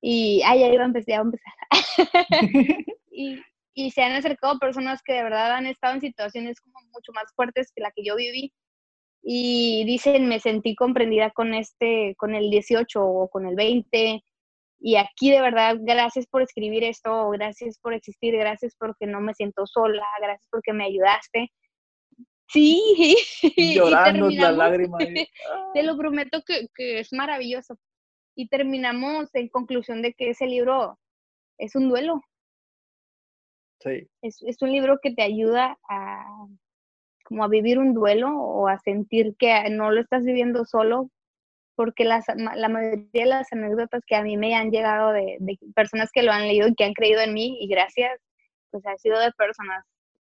Y, 0.03 0.43
ay, 0.45 0.61
ya 0.61 0.69
iba 0.69 0.83
a 0.83 0.87
empezar, 0.87 1.21
a 1.21 1.23
empezar. 1.23 1.55
y 3.75 3.91
se 3.91 4.03
han 4.03 4.13
acercado 4.13 4.59
personas 4.59 5.01
que 5.03 5.15
de 5.15 5.23
verdad 5.23 5.53
han 5.53 5.67
estado 5.67 5.95
en 5.95 6.01
situaciones 6.01 6.61
como 6.61 6.81
mucho 6.93 7.13
más 7.13 7.33
fuertes 7.35 7.73
que 7.75 7.83
la 7.83 7.93
que 7.95 8.05
yo 8.05 8.17
viví 8.17 8.53
y 9.23 9.85
dicen, 9.85 10.29
me 10.29 10.41
sentí 10.41 10.75
comprendida 10.75 11.31
con 11.31 11.55
este, 11.55 12.15
con 12.17 12.35
el 12.35 12.51
18 12.51 13.05
o 13.05 13.29
con 13.29 13.47
el 13.47 13.55
20 13.55 14.23
y 14.81 14.97
aquí 14.97 15.31
de 15.31 15.43
verdad, 15.43 15.77
gracias 15.79 16.27
por 16.27 16.41
escribir 16.43 16.85
esto, 16.85 17.29
gracias 17.31 17.79
por 17.79 17.93
existir, 17.93 18.35
gracias 18.35 18.75
porque 18.79 19.07
no 19.07 19.21
me 19.21 19.35
siento 19.35 19.67
sola, 19.67 20.07
gracias 20.21 20.49
porque 20.51 20.73
me 20.73 20.85
ayudaste. 20.85 21.53
Sí, 22.49 22.83
llorando 23.77 24.31
la 24.31 24.53
lágrima. 24.53 24.99
Te 25.75 25.83
lo 25.83 25.97
prometo 25.99 26.43
que, 26.43 26.69
es 26.99 27.13
maravilloso. 27.13 27.77
Y 28.35 28.49
terminamos 28.49 29.29
en 29.35 29.49
conclusión 29.49 30.01
de 30.01 30.15
que 30.15 30.31
ese 30.31 30.47
libro 30.47 30.99
es 31.59 31.77
un 31.77 31.91
duelo. 31.91 32.23
Sí. 33.81 34.09
Es, 34.23 34.43
es 34.43 34.63
un 34.63 34.73
libro 34.73 34.99
que 35.03 35.13
te 35.13 35.23
ayuda 35.23 35.79
a 35.89 36.47
como 37.31 37.45
a 37.45 37.49
vivir 37.49 37.79
un 37.79 37.95
duelo 37.95 38.37
o 38.37 38.67
a 38.67 38.81
sentir 38.81 39.37
que 39.39 39.71
no 39.71 39.93
lo 39.93 40.01
estás 40.01 40.25
viviendo 40.25 40.65
solo, 40.65 41.11
porque 41.77 42.05
las, 42.05 42.27
la 42.37 42.69
mayoría 42.69 43.09
de 43.13 43.27
las 43.27 43.53
anécdotas 43.53 44.03
que 44.05 44.17
a 44.17 44.23
mí 44.23 44.37
me 44.37 44.57
han 44.57 44.73
llegado 44.73 45.13
de, 45.13 45.39
personas 45.77 46.11
que 46.13 46.25
lo 46.25 46.33
han 46.33 46.49
leído 46.49 46.67
y 46.67 46.75
que 46.75 46.85
han 46.85 46.93
creído 46.93 47.21
en 47.21 47.33
mí, 47.33 47.57
y 47.61 47.69
gracias, 47.69 48.21
pues 48.73 48.85
ha 48.85 48.99
sido 48.99 49.21
de 49.21 49.31
personas 49.33 49.87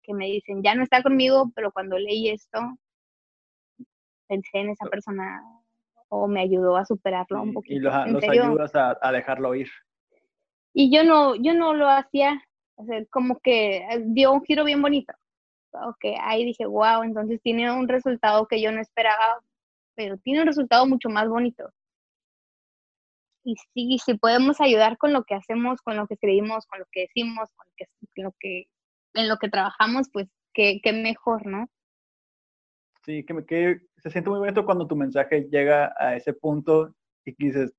que 0.04 0.14
me 0.14 0.28
dicen, 0.28 0.64
ya 0.64 0.74
no 0.74 0.84
está 0.84 1.04
conmigo, 1.04 1.52
pero 1.54 1.70
cuando 1.74 2.00
leí 2.00 2.30
esto, 2.30 2.60
pensé 4.28 4.60
en 4.60 4.70
esa 4.70 4.86
persona 4.86 5.42
o 6.08 6.30
me 6.30 6.42
ayudó 6.42 6.78
a 6.78 6.86
superarlo 6.86 7.42
un 7.42 7.52
poquito. 7.52 7.76
Y 7.76 7.80
los, 7.80 8.24
ayudas 8.24 8.72
a, 8.74 9.12
dejarlo 9.12 9.54
ir. 9.54 9.70
Y 10.74 10.96
yo 10.96 11.04
no, 11.04 11.36
yo 11.36 11.54
no 11.54 11.74
lo 11.74 11.90
hacía, 11.90 12.42
o 12.76 12.86
sea, 12.86 13.04
como 13.10 13.40
que 13.40 13.78
eh, 13.78 14.04
dio 14.06 14.32
un 14.32 14.44
giro 14.44 14.64
bien 14.64 14.82
bonito. 14.82 15.14
Ok, 15.72 16.06
ahí 16.22 16.46
dije, 16.46 16.66
wow, 16.66 17.04
entonces 17.04 17.42
tiene 17.42 17.72
un 17.72 17.88
resultado 17.88 18.48
que 18.48 18.62
yo 18.62 18.72
no 18.72 18.80
esperaba, 18.80 19.42
pero 19.96 20.18
tiene 20.18 20.42
un 20.42 20.48
resultado 20.48 20.86
mucho 20.86 21.10
más 21.10 21.28
bonito. 21.28 21.70
Y 23.44 23.56
sí, 23.74 23.98
si 24.04 24.16
podemos 24.16 24.60
ayudar 24.60 24.98
con 24.98 25.14
lo 25.14 25.24
que 25.24 25.36
hacemos, 25.36 25.82
con 25.82 25.98
lo 25.98 26.08
que 26.08 26.16
escribimos, 26.16 26.66
con 26.66 26.80
lo 26.80 26.86
que 26.92 27.02
decimos, 27.02 27.50
con 27.56 27.68
lo 28.24 28.34
que, 28.40 28.68
en 29.14 29.28
lo 29.28 29.38
que 29.38 29.50
trabajamos, 29.50 30.10
pues 30.12 30.28
qué, 30.54 30.80
qué 30.82 30.94
mejor, 30.94 31.46
¿no? 31.46 31.68
Sí, 33.06 33.24
que, 33.24 33.46
que 33.46 33.82
se 33.98 34.10
siente 34.10 34.30
muy 34.32 34.40
bonito 34.40 34.66
cuando 34.66 34.88
tu 34.88 34.96
mensaje 34.96 35.48
llega 35.52 35.94
a 35.98 36.16
ese 36.16 36.34
punto 36.34 36.96
y 37.26 37.36
dices, 37.38 37.74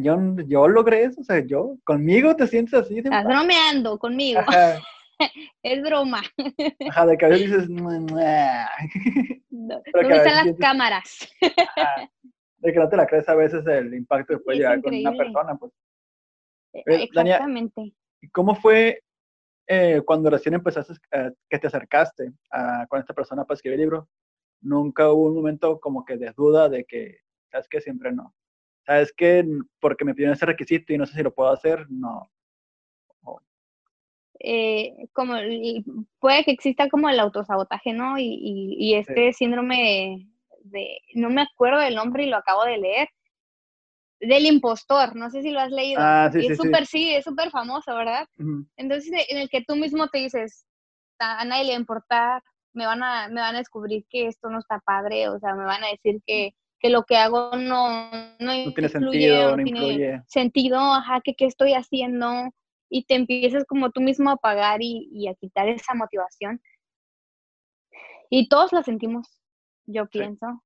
yo, 0.00 0.16
yo 0.46 0.68
logré 0.68 1.04
eso, 1.04 1.20
o 1.20 1.24
sea, 1.24 1.40
yo, 1.40 1.76
conmigo 1.84 2.34
te 2.34 2.46
sientes 2.46 2.74
así. 2.74 2.98
Estás 2.98 3.24
bromeando 3.24 3.98
conmigo. 3.98 4.40
es 5.62 5.82
broma. 5.82 6.22
Ajá, 6.88 7.06
de 7.06 7.16
que 7.16 7.24
a 7.24 7.28
veces 7.28 7.50
dices, 7.50 7.68
no, 7.68 7.90
¿Dónde 9.50 10.16
están 10.16 10.46
las 10.46 10.56
cámaras? 10.58 11.28
de 12.58 12.72
que 12.72 12.78
no 12.78 12.88
te 12.88 12.96
la 12.96 13.06
crees 13.06 13.28
a 13.28 13.34
veces 13.34 13.66
el 13.66 13.94
impacto 13.94 14.34
que 14.34 14.44
puede 14.44 14.58
llegar 14.58 14.80
con 14.82 14.94
una 14.94 15.12
persona, 15.12 15.54
pues. 15.56 15.72
E, 16.72 17.04
exactamente. 17.04 17.94
¿Y 18.20 18.28
¿Cómo 18.30 18.54
fue 18.54 19.02
eh, 19.66 20.02
cuando 20.04 20.30
recién 20.30 20.54
empezaste, 20.54 20.94
eh, 21.12 21.32
que 21.48 21.58
te 21.58 21.66
acercaste 21.66 22.32
a, 22.50 22.86
con 22.86 23.00
esta 23.00 23.14
persona 23.14 23.44
para 23.44 23.56
escribir 23.56 23.74
el 23.74 23.80
libro? 23.80 24.08
nunca 24.60 25.10
hubo 25.10 25.26
un 25.26 25.34
momento 25.34 25.80
como 25.80 26.04
que 26.04 26.16
de 26.16 26.32
duda 26.36 26.68
de 26.68 26.84
que, 26.84 27.18
¿sabes 27.50 27.68
que 27.68 27.80
Siempre 27.80 28.12
no. 28.12 28.34
¿Sabes 28.86 29.12
que 29.12 29.44
Porque 29.80 30.04
me 30.04 30.14
pidieron 30.14 30.34
ese 30.34 30.46
requisito 30.46 30.92
y 30.92 30.98
no 30.98 31.06
sé 31.06 31.14
si 31.14 31.22
lo 31.22 31.34
puedo 31.34 31.50
hacer, 31.50 31.86
no. 31.90 32.30
Eh, 34.38 35.08
como 35.12 35.34
puede 36.20 36.44
que 36.44 36.50
exista 36.50 36.88
como 36.88 37.08
el 37.08 37.18
autosabotaje, 37.18 37.92
¿no? 37.92 38.18
Y, 38.18 38.76
y, 38.78 38.94
este 38.94 39.32
síndrome 39.32 40.28
de, 40.60 41.00
no 41.14 41.30
me 41.30 41.42
acuerdo 41.42 41.80
del 41.80 41.94
nombre 41.94 42.24
y 42.24 42.28
lo 42.28 42.36
acabo 42.36 42.64
de 42.64 42.76
leer, 42.76 43.08
del 44.20 44.46
impostor, 44.46 45.16
no 45.16 45.30
sé 45.30 45.42
si 45.42 45.50
lo 45.50 45.60
has 45.60 45.70
leído. 45.70 46.00
Ah, 46.02 46.30
sí, 46.32 46.46
es 46.46 46.56
súper, 46.56 46.86
sí, 46.86 47.14
es 47.14 47.24
súper 47.24 47.50
famoso, 47.50 47.94
¿verdad? 47.94 48.26
Entonces, 48.76 49.10
en 49.28 49.38
el 49.38 49.48
que 49.48 49.64
tú 49.66 49.76
mismo 49.76 50.08
te 50.08 50.18
dices, 50.18 50.66
a 51.18 51.44
nadie 51.44 51.64
le 51.64 51.70
va 51.70 51.76
a 51.76 51.80
importar, 51.80 52.42
me 52.72 52.86
van 52.86 53.02
a, 53.02 53.28
me 53.28 53.40
van 53.40 53.54
a 53.54 53.58
descubrir 53.58 54.04
que 54.08 54.26
esto 54.26 54.50
no 54.50 54.58
está 54.58 54.80
padre, 54.80 55.28
o 55.28 55.38
sea, 55.38 55.54
me 55.54 55.64
van 55.64 55.82
a 55.82 55.88
decir 55.88 56.20
que, 56.26 56.54
que 56.78 56.90
lo 56.90 57.04
que 57.04 57.16
hago 57.16 57.56
no, 57.56 58.10
no, 58.38 58.72
tiene 58.72 58.88
sentido, 58.88 59.56
no, 59.56 59.64
tiene 59.64 60.22
sentido, 60.26 60.78
ajá, 60.78 61.20
que 61.22 61.34
qué 61.34 61.46
estoy 61.46 61.72
haciendo, 61.72 62.50
y 62.88 63.04
te 63.04 63.14
empiezas 63.14 63.64
como 63.64 63.90
tú 63.90 64.00
mismo 64.00 64.30
a 64.30 64.34
apagar 64.34 64.82
y, 64.82 65.08
y 65.12 65.28
a 65.28 65.34
quitar 65.34 65.68
esa 65.68 65.94
motivación. 65.94 66.60
Y 68.30 68.48
todos 68.48 68.72
la 68.72 68.82
sentimos, 68.82 69.40
yo 69.86 70.06
pienso. 70.06 70.62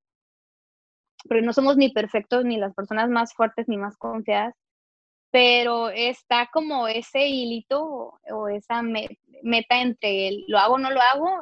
Pero 1.29 1.43
no 1.43 1.53
somos 1.53 1.77
ni 1.77 1.91
perfectos, 1.93 2.45
ni 2.45 2.57
las 2.57 2.75
personas 2.75 3.11
más 3.11 3.35
fuertes, 3.35 3.69
ni 3.69 3.77
más 3.77 3.97
confiadas. 3.97 4.55
Pero 5.31 5.91
está 5.91 6.49
como 6.53 6.89
ese 6.89 7.29
hilito 7.29 8.19
o 8.31 8.49
esa 8.49 8.83
meta 8.83 9.81
entre 9.81 10.29
el 10.29 10.45
lo 10.49 10.59
hago 10.59 10.75
o 10.75 10.79
no 10.79 10.91
lo 10.91 11.01
hago 11.01 11.41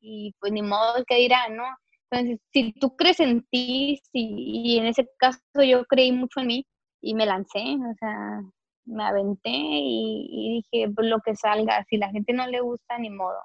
y 0.00 0.34
pues 0.38 0.52
ni 0.52 0.62
modo 0.62 1.04
que 1.04 1.16
dirá, 1.16 1.48
¿no? 1.48 1.64
Entonces, 2.10 2.40
si 2.52 2.72
tú 2.74 2.94
crees 2.96 3.20
en 3.20 3.42
ti, 3.50 4.00
y 4.12 4.78
en 4.78 4.86
ese 4.86 5.08
caso 5.18 5.40
yo 5.66 5.84
creí 5.86 6.12
mucho 6.12 6.40
en 6.40 6.46
mí 6.46 6.66
y 7.00 7.14
me 7.14 7.26
lancé, 7.26 7.60
o 7.60 7.94
sea, 7.98 8.42
me 8.86 9.04
aventé 9.04 9.50
y, 9.52 10.62
dije, 10.72 10.92
pues 10.94 11.08
lo 11.08 11.20
que 11.20 11.34
salga, 11.34 11.84
si 11.88 11.96
la 11.96 12.10
gente 12.10 12.32
no 12.32 12.46
le 12.46 12.60
gusta, 12.60 12.98
ni 12.98 13.10
modo. 13.10 13.38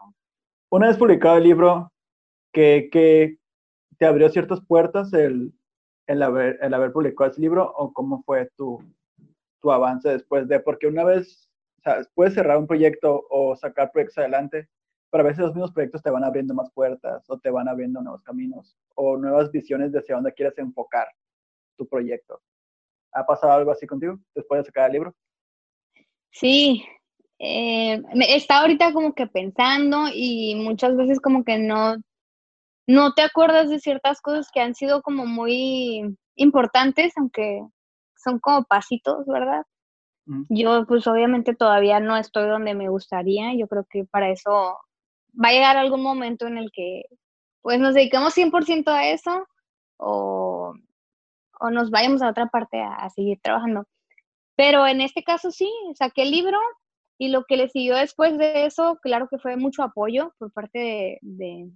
Una 0.69 0.87
vez 0.87 0.97
publicado 0.97 1.37
el 1.37 1.43
libro, 1.43 1.91
que, 2.53 2.89
que 2.91 3.37
te 3.97 4.05
abrió 4.05 4.29
ciertas 4.29 4.61
puertas 4.65 5.11
el, 5.13 5.53
el, 6.07 6.21
haber, 6.21 6.59
el 6.61 6.73
haber 6.73 6.91
publicado 6.91 7.31
ese 7.31 7.41
libro 7.41 7.71
o 7.75 7.91
cómo 7.91 8.23
fue 8.23 8.49
tu, 8.55 8.79
tu 9.61 9.71
avance 9.71 10.09
después 10.09 10.47
de, 10.47 10.59
porque 10.59 10.87
una 10.87 11.03
vez, 11.03 11.49
o 11.79 11.81
sea, 11.81 12.01
puedes 12.13 12.35
cerrar 12.35 12.57
un 12.57 12.67
proyecto 12.67 13.25
o 13.29 13.55
sacar 13.55 13.91
proyectos 13.91 14.19
adelante, 14.19 14.69
pero 15.11 15.23
a 15.23 15.27
veces 15.27 15.39
los 15.39 15.53
mismos 15.53 15.73
proyectos 15.73 16.01
te 16.01 16.09
van 16.09 16.23
abriendo 16.23 16.53
más 16.53 16.71
puertas 16.71 17.29
o 17.29 17.37
te 17.37 17.51
van 17.51 17.67
abriendo 17.67 18.01
nuevos 18.01 18.23
caminos 18.23 18.77
o 18.95 19.17
nuevas 19.17 19.51
visiones 19.51 19.91
de 19.91 19.99
hacia 19.99 20.15
dónde 20.15 20.33
quieres 20.33 20.57
enfocar 20.57 21.07
tu 21.77 21.85
proyecto. 21.87 22.41
¿Ha 23.11 23.25
pasado 23.25 23.51
algo 23.51 23.71
así 23.71 23.85
contigo 23.85 24.17
después 24.33 24.61
de 24.61 24.65
sacar 24.65 24.85
el 24.85 24.93
libro? 24.93 25.15
Sí, 26.31 26.85
eh, 27.39 28.01
está 28.29 28.61
ahorita 28.61 28.93
como 28.93 29.13
que 29.13 29.27
pensando 29.27 30.05
y 30.13 30.55
muchas 30.55 30.95
veces 30.95 31.19
como 31.19 31.43
que 31.43 31.57
no, 31.57 31.97
no 32.87 33.13
te 33.13 33.21
acuerdas 33.21 33.69
de 33.69 33.79
ciertas 33.79 34.21
cosas 34.21 34.49
que 34.53 34.61
han 34.61 34.75
sido 34.75 35.01
como 35.01 35.25
muy 35.25 36.17
importantes, 36.35 37.11
aunque 37.17 37.61
son 38.15 38.39
como 38.39 38.63
pasitos, 38.63 39.25
¿verdad? 39.27 39.65
Yo 40.47 40.85
pues 40.85 41.05
obviamente 41.07 41.53
todavía 41.53 41.99
no 41.99 42.15
estoy 42.15 42.47
donde 42.47 42.73
me 42.73 42.87
gustaría, 42.87 43.53
yo 43.53 43.67
creo 43.67 43.85
que 43.89 44.05
para 44.05 44.29
eso 44.29 44.77
va 45.33 45.49
a 45.49 45.51
llegar 45.51 45.77
algún 45.77 46.01
momento 46.01 46.47
en 46.47 46.57
el 46.57 46.71
que 46.71 47.03
pues 47.61 47.79
nos 47.79 47.93
dedicamos 47.93 48.35
100% 48.35 48.87
a 48.89 49.09
eso 49.09 49.47
o, 49.97 50.73
o, 51.59 51.69
nos 51.69 51.91
vayamos 51.91 52.21
a 52.21 52.29
otra 52.29 52.47
parte 52.47 52.81
a, 52.81 53.07
seguir 53.09 53.39
trabajando. 53.41 53.85
Pero 54.55 54.87
en 54.87 55.01
este 55.01 55.23
caso 55.23 55.51
sí, 55.51 55.71
saqué 55.95 56.23
el 56.23 56.31
libro 56.31 56.59
y 57.17 57.29
lo 57.29 57.43
que 57.45 57.57
le 57.57 57.69
siguió 57.69 57.95
después 57.95 58.37
de 58.37 58.65
eso, 58.65 58.97
claro 59.01 59.27
que 59.29 59.37
fue 59.37 59.57
mucho 59.57 59.83
apoyo 59.83 60.33
por 60.39 60.51
parte 60.51 60.79
de, 60.79 61.19
de 61.21 61.69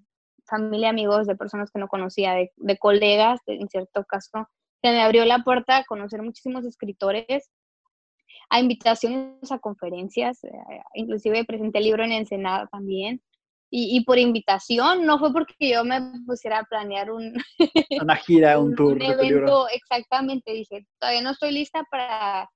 familia, 0.48 0.90
amigos, 0.90 1.28
de 1.28 1.36
personas 1.36 1.72
que 1.72 1.80
no 1.80 1.88
conocía, 1.88 2.34
de, 2.34 2.52
de 2.56 2.78
colegas, 2.78 3.40
en 3.46 3.68
cierto 3.70 4.04
caso, 4.06 4.48
que 4.82 4.92
me 4.92 5.02
abrió 5.02 5.24
la 5.26 5.44
puerta 5.44 5.78
a 5.78 5.86
conocer 5.86 6.22
muchísimos 6.24 6.66
escritores, 6.66 7.52
a 8.50 8.60
invitaciones 8.60 9.52
a 9.52 9.60
conferencias, 9.60 10.44
eh, 10.44 10.52
inclusive 10.94 11.46
presenté 11.46 11.80
el 11.80 11.86
libro 11.86 12.04
en 12.04 12.12
Ensenada 12.12 12.68
también, 12.68 13.22
y, 13.78 14.06
por 14.06 14.18
invitación, 14.18 15.06
no 15.06 15.20
fue 15.20 15.34
porque 15.34 15.54
yo 15.60 15.84
me 15.84 16.00
pusiera 16.26 16.60
a 16.60 16.64
planear 16.64 17.12
un... 17.12 17.34
Una 18.02 18.16
gira, 18.16 18.58
un, 18.58 18.74
tour. 18.74 18.94
Un 18.94 19.02
evento, 19.02 19.68
exactamente, 19.68 20.54
dije, 20.54 20.88
todavía 20.98 21.22
no 21.22 21.32
estoy 21.32 21.52
lista 21.52 21.84
para 21.92 22.50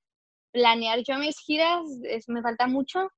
planear 0.53 0.99
yo 1.05 1.17
mis 1.17 1.38
giras, 1.39 1.82
es, 2.03 2.30
me 2.30 2.41
falta 2.41 2.67
mucho 2.67 3.09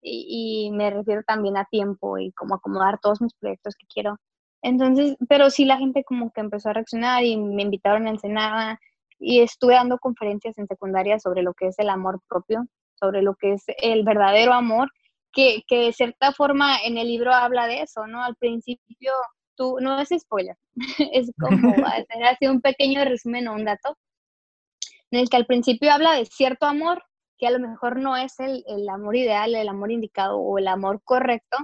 y, 0.00 0.70
me 0.72 0.88
refiero 0.88 1.22
también 1.26 1.58
a 1.58 1.66
tiempo 1.66 2.16
y 2.16 2.32
como 2.32 2.54
acomodar 2.54 2.98
todos 2.98 3.20
mis 3.20 3.34
proyectos 3.34 3.74
que 3.76 3.86
quiero. 3.92 4.16
Entonces, 4.62 5.14
pero 5.28 5.50
sí 5.50 5.66
la 5.66 5.76
gente 5.76 6.04
como 6.04 6.32
que 6.32 6.40
empezó 6.40 6.70
a 6.70 6.74
reaccionar 6.74 7.24
y 7.24 7.36
me 7.36 7.62
invitaron 7.62 8.06
a 8.06 8.10
Ensenada 8.10 8.80
y 9.18 9.40
estuve 9.40 9.74
dando 9.74 9.98
conferencias 9.98 10.56
en 10.56 10.66
secundaria 10.66 11.18
sobre 11.18 11.42
lo 11.42 11.52
que 11.52 11.66
es 11.66 11.78
el 11.78 11.90
amor 11.90 12.22
propio, 12.26 12.66
sobre 12.94 13.20
lo 13.20 13.34
que 13.34 13.52
es 13.52 13.64
el 13.82 14.02
verdadero 14.02 14.54
amor 14.54 14.88
que, 15.32 15.62
que 15.66 15.78
de 15.86 15.92
cierta 15.92 16.32
forma 16.32 16.78
en 16.84 16.98
el 16.98 17.08
libro 17.08 17.32
habla 17.32 17.66
de 17.66 17.82
eso, 17.82 18.06
¿no? 18.06 18.22
Al 18.22 18.36
principio, 18.36 19.12
tú, 19.56 19.78
no 19.80 20.00
es 20.00 20.08
spoiler, 20.16 20.56
es 21.12 21.30
como 21.38 21.74
hacer 21.86 22.24
así 22.24 22.46
un 22.46 22.60
pequeño 22.60 23.04
resumen 23.04 23.48
o 23.48 23.54
un 23.54 23.64
dato, 23.64 23.96
en 25.10 25.20
el 25.20 25.28
que 25.28 25.36
al 25.36 25.46
principio 25.46 25.92
habla 25.92 26.14
de 26.14 26.26
cierto 26.26 26.66
amor, 26.66 27.02
que 27.38 27.46
a 27.46 27.50
lo 27.50 27.60
mejor 27.60 27.98
no 27.98 28.16
es 28.16 28.38
el, 28.40 28.64
el 28.66 28.88
amor 28.88 29.16
ideal, 29.16 29.54
el 29.54 29.68
amor 29.68 29.92
indicado 29.92 30.38
o 30.38 30.58
el 30.58 30.68
amor 30.68 31.00
correcto, 31.04 31.58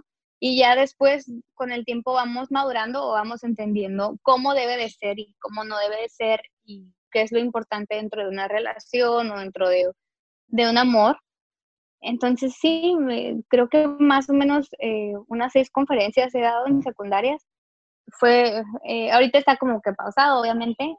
y 0.47 0.59
ya 0.59 0.77
después 0.77 1.31
con 1.55 1.73
el 1.73 1.87
tiempo 1.87 2.13
vamos 2.13 2.51
madurando 2.51 3.03
o 3.03 3.13
vamos 3.13 3.45
entendiendo 3.45 4.19
cómo 4.23 4.53
debe 4.53 4.77
de 4.77 4.91
ser 4.91 5.19
y 5.19 5.35
cómo 5.41 5.65
no 5.65 5.79
debe 5.79 6.03
de 6.03 6.09
ser 6.11 6.43
y 6.65 6.93
qué 7.11 7.23
es 7.23 7.33
lo 7.33 7.39
importante 7.39 7.95
dentro 7.95 8.23
de 8.23 8.29
una 8.29 8.47
relación 8.47 9.31
o 9.31 9.39
dentro 9.39 9.71
de, 9.71 9.91
de 10.49 10.69
un 10.69 10.77
amor. 10.77 11.19
Entonces 12.05 12.55
sí, 12.61 12.95
creo 13.49 13.69
que 13.69 13.89
más 13.89 14.29
o 14.29 14.35
menos 14.35 14.69
eh, 14.79 15.13
unas 15.29 15.53
seis 15.53 15.71
conferencias 15.71 16.35
he 16.35 16.41
dado 16.41 16.67
en 16.67 16.83
secundarias. 16.83 17.47
Fue, 18.19 18.63
eh, 18.85 19.11
ahorita 19.11 19.39
está 19.39 19.57
como 19.57 19.81
que 19.81 19.93
pausado, 19.93 20.41
obviamente, 20.41 20.97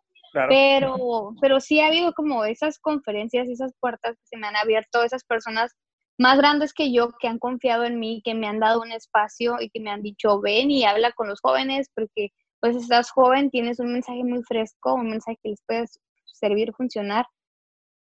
pero, 0.49 1.33
pero 1.39 1.59
sí 1.61 1.79
ha 1.79 1.87
habido 1.87 2.13
como 2.13 2.43
esas 2.43 2.79
conferencias, 2.79 3.47
esas 3.47 3.71
puertas 3.79 4.15
que 4.17 4.25
se 4.25 4.37
me 4.37 4.47
han 4.47 4.55
abierto, 4.55 5.03
esas 5.03 5.23
personas 5.23 5.71
más 6.17 6.37
grandes 6.37 6.73
que 6.73 6.91
yo 6.91 7.11
que 7.19 7.27
han 7.27 7.39
confiado 7.39 7.83
en 7.83 7.99
mí, 7.99 8.21
que 8.25 8.33
me 8.33 8.47
han 8.47 8.59
dado 8.59 8.81
un 8.81 8.91
espacio 8.91 9.57
y 9.59 9.69
que 9.69 9.79
me 9.79 9.91
han 9.91 10.01
dicho, 10.01 10.41
ven 10.41 10.71
y 10.71 10.85
habla 10.85 11.11
con 11.11 11.27
los 11.29 11.39
jóvenes 11.41 11.89
porque 11.93 12.29
pues 12.59 12.75
estás 12.75 13.11
joven, 13.11 13.51
tienes 13.51 13.79
un 13.79 13.93
mensaje 13.93 14.23
muy 14.23 14.41
fresco, 14.43 14.95
un 14.95 15.09
mensaje 15.11 15.37
que 15.43 15.49
les 15.49 15.61
puede 15.67 15.85
servir, 16.25 16.73
funcionar. 16.73 17.27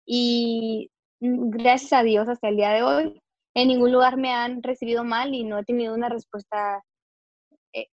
Y 0.07 0.91
gracias 1.21 1.93
a 1.93 2.03
Dios 2.03 2.29
hasta 2.29 2.49
el 2.49 2.57
día 2.57 2.71
de 2.71 2.83
hoy, 2.83 3.23
en 3.55 3.69
ningún 3.69 3.93
lugar 3.93 4.17
me 4.17 4.33
han 4.33 4.63
recibido 4.63 5.05
mal 5.05 5.35
y 5.35 5.45
no 5.45 5.59
he 5.59 5.65
tenido 5.65 5.95
una 5.95 6.09
respuesta 6.09 6.83
eh, 7.73 7.87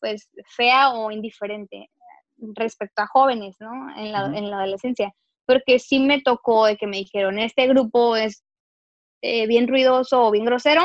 pues 0.00 0.30
fea 0.56 0.92
o 0.92 1.10
indiferente. 1.10 1.88
respecto 2.54 3.02
a 3.02 3.06
jóvenes, 3.06 3.56
¿no? 3.60 3.70
En 3.96 4.12
la, 4.12 4.26
en 4.26 4.50
la 4.50 4.58
adolescencia, 4.58 5.12
porque 5.46 5.78
sí 5.78 6.00
me 6.00 6.22
tocó 6.22 6.66
de 6.66 6.76
que 6.76 6.86
me 6.86 6.98
dijeron, 6.98 7.38
este 7.38 7.66
grupo 7.66 8.16
es 8.16 8.44
eh, 9.22 9.46
bien 9.46 9.68
ruidoso 9.68 10.26
o 10.26 10.30
bien 10.30 10.44
grosero, 10.44 10.82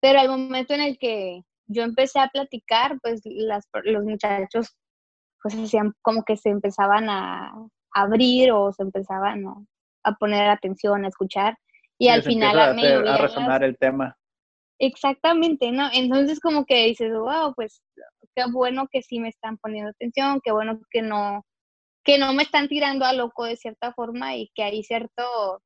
pero 0.00 0.20
al 0.20 0.28
momento 0.28 0.74
en 0.74 0.80
el 0.80 0.98
que 0.98 1.42
yo 1.66 1.82
empecé 1.82 2.20
a 2.20 2.28
platicar, 2.28 2.98
pues 3.02 3.20
las, 3.24 3.68
los 3.84 4.04
muchachos 4.04 4.76
pues 5.42 5.54
hacían 5.54 5.92
como 6.02 6.24
que 6.24 6.36
se 6.36 6.48
empezaban 6.48 7.08
a 7.08 7.52
abrir 7.92 8.50
o 8.52 8.72
se 8.72 8.82
empezaban 8.82 9.44
a, 10.04 10.12
poner 10.14 10.48
atención, 10.48 11.04
a 11.04 11.08
escuchar 11.08 11.56
y 11.98 12.08
al 12.08 12.22
final 12.22 12.58
a, 12.58 13.14
a 13.14 13.16
resonar 13.18 13.64
el 13.64 13.76
tema. 13.76 14.16
Exactamente, 14.78 15.70
¿no? 15.70 15.88
Entonces 15.92 16.40
como 16.40 16.64
que 16.66 16.86
dices, 16.86 17.12
wow, 17.12 17.54
pues 17.54 17.82
qué 18.34 18.44
bueno 18.50 18.88
que 18.90 19.02
sí 19.02 19.20
me 19.20 19.28
están 19.28 19.56
poniendo 19.58 19.90
atención, 19.90 20.40
qué 20.42 20.52
bueno 20.52 20.80
que 20.90 21.02
no, 21.02 21.44
que 22.04 22.18
no 22.18 22.32
me 22.32 22.42
están 22.42 22.68
tirando 22.68 23.04
a 23.04 23.12
loco 23.12 23.44
de 23.44 23.56
cierta 23.56 23.92
forma 23.92 24.36
y 24.36 24.50
que 24.54 24.64
hay 24.64 24.82
cierto, 24.82 25.62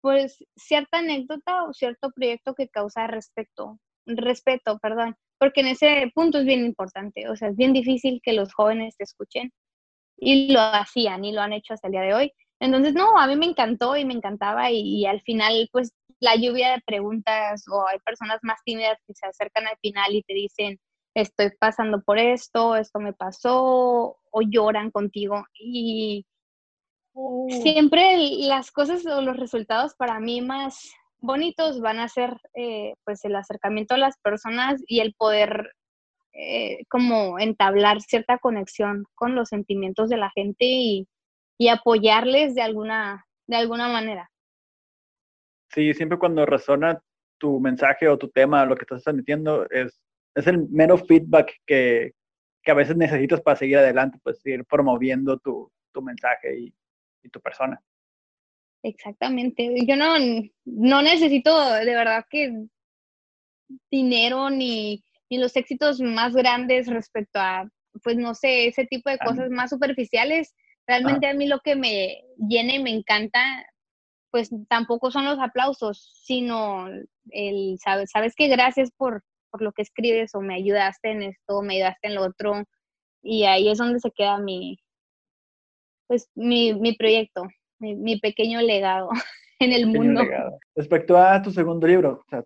pues 0.00 0.38
cierta 0.56 0.98
anécdota 0.98 1.64
o 1.64 1.72
cierto 1.72 2.10
proyecto 2.14 2.54
que 2.54 2.68
causa 2.68 3.06
respeto, 3.06 3.78
respeto, 4.06 4.78
perdón, 4.78 5.16
porque 5.38 5.60
en 5.60 5.68
ese 5.68 6.10
punto 6.14 6.38
es 6.38 6.44
bien 6.44 6.64
importante, 6.64 7.28
o 7.28 7.36
sea, 7.36 7.48
es 7.48 7.56
bien 7.56 7.72
difícil 7.72 8.20
que 8.22 8.32
los 8.32 8.54
jóvenes 8.54 8.96
te 8.96 9.04
escuchen 9.04 9.52
y 10.16 10.52
lo 10.52 10.60
hacían 10.60 11.24
y 11.24 11.32
lo 11.32 11.40
han 11.40 11.52
hecho 11.52 11.74
hasta 11.74 11.88
el 11.88 11.92
día 11.92 12.02
de 12.02 12.14
hoy. 12.14 12.32
Entonces, 12.60 12.94
no, 12.94 13.18
a 13.18 13.26
mí 13.26 13.36
me 13.36 13.46
encantó 13.46 13.96
y 13.96 14.04
me 14.04 14.14
encantaba 14.14 14.70
y, 14.70 15.06
al 15.06 15.20
final, 15.22 15.68
pues 15.72 15.92
la 16.20 16.34
lluvia 16.34 16.72
de 16.72 16.82
preguntas 16.84 17.64
o 17.70 17.86
hay 17.86 17.98
personas 18.00 18.40
más 18.42 18.60
tímidas 18.64 18.98
que 19.06 19.14
se 19.14 19.26
acercan 19.26 19.66
al 19.68 19.76
final 19.78 20.14
y 20.14 20.22
te 20.22 20.34
dicen, 20.34 20.80
estoy 21.14 21.50
pasando 21.58 22.02
por 22.02 22.18
esto, 22.18 22.74
esto 22.76 22.98
me 22.98 23.12
pasó, 23.12 24.16
o 24.30 24.42
lloran 24.42 24.90
contigo. 24.90 25.44
Y 25.54 26.26
oh. 27.14 27.46
siempre 27.62 28.16
las 28.16 28.72
cosas 28.72 29.06
o 29.06 29.22
los 29.22 29.36
resultados 29.36 29.94
para 29.94 30.18
mí 30.18 30.40
más 30.40 30.92
bonitos 31.20 31.80
van 31.80 31.98
a 31.98 32.08
ser 32.08 32.36
eh, 32.54 32.94
pues 33.04 33.24
el 33.24 33.36
acercamiento 33.36 33.94
a 33.94 33.98
las 33.98 34.18
personas 34.18 34.82
y 34.86 35.00
el 35.00 35.14
poder 35.14 35.72
eh, 36.32 36.84
como 36.88 37.38
entablar 37.38 38.00
cierta 38.00 38.38
conexión 38.38 39.04
con 39.14 39.34
los 39.34 39.48
sentimientos 39.48 40.08
de 40.08 40.16
la 40.16 40.30
gente 40.30 40.64
y, 40.66 41.08
y 41.58 41.68
apoyarles 41.68 42.54
de 42.54 42.62
alguna, 42.62 43.26
de 43.46 43.56
alguna 43.56 43.88
manera. 43.88 44.30
Sí, 45.70 45.92
siempre 45.92 46.18
cuando 46.18 46.46
resona 46.46 47.02
tu 47.38 47.60
mensaje 47.60 48.08
o 48.08 48.16
tu 48.16 48.28
tema, 48.28 48.64
lo 48.64 48.76
que 48.76 48.82
estás 48.82 49.02
transmitiendo, 49.02 49.68
es, 49.70 50.00
es 50.34 50.46
el 50.46 50.68
mero 50.70 50.96
feedback 50.96 51.52
que, 51.66 52.12
que 52.62 52.70
a 52.70 52.74
veces 52.74 52.96
necesitas 52.96 53.40
para 53.40 53.56
seguir 53.56 53.78
adelante, 53.78 54.18
pues 54.22 54.40
seguir 54.40 54.64
promoviendo 54.64 55.38
tu, 55.38 55.70
tu 55.92 56.00
mensaje 56.00 56.58
y, 56.58 56.74
y, 57.22 57.28
tu 57.28 57.40
persona. 57.40 57.80
Exactamente. 58.82 59.74
Yo 59.86 59.96
no, 59.96 60.14
no 60.64 61.02
necesito 61.02 61.74
de 61.74 61.94
verdad 61.94 62.24
que 62.30 62.66
dinero 63.90 64.50
ni, 64.50 65.04
ni 65.28 65.38
los 65.38 65.56
éxitos 65.56 66.00
más 66.00 66.34
grandes 66.34 66.86
respecto 66.86 67.38
a, 67.38 67.68
pues 68.02 68.16
no 68.16 68.34
sé, 68.34 68.68
ese 68.68 68.86
tipo 68.86 69.10
de 69.10 69.18
cosas 69.18 69.50
más 69.50 69.70
superficiales. 69.70 70.54
Realmente 70.88 71.26
a 71.26 71.34
mí 71.34 71.46
lo 71.46 71.60
que 71.60 71.76
me 71.76 72.24
llena 72.38 72.74
y 72.74 72.82
me 72.82 72.90
encanta, 72.90 73.40
pues 74.30 74.50
tampoco 74.70 75.10
son 75.10 75.26
los 75.26 75.38
aplausos, 75.38 76.10
sino 76.24 76.88
el, 77.30 77.78
sabes, 77.84 78.10
sabes 78.10 78.34
que 78.34 78.48
gracias 78.48 78.90
por, 78.96 79.22
por 79.50 79.60
lo 79.60 79.72
que 79.72 79.82
escribes 79.82 80.34
o 80.34 80.40
me 80.40 80.54
ayudaste 80.54 81.10
en 81.10 81.22
esto, 81.24 81.60
me 81.60 81.74
ayudaste 81.76 82.08
en 82.08 82.14
lo 82.14 82.22
otro. 82.22 82.64
Y 83.22 83.44
ahí 83.44 83.68
es 83.68 83.76
donde 83.76 84.00
se 84.00 84.10
queda 84.10 84.38
mi, 84.38 84.78
pues 86.06 86.30
mi, 86.34 86.72
mi 86.72 86.94
proyecto, 86.94 87.46
mi, 87.78 87.94
mi, 87.94 88.18
pequeño 88.18 88.62
legado 88.62 89.10
en 89.58 89.72
el 89.72 89.88
mundo. 89.88 90.22
Respecto 90.74 91.18
a 91.18 91.42
tu 91.42 91.50
segundo 91.50 91.86
libro, 91.86 92.22
o 92.24 92.30
sea, 92.30 92.42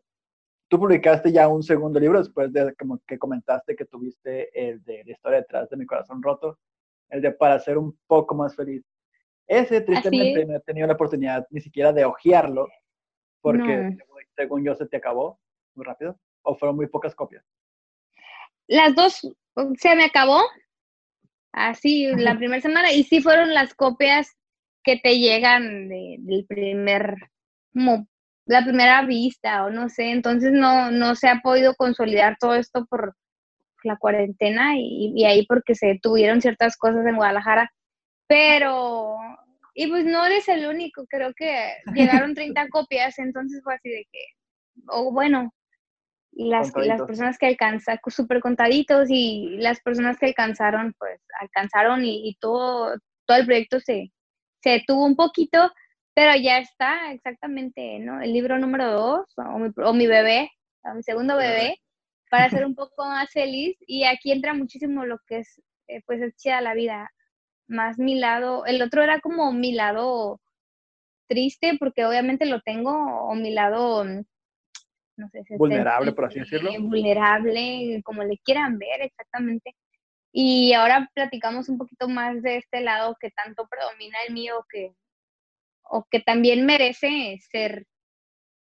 tú 0.69 0.81
publicaste 0.81 1.31
ya 1.31 1.47
un 1.47 1.63
segundo 1.63 2.01
libro 2.01 2.19
después 2.19 2.53
de 2.53 2.75
como 2.75 2.99
que 3.07 3.21
comentaste 3.21 3.77
que 3.77 3.85
tuviste 3.85 4.51
el 4.69 4.83
de 4.83 5.05
la 5.05 5.13
historia 5.13 5.39
detrás 5.39 5.71
de 5.71 5.77
mi 5.77 5.87
corazón 5.87 6.21
roto 6.21 6.59
el 7.13 7.21
de 7.21 7.31
para 7.31 7.59
ser 7.59 7.79
un 7.79 7.97
poco 8.07 8.35
más 8.35 8.57
feliz. 8.57 8.83
Ese 9.47 9.83
tristemente 9.83 10.47
no 10.47 10.57
he 10.57 10.61
tenido 10.61 10.87
la 10.87 10.95
oportunidad 10.95 11.47
ni 11.51 11.61
siquiera 11.61 11.93
de 11.93 12.07
hojearlo, 12.07 12.69
porque 13.43 13.97
según 14.35 14.65
yo 14.65 14.75
se 14.75 14.87
te 14.87 14.97
acabó 14.97 15.39
muy 15.75 15.85
rápido, 15.85 16.19
o 16.43 16.55
fueron 16.55 16.77
muy 16.77 16.87
pocas 16.87 17.15
copias. 17.15 17.45
Las 18.67 18.95
dos 18.95 19.21
se 19.77 19.95
me 19.95 20.05
acabó, 20.05 20.41
así 21.53 22.07
la 22.17 22.37
primera 22.37 22.63
semana, 22.63 22.93
y 22.93 23.05
sí 23.05 23.21
fueron 23.21 23.53
las 23.53 23.75
copias 23.75 24.35
que 24.83 24.99
te 24.99 25.19
llegan 25.19 25.89
del 25.91 26.47
primer, 26.49 27.17
como 27.75 28.07
la 28.47 28.65
primera 28.65 29.05
vista, 29.05 29.67
o 29.67 29.71
no 29.71 29.91
sé, 29.91 30.13
entonces 30.13 30.53
no, 30.53 30.91
no 30.91 31.15
se 31.15 31.29
ha 31.29 31.41
podido 31.43 31.75
consolidar 31.75 32.39
todo 32.41 32.55
esto 32.55 32.87
por, 32.87 33.15
la 33.85 33.97
cuarentena 33.97 34.75
y, 34.77 35.25
ahí 35.25 35.47
porque 35.47 35.75
se 35.75 35.99
tuvieron 36.03 36.41
ciertas 36.41 36.77
cosas 36.77 37.07
en 37.07 37.17
Guadalajara, 37.17 37.71
pero, 38.27 39.17
y 39.75 39.87
pues 39.89 40.05
no 40.05 40.25
eres 40.25 40.49
el 40.49 40.67
único, 40.67 41.07
creo 41.07 41.33
que 41.35 41.75
llegaron 42.27 42.35
30 42.35 42.69
copias, 42.69 43.19
entonces 43.19 43.61
fue 43.63 43.75
así 43.75 43.91
de 43.91 44.07
que, 44.11 44.25
o 44.89 45.13
bueno, 45.13 45.53
las, 46.33 46.73
las 46.75 47.03
personas 47.03 47.39
que 47.39 47.47
alcanzaron, 47.47 48.01
súper 48.09 48.41
contaditos 48.41 49.09
y 49.11 49.57
las 49.59 49.81
personas 49.81 50.19
que 50.19 50.27
alcanzaron, 50.27 50.95
pues 50.99 51.21
alcanzaron 51.41 52.05
y, 52.05 52.37
todo, 52.41 52.95
todo 53.27 53.39
el 53.39 53.47
proyecto 53.47 53.81
se, 53.81 54.13
se 54.63 54.71
detuvo 54.71 55.05
un 55.05 55.17
poquito, 55.17 55.71
pero 56.15 56.35
ya 56.41 56.59
está 56.59 57.13
exactamente, 57.13 57.99
¿no? 57.99 58.21
El 58.21 58.33
libro 58.33 58.59
número 58.59 58.91
dos, 58.93 59.27
o 59.37 59.59
mi, 59.59 59.71
o 59.77 59.93
mi 59.93 60.07
bebé, 60.07 60.51
o 60.85 60.95
mi 60.95 61.03
segundo 61.03 61.37
bebé, 61.37 61.82
para 62.33 62.49
ser 62.49 62.65
un 62.65 62.75
poco 62.75 63.05
más 63.05 63.31
feliz. 63.31 63.77
Y 63.87 64.05
aquí 64.05 64.33
entra 64.33 64.55
muchísimo 64.55 65.05
lo 65.05 65.19
que 65.27 65.41
es, 65.41 65.63
eh, 65.87 66.01
pues, 66.07 66.23
es 66.23 66.35
chida 66.37 66.63
la 66.63 66.73
vida. 66.73 67.13
Más 67.69 67.99
mi 67.99 68.15
lado, 68.15 68.65
el 68.65 68.81
otro 68.81 69.03
era 69.03 69.21
como 69.21 69.53
mi 69.53 69.73
lado 69.73 70.41
triste, 71.29 71.77
porque 71.79 72.07
obviamente 72.07 72.47
lo 72.47 72.63
tengo, 72.63 72.91
o 72.91 73.35
mi 73.35 73.53
lado, 73.53 74.07
no 74.07 75.29
sé 75.29 75.45
si 75.45 75.57
vulnerable, 75.59 76.13
por 76.13 76.25
así 76.25 76.39
decirlo. 76.39 76.73
Vulnerable, 76.81 78.01
como 78.03 78.25
le 78.25 78.39
quieran 78.39 78.79
ver 78.79 79.03
exactamente. 79.03 79.77
Y 80.33 80.73
ahora 80.73 81.11
platicamos 81.15 81.69
un 81.69 81.77
poquito 81.77 82.09
más 82.09 82.41
de 82.41 82.57
este 82.57 82.81
lado 82.81 83.15
que 83.21 83.31
tanto 83.31 83.69
predomina 83.69 84.17
el 84.27 84.33
mío, 84.33 84.65
que, 84.71 84.95
o 85.83 86.07
que 86.11 86.21
también 86.21 86.65
merece 86.65 87.39
ser 87.51 87.87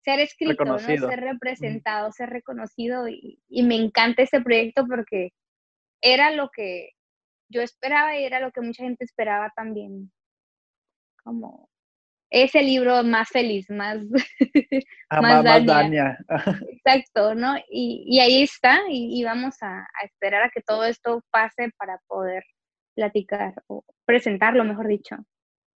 ser 0.08 0.20
escrito, 0.20 0.64
¿no? 0.64 0.78
ser 0.78 1.20
representado, 1.20 2.10
ser 2.12 2.30
reconocido 2.30 3.08
y, 3.08 3.38
me 3.62 3.76
encanta 3.76 4.22
este 4.22 4.40
proyecto 4.40 4.86
porque 4.86 5.32
era 6.00 6.30
lo 6.30 6.48
que 6.48 6.90
yo 7.50 7.60
esperaba 7.60 8.16
y 8.16 8.24
era 8.24 8.40
lo 8.40 8.50
que 8.50 8.62
mucha 8.62 8.84
gente 8.84 9.04
esperaba 9.04 9.52
también. 9.54 10.10
Como 11.22 11.68
ese 12.30 12.62
libro 12.62 13.02
más 13.02 13.28
feliz, 13.28 13.68
más, 13.68 13.98
ah, 15.10 15.20
más, 15.20 15.44
Exacto, 16.70 17.34
¿no? 17.34 17.56
Y, 17.68 18.18
ahí 18.20 18.42
está 18.42 18.80
y, 18.88 19.22
vamos 19.24 19.56
a, 19.62 19.80
a, 19.80 20.04
esperar 20.06 20.42
a 20.44 20.50
que 20.50 20.62
todo 20.62 20.84
esto 20.84 21.22
pase 21.30 21.70
para 21.76 21.98
poder 22.06 22.44
platicar 22.94 23.54
o 23.66 23.84
presentarlo, 24.06 24.64
mejor 24.64 24.88
dicho. 24.88 25.16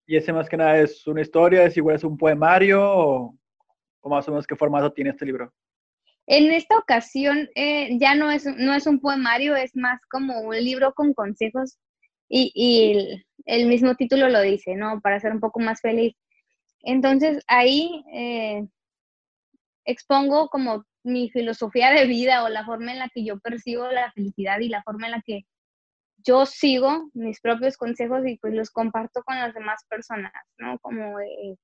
¿Y 0.06 0.16
ese 0.16 0.32
más 0.32 0.48
que 0.48 0.56
nada 0.56 0.78
es 0.78 1.06
una 1.06 1.22
historia, 1.22 1.64
es 1.64 1.76
igual 1.76 1.96
es 1.96 2.04
un 2.04 2.16
poemario 2.16 2.82
o, 2.82 3.37
¿O 4.08 4.10
más 4.10 4.26
o 4.26 4.30
menos 4.30 4.46
qué 4.46 4.56
formato 4.56 4.90
tiene 4.90 5.10
este 5.10 5.26
libro? 5.26 5.52
En 6.26 6.50
esta 6.50 6.78
ocasión 6.78 7.50
eh, 7.54 7.98
ya 7.98 8.14
no 8.14 8.30
es, 8.30 8.46
no 8.46 8.72
es 8.72 8.86
un 8.86 9.00
poemario, 9.00 9.54
es 9.54 9.76
más 9.76 10.00
como 10.10 10.40
un 10.40 10.56
libro 10.56 10.94
con 10.94 11.12
consejos 11.12 11.78
y, 12.26 13.22
el, 13.44 13.66
mismo 13.66 13.96
título 13.96 14.30
lo 14.30 14.40
dice, 14.40 14.76
¿no? 14.76 15.00
Para 15.02 15.20
ser 15.20 15.32
un 15.32 15.40
poco 15.40 15.60
más 15.60 15.82
feliz. 15.82 16.14
Entonces 16.80 17.42
ahí 17.48 18.02
eh, 18.14 18.66
expongo 19.84 20.48
como 20.48 20.86
mi 21.02 21.28
filosofía 21.28 21.90
de 21.90 22.06
vida 22.06 22.44
o 22.44 22.48
la 22.48 22.64
forma 22.64 22.92
en 22.92 23.00
la 23.00 23.10
que 23.10 23.24
yo 23.24 23.38
percibo 23.40 23.90
la 23.90 24.10
felicidad 24.12 24.58
y 24.60 24.70
la 24.70 24.82
forma 24.82 25.06
en 25.06 25.12
la 25.12 25.22
que 25.22 25.42
yo 26.24 26.46
sigo 26.46 27.10
mis 27.12 27.40
propios 27.40 27.76
consejos 27.76 28.26
y 28.26 28.38
pues 28.38 28.54
los 28.54 28.70
comparto 28.70 29.22
con 29.22 29.36
las 29.36 29.52
demás 29.52 29.84
personas, 29.86 30.32
¿no? 30.56 30.78
Como 30.78 31.20
eh, 31.20 31.58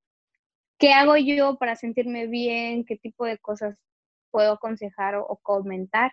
¿qué 0.79 0.93
hago 0.93 1.17
yo 1.17 1.57
para 1.59 1.77
sentirme 1.77 2.27
bien? 2.27 2.85
¿Qué 2.85 2.97
tipo 2.97 3.25
de 3.25 3.39
cosas 3.39 3.81
puedo 4.31 4.53
aconsejar 4.53 5.17
o, 5.17 5.39
comentar? 5.43 6.13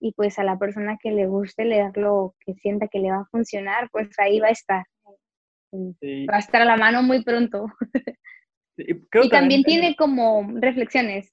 Y 0.00 0.12
pues 0.12 0.38
a 0.38 0.44
la 0.44 0.58
persona 0.58 0.96
que 1.00 1.10
le 1.10 1.26
guste 1.26 1.64
leerlo, 1.64 2.34
que 2.40 2.54
sienta 2.54 2.88
que 2.88 3.00
le 3.00 3.10
va 3.10 3.18
a 3.18 3.28
funcionar, 3.30 3.90
pues 3.90 4.08
ahí 4.18 4.40
va 4.40 4.48
a 4.48 4.52
estar. 4.52 4.84
Va 5.72 6.36
a 6.36 6.38
estar 6.38 6.62
a 6.62 6.64
la 6.64 6.76
mano 6.76 7.02
muy 7.02 7.22
pronto. 7.22 7.66
y 8.76 9.28
también 9.28 9.62
tiene 9.62 9.94
como 9.94 10.48
reflexiones. 10.54 11.32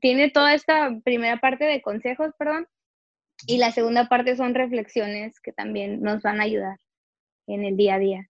Tiene 0.00 0.30
toda 0.30 0.54
esta 0.54 0.98
primera 1.04 1.38
parte 1.38 1.64
de 1.64 1.82
consejos, 1.82 2.32
perdón, 2.38 2.66
Y 3.46 3.58
la 3.58 3.72
segunda 3.72 4.08
parte 4.08 4.36
son 4.36 4.54
reflexiones 4.54 5.38
que 5.40 5.52
también 5.52 6.00
nos 6.00 6.22
van 6.22 6.40
a 6.40 6.44
ayudar 6.44 6.78
en 7.46 7.64
el 7.64 7.76
día 7.76 7.96
a 7.96 7.98
día. 7.98 8.28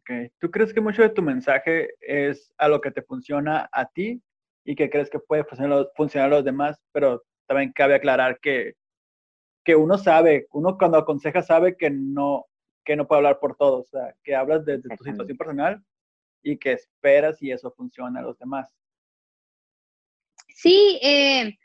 Okay. 0.00 0.30
¿Tú 0.38 0.50
crees 0.50 0.72
que 0.72 0.80
mucho 0.80 1.02
de 1.02 1.10
tu 1.10 1.22
mensaje 1.22 1.90
es 2.00 2.52
a 2.56 2.68
lo 2.68 2.80
que 2.80 2.90
te 2.90 3.02
funciona 3.02 3.68
a 3.72 3.86
ti 3.86 4.22
y 4.64 4.74
que 4.74 4.88
crees 4.88 5.10
que 5.10 5.18
puede 5.18 5.44
funcionar, 5.44 6.26
a 6.26 6.36
los 6.36 6.44
demás? 6.44 6.80
Pero 6.92 7.22
también 7.46 7.72
cabe 7.72 7.94
aclarar 7.94 8.38
que, 8.40 8.74
que 9.64 9.76
uno 9.76 9.98
sabe, 9.98 10.46
uno 10.50 10.78
cuando 10.78 10.98
aconseja 10.98 11.42
sabe 11.42 11.76
que 11.76 11.90
no, 11.90 12.46
que 12.84 12.96
no 12.96 13.06
puede 13.06 13.18
hablar 13.18 13.38
por 13.38 13.56
todos, 13.56 13.86
o 13.86 13.90
sea, 13.90 14.14
que 14.24 14.34
hablas 14.34 14.64
de, 14.64 14.80
tu 14.80 14.88
situación 15.04 15.36
personal 15.36 15.82
y 16.42 16.56
que 16.56 16.72
esperas 16.72 17.40
y 17.42 17.52
eso 17.52 17.70
funciona 17.72 18.20
a 18.20 18.22
los 18.22 18.38
demás. 18.38 18.74
Sí, 20.48 20.98
eh, 21.02 21.58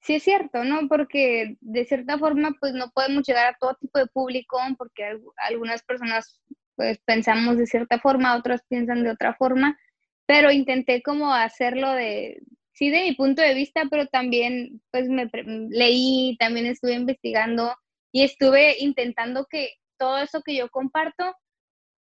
sí 0.00 0.14
es 0.14 0.22
cierto, 0.22 0.64
¿no? 0.64 0.88
Porque 0.88 1.56
de 1.60 1.84
cierta 1.84 2.18
forma, 2.18 2.56
pues 2.60 2.72
no 2.72 2.90
podemos 2.90 3.26
llegar 3.26 3.46
a 3.46 3.56
todo 3.58 3.74
tipo 3.74 3.98
de 3.98 4.06
público, 4.06 4.58
porque 4.78 5.18
algunas 5.36 5.82
personas 5.82 6.40
pues 6.76 6.98
pensamos 7.04 7.58
de 7.58 7.66
cierta 7.66 7.98
forma, 7.98 8.36
otros 8.36 8.60
piensan 8.68 9.04
de 9.04 9.10
otra 9.10 9.34
forma, 9.34 9.78
pero 10.26 10.50
intenté 10.50 11.02
como 11.02 11.32
hacerlo 11.32 11.92
de, 11.92 12.40
sí, 12.72 12.90
de 12.90 13.02
mi 13.02 13.14
punto 13.14 13.42
de 13.42 13.54
vista, 13.54 13.84
pero 13.90 14.06
también 14.06 14.82
pues 14.90 15.08
me 15.08 15.30
leí, 15.70 16.36
también 16.38 16.66
estuve 16.66 16.94
investigando 16.94 17.74
y 18.12 18.22
estuve 18.24 18.76
intentando 18.80 19.46
que 19.50 19.74
todo 19.98 20.18
eso 20.18 20.42
que 20.42 20.56
yo 20.56 20.68
comparto, 20.70 21.34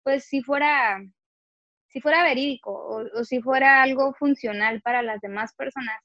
pues 0.04 0.26
si 0.26 0.42
fuera, 0.42 1.00
si 1.88 2.02
fuera 2.02 2.24
verídico 2.24 2.72
o, 3.14 3.24
si 3.24 3.42
fuera 3.42 3.82
algo 3.84 4.14
funcional 4.14 4.82
para 4.82 5.02
las 5.02 5.22
demás 5.22 5.54
personas 5.56 6.00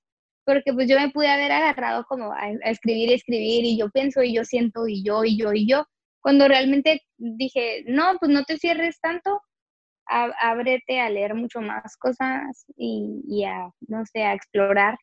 porque 0.44 0.72
pues 0.72 0.88
yo 0.88 0.98
me 0.98 1.10
pude 1.10 1.28
haber 1.28 1.50
agarrado 1.50 2.04
como 2.04 2.32
a, 2.32 2.40
a, 2.42 2.70
escribir 2.70 3.12
escribir 3.12 3.64
y 3.64 3.76
yo 3.76 3.90
pienso 3.90 4.22
y 4.22 4.32
yo 4.32 4.44
siento 4.44 4.86
y 4.86 5.02
yo 5.02 5.24
y 5.24 5.36
yo 5.36 5.52
y 5.52 5.66
yo, 5.66 5.86
cuando 6.26 6.48
realmente 6.48 7.02
dije, 7.18 7.84
no, 7.86 8.16
pues 8.18 8.32
no 8.32 8.42
te 8.42 8.58
cierres 8.58 8.98
tanto, 9.00 9.40
ábrete 10.06 10.98
a 10.98 11.08
leer 11.08 11.36
mucho 11.36 11.60
más 11.60 11.96
cosas 11.96 12.66
y, 12.76 13.44
a, 13.44 13.70
no 13.86 14.04
sé, 14.06 14.24
a 14.24 14.34
explorar 14.34 14.98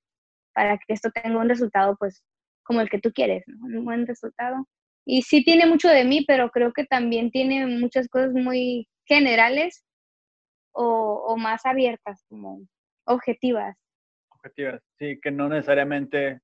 para 0.54 0.78
que 0.78 0.94
esto 0.94 1.10
tenga 1.12 1.40
un 1.40 1.48
resultado, 1.48 1.96
pues, 1.98 2.22
como 2.64 2.82
el 2.82 2.90
que 2.90 3.00
tú 3.00 3.14
quieres, 3.14 3.42
¿no? 3.48 3.68
Un 3.68 3.86
buen 3.86 4.06
resultado. 4.06 4.68
Y 5.06 5.22
sí 5.22 5.46
tiene 5.46 5.66
mucho 5.66 5.88
de 5.88 6.04
mí, 6.04 6.26
pero 6.28 6.50
creo 6.50 6.74
que 6.74 6.84
también 6.84 7.32
tiene 7.32 7.68
muchas 7.68 8.10
cosas 8.10 8.34
muy 8.34 8.90
generales 9.06 9.82
o, 10.74 11.24
o 11.26 11.38
más 11.38 11.66
abiertas, 11.66 12.22
como 12.28 12.68
objetivas. 13.06 13.78
Objetivas, 14.30 14.82
sí, 15.00 15.22
que 15.22 15.32
no 15.32 15.48
necesariamente 15.48 16.42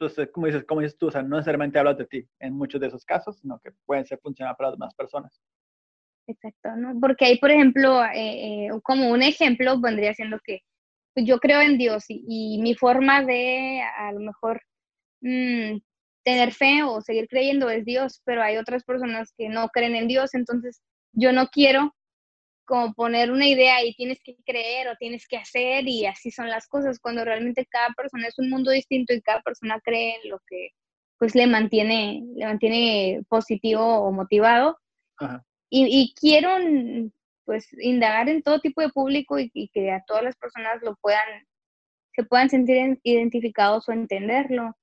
entonces, 0.00 0.30
como 0.32 0.46
dices, 0.46 0.64
como 0.64 0.80
dices 0.80 0.96
tú, 0.96 1.08
o 1.08 1.10
sea, 1.10 1.22
no 1.22 1.36
necesariamente 1.36 1.78
hablas 1.78 1.98
de 1.98 2.06
ti 2.06 2.26
en 2.38 2.54
muchos 2.54 2.80
de 2.80 2.86
esos 2.86 3.04
casos, 3.04 3.38
sino 3.38 3.60
que 3.60 3.70
pueden 3.84 4.06
ser 4.06 4.18
funcionar 4.18 4.56
para 4.56 4.70
las 4.70 4.78
demás 4.78 4.94
personas. 4.94 5.38
Exacto, 6.26 6.74
¿no? 6.76 6.98
Porque 6.98 7.26
ahí, 7.26 7.38
por 7.38 7.50
ejemplo, 7.50 8.02
eh, 8.06 8.66
eh, 8.66 8.70
como 8.82 9.10
un 9.10 9.20
ejemplo, 9.20 9.78
vendría 9.78 10.14
siendo 10.14 10.38
que 10.42 10.60
pues, 11.12 11.26
yo 11.26 11.38
creo 11.38 11.60
en 11.60 11.76
Dios 11.76 12.04
y, 12.08 12.58
mi 12.62 12.74
forma 12.74 13.22
de 13.22 13.82
a 13.82 14.12
lo 14.12 14.20
mejor 14.20 14.62
mm, 15.20 15.80
tener 16.24 16.52
fe 16.52 16.82
o 16.82 17.02
seguir 17.02 17.28
creyendo 17.28 17.68
es 17.68 17.84
Dios, 17.84 18.22
pero 18.24 18.42
hay 18.42 18.56
otras 18.56 18.84
personas 18.84 19.34
que 19.36 19.50
no 19.50 19.68
creen 19.68 19.96
en 19.96 20.08
Dios, 20.08 20.32
entonces 20.32 20.80
yo 21.12 21.32
no 21.32 21.48
quiero 21.48 21.94
como 22.70 22.94
poner 22.94 23.32
una 23.32 23.48
idea 23.48 23.84
y 23.84 23.94
tienes 23.94 24.20
que 24.22 24.36
creer 24.46 24.86
o 24.86 24.96
tienes 24.96 25.26
que 25.26 25.36
hacer 25.36 25.88
y 25.88 26.06
así 26.06 26.30
son 26.30 26.48
las 26.48 26.68
cosas, 26.68 27.00
cuando 27.00 27.24
realmente 27.24 27.66
cada 27.66 27.88
persona 27.96 28.28
es 28.28 28.38
un 28.38 28.48
mundo 28.48 28.70
distinto 28.70 29.12
y 29.12 29.20
cada 29.20 29.42
persona 29.42 29.80
cree 29.82 30.14
en 30.22 30.30
lo 30.30 30.38
que 30.46 30.68
pues 31.18 31.34
le 31.34 31.48
mantiene, 31.48 32.22
le 32.36 32.46
mantiene 32.46 33.22
positivo 33.28 33.82
o 33.82 34.12
motivado. 34.12 34.78
Y, 35.68 36.14
quiero 36.18 36.50
pues 37.44 37.66
indagar 37.80 38.28
en 38.28 38.42
todo 38.42 38.60
tipo 38.60 38.82
de 38.82 38.90
público 38.90 39.36
y, 39.40 39.50
que 39.74 39.90
a 39.90 40.04
todas 40.06 40.22
las 40.22 40.36
personas 40.36 40.80
lo 40.82 40.94
puedan, 41.02 41.26
se 42.14 42.22
puedan 42.22 42.50
sentir 42.50 43.00
identificados 43.02 43.88
o 43.88 43.92
entenderlo. 43.92 44.76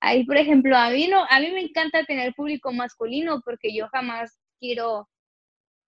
Ahí, 0.00 0.24
por 0.24 0.38
ejemplo, 0.38 0.78
a 0.78 0.88
mí, 0.88 1.08
no, 1.08 1.26
a 1.28 1.40
mí 1.40 1.50
me 1.52 1.60
encanta 1.60 2.04
tener 2.04 2.32
público 2.34 2.72
masculino 2.72 3.42
porque 3.44 3.74
yo 3.74 3.86
jamás 3.88 4.38
quiero 4.58 5.08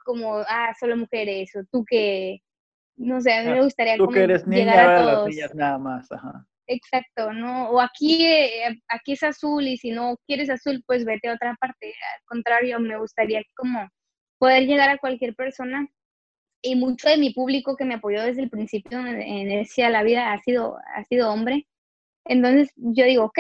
como, 0.07 0.37
ah, 0.39 0.73
solo 0.79 0.97
mujeres, 0.97 1.51
o 1.57 1.65
tú 1.71 1.85
que, 1.85 2.39
no 2.97 3.21
sé, 3.21 3.35
a 3.35 3.43
mí 3.43 3.51
me 3.51 3.63
gustaría 3.63 3.97
tú 3.97 4.09
que 4.09 4.23
eres 4.23 4.47
niña, 4.47 4.65
llegar 4.65 4.89
a 4.89 5.03
todos. 5.03 5.35
Las 5.35 5.55
nada 5.55 5.79
más, 5.79 6.11
ajá. 6.13 6.47
Exacto, 6.69 7.33
¿no? 7.33 7.71
O 7.71 7.81
aquí, 7.81 8.25
eh, 8.25 8.81
aquí 8.89 9.13
es 9.13 9.23
azul 9.23 9.67
y 9.67 9.77
si 9.77 9.91
no 9.91 10.17
quieres 10.27 10.49
azul, 10.49 10.83
pues 10.87 11.05
vete 11.05 11.29
a 11.29 11.35
otra 11.35 11.57
parte. 11.61 11.89
Al 11.89 12.25
contrario, 12.25 12.81
me 12.81 12.99
gustaría 12.99 13.43
como 13.57 13.89
poder 14.39 14.67
llegar 14.67 14.91
a 14.91 14.99
cualquier 14.99 15.35
persona 15.35 15.89
y 16.63 16.77
mucho 16.77 17.09
de 17.09 17.19
mi 17.19 17.33
público 17.33 17.77
que 17.77 17.85
me 17.85 17.95
apoyó 17.95 18.23
desde 18.23 18.43
el 18.43 18.51
principio 18.51 18.99
en 18.99 19.51
ese 19.51 19.85
a 19.85 19.91
la 19.91 20.03
vida 20.03 20.33
ha 20.33 20.39
sido, 20.39 20.79
ha 20.97 21.05
sido 21.05 21.33
hombre. 21.33 21.67
Entonces 22.25 22.73
yo 22.77 23.05
digo, 23.05 23.25
ok, 23.27 23.39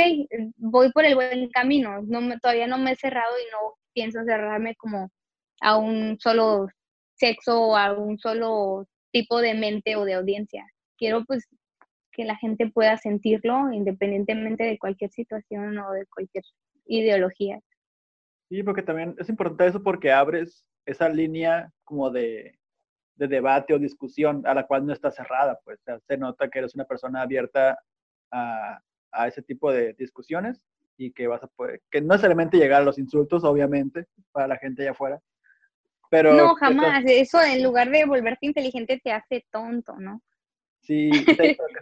voy 0.57 0.93
por 0.93 1.05
el 1.05 1.17
buen 1.17 1.49
camino, 1.51 2.03
no 2.03 2.21
me, 2.21 2.39
todavía 2.39 2.69
no 2.69 2.79
me 2.79 2.93
he 2.93 2.97
cerrado 2.97 3.33
y 3.39 3.51
no 3.51 3.75
pienso 3.93 4.23
cerrarme 4.25 4.77
como 4.77 5.11
a 5.61 5.77
un 5.79 6.19
solo 6.21 6.69
sexo 7.15 7.61
o 7.61 7.77
a 7.77 7.93
un 7.93 8.19
solo 8.19 8.87
tipo 9.13 9.41
de 9.41 9.55
mente 9.55 9.97
o 9.97 10.05
de 10.05 10.15
audiencia. 10.15 10.65
Quiero 10.99 11.25
pues 11.25 11.47
que 12.13 12.25
la 12.25 12.37
gente 12.37 12.71
pueda 12.71 12.97
sentirlo 12.97 13.73
independientemente 13.73 14.65
de 14.65 14.79
cualquier 14.79 15.11
situación 15.11 15.79
o 15.79 15.93
de 15.93 16.07
cualquier 16.07 16.45
ideología. 16.87 17.61
Sí, 18.49 18.63
porque 18.63 18.83
también 18.83 19.15
es 19.19 19.29
importante 19.29 19.67
eso 19.67 19.83
porque 19.83 20.13
abres 20.13 20.65
esa 20.87 21.09
línea 21.09 21.71
como 21.85 22.11
de, 22.11 22.59
de 23.17 23.29
debate 23.29 23.75
o 23.75 23.79
discusión 23.79 24.47
a 24.47 24.55
la 24.55 24.67
cual 24.67 24.87
no 24.87 24.93
está 24.93 25.11
cerrada, 25.11 25.59
pues 25.65 25.81
se 26.07 26.17
nota 26.17 26.49
que 26.49 26.61
eres 26.61 26.75
una 26.75 26.85
persona 26.85 27.23
abierta 27.23 27.79
a, 28.31 28.81
a 29.13 29.29
ese 29.29 29.43
tipo 29.43 29.73
de 29.73 29.95
discusiones 29.95 30.61
y 30.97 31.13
que 31.13 31.27
vas 31.27 31.43
a 31.43 31.49
poder, 31.49 31.83
que 31.91 32.01
no 32.01 32.09
necesariamente 32.09 32.57
llegar 32.57 32.83
a 32.83 32.85
los 32.85 32.99
insultos, 32.99 33.45
obviamente, 33.45 34.07
para 34.33 34.47
la 34.47 34.59
gente 34.59 34.83
allá 34.83 34.93
afuera, 34.93 35.21
no, 36.11 36.55
jamás. 36.55 37.05
Eso 37.07 37.43
en 37.43 37.63
lugar 37.63 37.91
de 37.91 38.05
volverte 38.05 38.47
inteligente 38.47 39.01
te 39.03 39.13
hace 39.13 39.45
tonto, 39.51 39.97
¿no? 39.99 40.23
Sí, 40.81 41.11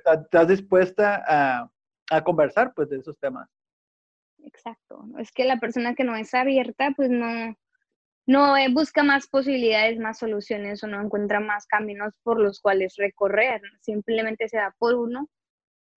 estás 0.07 0.49
dispuesta 0.49 1.23
a, 1.27 1.71
a, 2.11 2.25
conversar 2.25 2.73
pues 2.75 2.89
de 2.89 2.99
esos 2.99 3.19
temas. 3.19 3.49
Exacto. 4.43 5.05
Es 5.19 5.31
que 5.33 5.45
la 5.45 5.59
persona 5.59 5.95
que 5.95 6.05
no 6.05 6.17
es 6.17 6.33
abierta, 6.35 6.93
pues 6.97 7.11
no, 7.11 7.55
no 8.27 8.57
eh, 8.57 8.69
busca 8.73 9.03
más 9.03 9.27
posibilidades, 9.29 9.99
más 9.99 10.19
soluciones 10.19 10.83
o 10.83 10.87
no 10.87 11.01
encuentra 11.03 11.41
más 11.41 11.67
caminos 11.67 12.19
por 12.23 12.41
los 12.41 12.61
cuales 12.61 12.95
recorrer. 12.97 13.61
Simplemente 13.81 14.49
se 14.49 14.57
da 14.57 14.75
por 14.79 14.95
uno. 14.95 15.29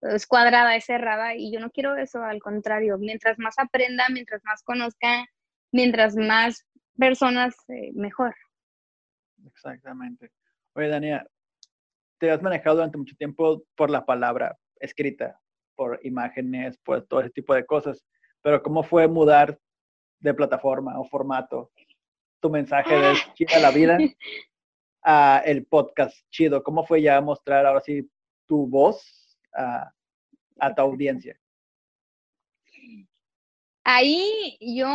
Es 0.01 0.27
cuadrada, 0.27 0.75
es 0.75 0.85
cerrada 0.85 1.35
y 1.35 1.51
yo 1.51 1.59
no 1.59 1.71
quiero 1.71 1.95
eso, 1.95 2.21
al 2.23 2.39
contrario. 2.39 2.97
Mientras 2.97 3.39
más 3.39 3.55
aprenda, 3.57 4.05
mientras 4.09 4.43
más 4.43 4.63
conozca, 4.63 5.25
mientras 5.71 6.15
más 6.15 6.65
personas 6.97 7.55
eh, 7.69 7.91
mejor. 7.93 8.35
Exactamente. 9.45 10.31
Oye, 10.73 10.89
Dania, 10.89 11.27
te 12.19 12.31
has 12.31 12.41
manejado 12.41 12.77
durante 12.77 12.97
mucho 12.97 13.15
tiempo 13.15 13.63
por 13.75 13.89
la 13.89 14.05
palabra 14.05 14.57
escrita, 14.79 15.39
por 15.75 15.99
imágenes, 16.03 16.77
por 16.79 17.05
todo 17.05 17.21
ese 17.21 17.29
tipo 17.29 17.53
de 17.53 17.65
cosas, 17.65 18.03
pero 18.41 18.61
¿cómo 18.61 18.83
fue 18.83 19.07
mudar 19.07 19.59
de 20.19 20.33
plataforma 20.33 20.99
o 20.99 21.05
formato 21.05 21.71
tu 22.39 22.49
mensaje 22.49 22.95
de 22.95 23.07
ah. 23.07 23.33
Chida 23.33 23.59
la 23.59 23.71
vida 23.71 23.97
a 25.03 25.41
el 25.45 25.65
podcast 25.65 26.17
chido? 26.29 26.63
¿Cómo 26.63 26.85
fue 26.85 27.01
ya 27.01 27.21
mostrar 27.21 27.65
ahora 27.65 27.81
sí 27.81 28.09
tu 28.47 28.67
voz 28.67 29.37
a, 29.53 29.91
a 30.59 30.75
tu 30.75 30.81
audiencia? 30.81 31.39
Ahí 33.83 34.57
yo 34.59 34.87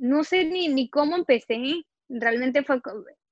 no 0.00 0.24
sé 0.24 0.44
ni, 0.44 0.68
ni 0.68 0.88
cómo 0.88 1.14
empecé, 1.14 1.84
realmente 2.08 2.64
fue, 2.64 2.80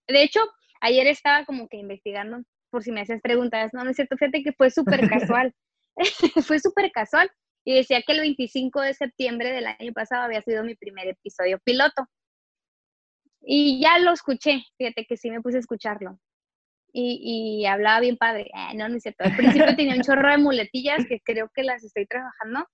de 0.06 0.22
hecho, 0.22 0.40
ayer 0.82 1.06
estaba 1.06 1.44
como 1.46 1.66
que 1.66 1.78
investigando, 1.78 2.42
por 2.70 2.84
si 2.84 2.92
me 2.92 3.00
haces 3.00 3.20
preguntas, 3.22 3.72
no, 3.72 3.82
no 3.82 3.90
es 3.90 3.96
cierto, 3.96 4.16
fíjate 4.16 4.42
que 4.42 4.52
fue 4.52 4.70
súper 4.70 5.08
casual, 5.08 5.54
fue 6.46 6.60
súper 6.60 6.92
casual, 6.92 7.30
y 7.64 7.74
decía 7.74 8.02
que 8.02 8.12
el 8.12 8.20
25 8.20 8.82
de 8.82 8.94
septiembre 8.94 9.50
del 9.52 9.66
año 9.66 9.92
pasado 9.94 10.22
había 10.22 10.42
sido 10.42 10.62
mi 10.62 10.74
primer 10.74 11.08
episodio 11.08 11.58
piloto. 11.64 12.06
Y 13.40 13.80
ya 13.80 13.98
lo 13.98 14.12
escuché, 14.12 14.62
fíjate 14.76 15.06
que 15.06 15.16
sí 15.16 15.30
me 15.30 15.40
puse 15.40 15.56
a 15.56 15.60
escucharlo. 15.60 16.18
Y, 16.92 17.60
y 17.60 17.66
hablaba 17.66 18.00
bien 18.00 18.16
padre. 18.16 18.50
Eh, 18.54 18.74
no, 18.74 18.88
no 18.88 18.96
es 18.96 19.02
cierto. 19.02 19.24
Al 19.24 19.36
principio 19.36 19.76
tenía 19.76 19.94
un 19.94 20.02
chorro 20.02 20.30
de 20.30 20.38
muletillas 20.38 21.04
que 21.06 21.20
creo 21.20 21.50
que 21.54 21.62
las 21.62 21.84
estoy 21.84 22.06
trabajando. 22.06 22.66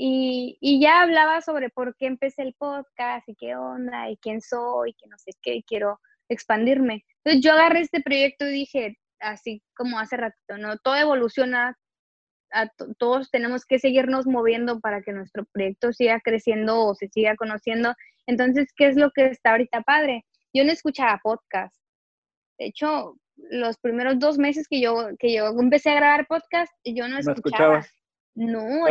Y, 0.00 0.80
ya 0.80 1.02
hablaba 1.02 1.40
sobre 1.40 1.70
por 1.70 1.96
qué 1.96 2.06
empecé 2.06 2.42
el 2.42 2.54
podcast 2.54 3.28
y 3.28 3.34
qué 3.34 3.56
onda 3.56 4.08
y 4.08 4.16
quién 4.18 4.40
soy, 4.40 4.90
y 4.90 4.94
que 4.94 5.08
no 5.08 5.18
sé 5.18 5.32
qué, 5.42 5.56
y 5.56 5.62
quiero 5.64 6.00
expandirme. 6.28 7.04
Entonces 7.24 7.42
yo 7.42 7.52
agarré 7.52 7.80
este 7.80 8.00
proyecto 8.00 8.46
y 8.46 8.52
dije, 8.52 8.98
así 9.18 9.60
como 9.76 9.98
hace 9.98 10.16
ratito, 10.16 10.56
¿no? 10.56 10.78
Todo 10.78 10.94
evoluciona 10.96 11.76
todos 12.98 13.30
tenemos 13.30 13.64
que 13.66 13.78
seguirnos 13.78 14.26
moviendo 14.26 14.80
para 14.80 15.02
que 15.02 15.12
nuestro 15.12 15.44
proyecto 15.52 15.92
siga 15.92 16.20
creciendo 16.20 16.80
o 16.80 16.94
se 16.94 17.08
siga 17.08 17.36
conociendo. 17.36 17.94
Entonces, 18.26 18.72
¿qué 18.76 18.86
es 18.86 18.96
lo 18.96 19.10
que 19.10 19.26
está 19.26 19.50
ahorita 19.50 19.82
padre? 19.82 20.24
Yo 20.54 20.64
no 20.64 20.72
escuchaba 20.72 21.20
podcast. 21.22 21.76
De 22.58 22.66
hecho, 22.66 23.16
los 23.36 23.78
primeros 23.78 24.18
dos 24.18 24.38
meses 24.38 24.66
que 24.68 24.80
yo, 24.80 25.08
que 25.18 25.34
yo 25.34 25.48
empecé 25.58 25.90
a 25.90 25.96
grabar 25.96 26.26
podcast, 26.26 26.72
yo 26.84 27.06
no 27.08 27.18
escuchaba. 27.18 27.80
No, 27.80 27.84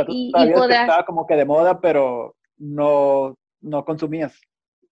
y, 0.08 0.32
y 0.36 0.50
Estaba 0.52 1.06
como 1.06 1.26
que 1.26 1.36
de 1.36 1.46
moda, 1.46 1.80
pero 1.80 2.36
no, 2.58 3.38
no 3.62 3.86
consumías. 3.86 4.40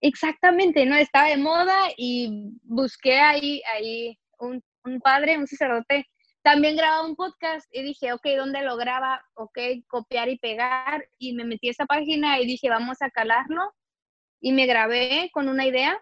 Exactamente, 0.01 0.85
no 0.85 0.95
estaba 0.95 1.27
de 1.27 1.37
moda 1.37 1.75
y 1.97 2.51
busqué 2.63 3.19
ahí, 3.19 3.61
ahí 3.73 4.17
un, 4.39 4.61
un 4.83 4.99
padre, 4.99 5.37
un 5.37 5.47
sacerdote 5.47 6.05
también 6.45 6.77
grababa 6.77 7.07
un 7.07 7.15
podcast 7.15 7.67
y 7.71 7.81
dije, 7.81 8.13
ok, 8.13 8.21
¿dónde 8.37 8.61
lo 8.61 8.77
graba? 8.77 9.19
Ok, 9.33 9.57
copiar 9.87 10.29
y 10.29 10.37
pegar. 10.37 11.09
Y 11.17 11.33
me 11.33 11.43
metí 11.43 11.69
a 11.69 11.71
esa 11.71 11.87
página 11.87 12.39
y 12.39 12.45
dije, 12.45 12.69
vamos 12.69 13.01
a 13.01 13.09
calarlo. 13.09 13.73
Y 14.39 14.51
me 14.51 14.67
grabé 14.67 15.31
con 15.33 15.49
una 15.49 15.65
idea. 15.65 15.99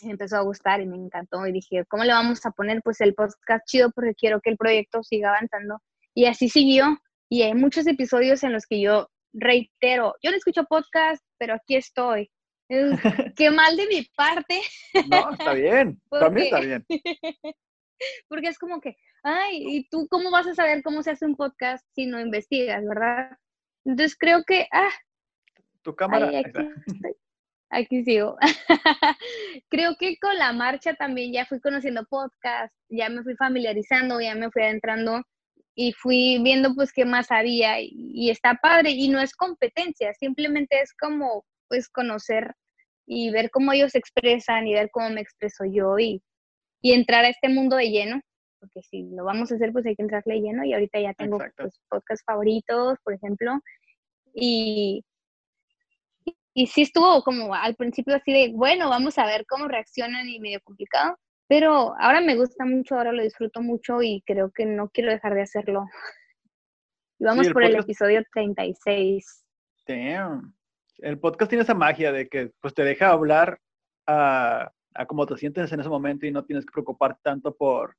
Y 0.00 0.06
me 0.06 0.12
empezó 0.12 0.38
a 0.38 0.40
gustar 0.44 0.80
y 0.80 0.86
me 0.86 0.96
encantó. 0.96 1.46
Y 1.46 1.52
dije, 1.52 1.84
¿cómo 1.90 2.04
le 2.04 2.14
vamos 2.14 2.46
a 2.46 2.52
poner? 2.52 2.80
Pues 2.82 3.02
el 3.02 3.12
podcast 3.12 3.66
chido 3.66 3.90
porque 3.90 4.14
quiero 4.14 4.40
que 4.40 4.48
el 4.48 4.56
proyecto 4.56 5.02
siga 5.02 5.28
avanzando. 5.28 5.82
Y 6.14 6.24
así 6.24 6.48
siguió. 6.48 6.98
Y 7.32 7.42
hay 7.42 7.54
muchos 7.54 7.86
episodios 7.86 8.42
en 8.42 8.52
los 8.52 8.66
que 8.66 8.80
yo 8.80 9.08
reitero, 9.32 10.16
yo 10.20 10.32
no 10.32 10.36
escucho 10.36 10.64
podcast, 10.64 11.24
pero 11.38 11.54
aquí 11.54 11.76
estoy. 11.76 12.28
Qué 13.36 13.50
mal 13.52 13.76
de 13.76 13.86
mi 13.86 14.02
parte. 14.16 14.60
No, 15.08 15.30
está 15.30 15.52
bien. 15.54 16.00
También 16.10 16.46
está 16.46 16.60
bien. 16.60 16.84
Porque 18.28 18.48
es 18.48 18.58
como 18.58 18.80
que, 18.80 18.96
ay, 19.22 19.62
¿y 19.64 19.88
tú 19.90 20.08
cómo 20.10 20.32
vas 20.32 20.48
a 20.48 20.54
saber 20.54 20.82
cómo 20.82 21.04
se 21.04 21.12
hace 21.12 21.24
un 21.24 21.36
podcast 21.36 21.86
si 21.94 22.06
no 22.06 22.20
investigas, 22.20 22.84
verdad? 22.84 23.30
Entonces 23.84 24.16
creo 24.18 24.42
que, 24.44 24.66
ah, 24.72 24.90
tu 25.82 25.94
cámara. 25.94 26.30
aquí, 27.70 28.02
sigo. 28.02 28.38
creo 29.68 29.94
que 30.00 30.16
con 30.18 30.36
la 30.36 30.52
marcha 30.52 30.94
también 30.94 31.32
ya 31.32 31.46
fui 31.46 31.60
conociendo 31.60 32.04
podcast, 32.06 32.74
ya 32.88 33.08
me 33.08 33.22
fui 33.22 33.36
familiarizando, 33.36 34.20
ya 34.20 34.34
me 34.34 34.50
fui 34.50 34.62
adentrando 34.62 35.22
y 35.82 35.94
fui 35.94 36.38
viendo 36.42 36.74
pues 36.74 36.92
qué 36.92 37.06
más 37.06 37.30
había 37.30 37.80
y, 37.80 37.90
y 37.94 38.28
está 38.28 38.54
padre 38.56 38.90
y 38.90 39.08
no 39.08 39.18
es 39.18 39.34
competencia, 39.34 40.12
simplemente 40.12 40.78
es 40.78 40.92
como 40.92 41.46
pues 41.68 41.88
conocer 41.88 42.54
y 43.06 43.30
ver 43.30 43.50
cómo 43.50 43.72
ellos 43.72 43.92
se 43.92 43.98
expresan 43.98 44.66
y 44.66 44.74
ver 44.74 44.90
cómo 44.90 45.08
me 45.08 45.22
expreso 45.22 45.64
yo 45.64 45.98
y, 45.98 46.22
y 46.82 46.92
entrar 46.92 47.24
a 47.24 47.30
este 47.30 47.48
mundo 47.48 47.76
de 47.76 47.90
lleno, 47.90 48.20
porque 48.58 48.82
si 48.82 49.04
lo 49.04 49.24
vamos 49.24 49.50
a 49.50 49.54
hacer, 49.54 49.72
pues 49.72 49.86
hay 49.86 49.96
que 49.96 50.02
entrarle 50.02 50.42
lleno 50.42 50.64
y 50.64 50.74
ahorita 50.74 51.00
ya 51.00 51.14
tengo 51.14 51.38
pues, 51.56 51.80
podcasts 51.88 52.26
favoritos, 52.26 52.98
por 53.02 53.14
ejemplo, 53.14 53.58
y, 54.34 55.02
y 56.52 56.66
sí 56.66 56.82
estuvo 56.82 57.22
como 57.22 57.54
al 57.54 57.74
principio 57.74 58.16
así 58.16 58.34
de, 58.34 58.52
bueno, 58.54 58.90
vamos 58.90 59.16
a 59.16 59.24
ver 59.24 59.46
cómo 59.46 59.66
reaccionan 59.66 60.28
y 60.28 60.40
medio 60.40 60.60
complicado, 60.60 61.16
pero 61.50 61.94
ahora 61.98 62.20
me 62.20 62.36
gusta 62.36 62.64
mucho, 62.64 62.94
ahora 62.94 63.10
lo 63.12 63.22
disfruto 63.22 63.60
mucho 63.60 64.00
y 64.00 64.22
creo 64.24 64.52
que 64.52 64.64
no 64.64 64.88
quiero 64.88 65.10
dejar 65.10 65.34
de 65.34 65.42
hacerlo. 65.42 65.84
Y 67.18 67.24
vamos 67.24 67.50
por 67.50 67.62
el 67.62 67.76
episodio 67.76 68.24
36. 68.32 69.44
Damn. 69.86 70.54
El 70.96 71.18
podcast 71.18 71.50
tiene 71.50 71.64
esa 71.64 71.74
magia 71.74 72.12
de 72.12 72.30
que 72.30 72.50
pues 72.62 72.72
te 72.72 72.82
deja 72.82 73.10
hablar 73.10 73.60
a 74.06 74.72
a 74.94 75.06
cómo 75.06 75.26
te 75.26 75.36
sientes 75.36 75.70
en 75.72 75.80
ese 75.80 75.88
momento 75.88 76.26
y 76.26 76.32
no 76.32 76.44
tienes 76.44 76.64
que 76.64 76.72
preocupar 76.72 77.18
tanto 77.22 77.54
por 77.54 77.96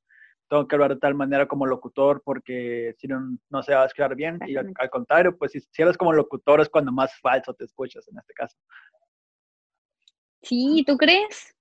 tengo 0.48 0.68
que 0.68 0.74
hablar 0.74 0.94
de 0.94 1.00
tal 1.00 1.14
manera 1.14 1.46
como 1.46 1.64
locutor 1.64 2.22
porque 2.22 2.94
si 2.98 3.08
no, 3.08 3.38
no 3.48 3.62
se 3.62 3.74
va 3.74 3.84
a 3.84 3.86
escuchar 3.86 4.14
bien. 4.14 4.38
Y 4.46 4.56
al, 4.56 4.74
contrario, 4.90 5.36
pues 5.36 5.52
si, 5.52 5.60
si, 5.60 5.80
eres 5.80 5.96
como 5.96 6.12
locutor 6.12 6.60
es 6.60 6.68
cuando 6.68 6.92
más 6.92 7.18
falso 7.20 7.54
te 7.54 7.64
escuchas 7.64 8.06
en 8.08 8.18
este 8.18 8.34
caso. 8.34 8.58
Sí, 10.42 10.84
¿tú 10.86 10.98
crees? 10.98 11.54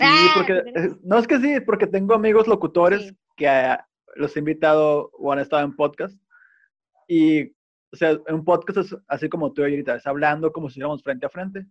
Sí, 0.00 0.06
ah, 0.06 0.32
porque, 0.34 0.62
no 1.02 1.18
es 1.18 1.26
que 1.26 1.38
sí, 1.40 1.60
porque 1.60 1.86
tengo 1.86 2.14
amigos 2.14 2.48
locutores 2.48 3.14
que 3.36 3.46
ah, 3.46 3.86
los 4.16 4.34
he 4.34 4.38
invitado 4.38 5.10
o 5.12 5.30
han 5.30 5.40
estado 5.40 5.62
en 5.62 5.76
podcast. 5.76 6.18
Y, 7.06 7.48
o 7.92 7.96
sea, 7.96 8.18
un 8.28 8.42
podcast 8.42 8.78
es 8.78 8.96
así 9.08 9.28
como 9.28 9.52
tú 9.52 9.60
ahorita, 9.60 9.96
es 9.96 10.06
hablando 10.06 10.52
como 10.52 10.68
si 10.68 10.72
estuviéramos 10.72 11.02
frente 11.02 11.26
a 11.26 11.28
frente. 11.28 11.66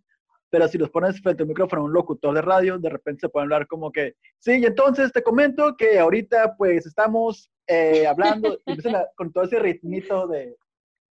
Pero 0.51 0.67
si 0.67 0.77
los 0.77 0.91
pones 0.91 1.19
frente 1.23 1.41
al 1.41 1.49
micrófono 1.49 1.82
a 1.82 1.86
un 1.86 1.93
locutor 1.93 2.36
de 2.36 2.43
radio, 2.43 2.77
de 2.77 2.89
repente 2.89 3.21
se 3.21 3.30
pueden 3.30 3.45
hablar 3.45 3.65
como 3.65 3.91
que, 3.91 4.15
sí, 4.38 4.59
y 4.59 4.65
entonces 4.65 5.11
te 5.11 5.23
comento 5.23 5.75
que 5.75 5.97
ahorita 5.97 6.55
pues 6.55 6.86
estamos 6.86 7.51
eh, 7.65 8.05
hablando, 8.05 8.59
y 8.63 8.77
con 9.15 9.32
todo 9.32 9.43
ese 9.43 9.57
ritmito 9.57 10.27
de, 10.27 10.55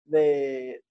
de, 0.04 0.82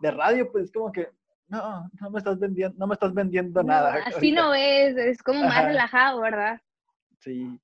de, 0.00 0.10
radio, 0.10 0.50
pues 0.52 0.64
es 0.64 0.72
como 0.72 0.92
que, 0.92 1.08
no, 1.50 1.90
no 2.00 2.10
me 2.10 2.18
estás 2.18 2.38
vendiendo, 2.38 2.76
no 2.78 2.86
me 2.86 2.94
estás 2.94 3.12
vendiendo 3.12 3.62
nada. 3.62 4.02
Así 4.06 4.32
no 4.32 4.54
es, 4.54 4.96
es 4.96 5.22
como 5.22 5.44
más 5.44 5.64
relajado, 5.66 6.20
¿verdad? 6.20 6.60
Sí. 7.18 7.58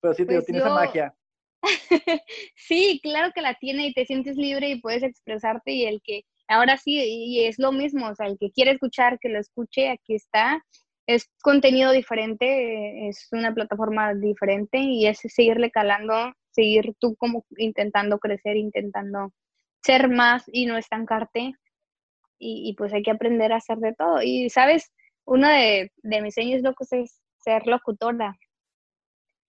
Pero 0.00 0.14
sí, 0.14 0.24
pues 0.24 0.44
tiene 0.44 0.60
esa 0.60 0.70
magia. 0.70 1.14
sí, 2.56 3.00
claro 3.02 3.32
que 3.34 3.40
la 3.40 3.54
tiene 3.54 3.86
y 3.86 3.94
te 3.94 4.04
sientes 4.04 4.36
libre 4.36 4.68
y 4.68 4.80
puedes 4.80 5.02
expresarte 5.02 5.72
y 5.72 5.84
el 5.84 6.02
que 6.02 6.24
Ahora 6.48 6.76
sí, 6.76 6.92
y 6.96 7.46
es 7.46 7.58
lo 7.58 7.72
mismo, 7.72 8.08
o 8.08 8.14
sea, 8.14 8.26
el 8.26 8.38
que 8.38 8.50
quiere 8.50 8.72
escuchar, 8.72 9.18
que 9.18 9.30
lo 9.30 9.38
escuche, 9.38 9.88
aquí 9.88 10.14
está. 10.14 10.62
Es 11.06 11.30
contenido 11.42 11.92
diferente, 11.92 13.08
es 13.08 13.28
una 13.32 13.52
plataforma 13.52 14.14
diferente 14.14 14.78
y 14.78 15.06
es 15.06 15.18
seguirle 15.18 15.70
calando, 15.70 16.32
seguir 16.50 16.94
tú 16.98 17.14
como 17.16 17.44
intentando 17.56 18.18
crecer, 18.18 18.56
intentando 18.56 19.32
ser 19.82 20.08
más 20.08 20.44
y 20.52 20.66
no 20.66 20.76
estancarte. 20.76 21.52
Y, 22.38 22.74
pues 22.76 22.92
hay 22.92 23.02
que 23.02 23.10
aprender 23.10 23.52
a 23.52 23.56
hacer 23.56 23.78
de 23.78 23.94
todo. 23.94 24.20
Y 24.22 24.50
sabes, 24.50 24.92
uno 25.24 25.48
de, 25.48 25.90
mis 26.02 26.34
sueños 26.34 26.62
locos 26.62 26.92
es 26.92 27.20
ser 27.38 27.66
locutora. 27.66 28.36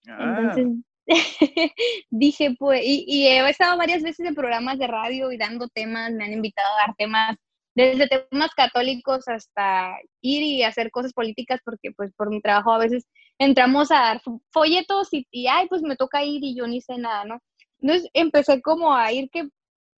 Ah. 0.07 0.37
Entonces, 0.39 0.67
dije, 2.09 2.55
pues, 2.57 2.81
y, 2.83 3.27
he 3.27 3.49
estado 3.49 3.77
varias 3.77 4.01
veces 4.03 4.25
en 4.25 4.35
programas 4.35 4.79
de 4.79 4.87
radio 4.87 5.31
y 5.31 5.37
dando 5.37 5.67
temas, 5.69 6.11
me 6.11 6.25
han 6.25 6.33
invitado 6.33 6.67
a 6.73 6.87
dar 6.87 6.95
temas, 6.95 7.37
desde 7.75 8.07
temas 8.07 8.51
católicos 8.55 9.27
hasta 9.27 9.97
ir 10.21 10.43
y 10.43 10.63
hacer 10.63 10.91
cosas 10.91 11.11
políticas, 11.11 11.59
porque 11.65 11.91
pues 11.91 12.13
por 12.15 12.29
mi 12.29 12.41
trabajo 12.41 12.71
a 12.71 12.77
veces 12.77 13.05
entramos 13.37 13.91
a 13.91 13.95
dar 13.95 14.21
folletos 14.51 15.09
y, 15.11 15.27
y 15.29 15.47
ay, 15.47 15.67
pues 15.67 15.81
me 15.81 15.97
toca 15.97 16.23
ir 16.23 16.43
y 16.43 16.55
yo 16.55 16.67
ni 16.67 16.79
sé 16.81 16.97
nada, 16.97 17.25
¿no? 17.25 17.39
Entonces 17.79 18.09
empecé 18.13 18.61
como 18.61 18.95
a 18.95 19.11
ir 19.11 19.29
que, 19.29 19.49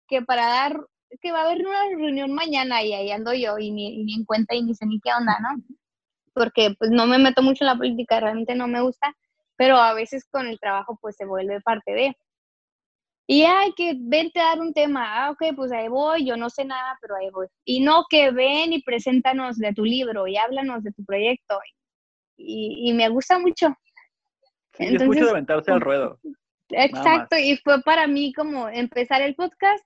que 0.09 0.23
para 0.23 0.47
dar, 0.47 0.81
que 1.21 1.33
va 1.33 1.43
a 1.43 1.45
haber 1.45 1.67
una 1.67 1.83
reunión 1.97 2.33
mañana 2.33 2.83
y 2.83 2.93
ahí 2.93 3.11
ando 3.11 3.33
yo 3.33 3.59
y 3.59 3.71
ni, 3.71 4.05
ni 4.05 4.15
en 4.15 4.25
cuenta 4.25 4.55
y 4.55 4.63
ni 4.63 4.75
sé 4.75 4.87
ni 4.87 5.01
qué 5.01 5.11
onda, 5.17 5.39
¿no? 5.41 5.63
Porque 6.35 6.75
pues 6.79 6.91
no 6.91 7.07
me 7.07 7.19
meto 7.19 7.43
mucho 7.43 7.65
en 7.65 7.69
la 7.69 7.77
política, 7.77 8.21
realmente 8.21 8.55
no 8.55 8.69
me 8.69 8.81
gusta 8.81 9.15
pero 9.57 9.77
a 9.77 9.95
veces 9.95 10.25
con 10.31 10.47
el 10.47 10.61
trabajo 10.61 10.99
pues 11.01 11.17
se 11.17 11.25
vuelve 11.25 11.61
parte 11.61 11.93
de. 11.93 12.17
Y 13.29 13.43
hay 13.43 13.73
que 13.73 13.95
vente 13.99 14.39
a 14.39 14.51
dar 14.51 14.61
un 14.61 14.73
tema, 14.73 15.27
ah, 15.27 15.31
ok, 15.33 15.57
pues 15.57 15.73
ahí 15.73 15.89
voy, 15.89 16.25
yo 16.25 16.37
no 16.37 16.49
sé 16.49 16.65
nada, 16.65 16.97
pero 17.01 17.17
ahí 17.17 17.29
voy. 17.31 17.49
Y 17.65 17.81
no 17.81 18.05
que 18.09 18.31
ven 18.31 18.73
y 18.73 18.83
preséntanos 18.83 19.57
de 19.57 19.73
tu 19.73 19.85
libro 19.85 20.29
y 20.29 20.37
háblanos 20.37 20.85
de 20.85 20.93
tu 20.93 21.05
proyecto. 21.05 21.59
Y, 22.37 22.89
y 22.89 22.93
me 22.93 23.09
gusta 23.09 23.41
mucho. 23.41 23.75
Sí, 24.75 24.95
es 24.95 25.05
mucho 25.05 25.25
de 25.25 25.31
aventarse 25.31 25.73
al 25.73 25.81
ruedo. 25.81 26.21
Exacto, 26.69 27.37
y 27.37 27.57
fue 27.59 27.83
para 27.83 28.07
mí 28.07 28.33
como 28.33 28.69
empezar 28.69 29.23
el 29.23 29.35
podcast, 29.35 29.85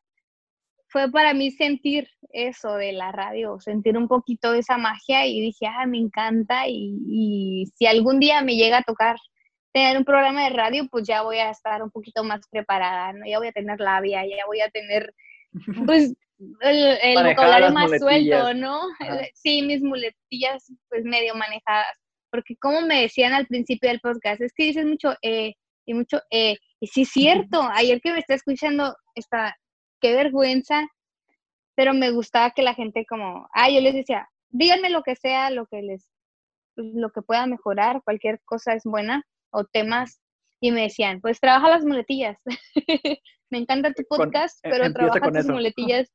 fue 0.90 1.10
para 1.10 1.34
mí 1.34 1.50
sentir 1.50 2.08
eso 2.32 2.74
de 2.74 2.92
la 2.92 3.12
radio, 3.12 3.58
sentir 3.60 3.96
un 3.96 4.08
poquito 4.08 4.52
de 4.52 4.58
esa 4.58 4.76
magia 4.76 5.26
y 5.26 5.40
dije, 5.40 5.66
ah, 5.66 5.86
me 5.86 5.98
encanta 5.98 6.68
y, 6.68 6.98
y 7.06 7.66
si 7.76 7.86
algún 7.86 8.20
día 8.20 8.42
me 8.42 8.56
llega 8.56 8.78
a 8.78 8.82
tocar 8.82 9.16
tener 9.72 9.96
un 9.96 10.04
programa 10.04 10.44
de 10.44 10.50
radio, 10.50 10.88
pues 10.90 11.06
ya 11.06 11.22
voy 11.22 11.38
a 11.38 11.50
estar 11.50 11.82
un 11.82 11.90
poquito 11.90 12.24
más 12.24 12.40
preparada, 12.50 13.12
¿no? 13.12 13.26
Ya 13.26 13.38
voy 13.38 13.48
a 13.48 13.52
tener 13.52 13.78
labia, 13.80 14.26
ya 14.26 14.44
voy 14.46 14.60
a 14.60 14.70
tener, 14.70 15.14
pues, 15.86 16.14
el, 16.60 17.14
vocabulario 17.14 17.70
más 17.70 17.90
suelto, 17.98 18.54
¿no? 18.54 18.82
Sí, 19.34 19.62
mis 19.62 19.82
muletillas, 19.82 20.72
pues, 20.88 21.04
medio 21.04 21.34
manejadas. 21.34 21.96
Porque 22.30 22.56
como 22.56 22.80
me 22.82 23.02
decían 23.02 23.32
al 23.32 23.46
principio 23.46 23.90
del 23.90 24.00
podcast, 24.00 24.40
es 24.40 24.52
que 24.54 24.64
dices 24.64 24.86
mucho 24.86 25.14
eh 25.22 25.54
y 25.84 25.94
mucho 25.94 26.20
eh. 26.30 26.56
Y 26.80 26.86
sí 26.86 27.02
es 27.02 27.10
cierto, 27.10 27.62
ayer 27.74 28.00
que 28.00 28.12
me 28.12 28.20
está 28.20 28.34
escuchando, 28.34 28.96
está, 29.14 29.56
qué 30.00 30.14
vergüenza, 30.14 30.88
pero 31.74 31.94
me 31.94 32.10
gustaba 32.10 32.50
que 32.50 32.62
la 32.62 32.74
gente 32.74 33.06
como, 33.06 33.48
ah, 33.52 33.70
yo 33.70 33.80
les 33.80 33.94
decía, 33.94 34.28
díganme 34.50 34.90
lo 34.90 35.02
que 35.02 35.16
sea, 35.16 35.50
lo 35.50 35.66
que 35.66 35.82
les, 35.82 36.08
lo 36.76 37.10
que 37.10 37.22
pueda 37.22 37.46
mejorar, 37.46 38.02
cualquier 38.04 38.40
cosa 38.44 38.74
es 38.74 38.84
buena 38.84 39.24
o 39.50 39.64
temas 39.64 40.20
y 40.60 40.72
me 40.72 40.82
decían, 40.82 41.20
pues 41.20 41.40
trabaja 41.40 41.70
las 41.70 41.84
muletillas. 41.84 42.38
me 43.50 43.58
encanta 43.58 43.92
tu 43.92 44.04
podcast, 44.08 44.64
e, 44.64 44.70
pero 44.70 44.92
trabaja 44.92 45.32
tus 45.32 45.46
muletillas 45.46 46.10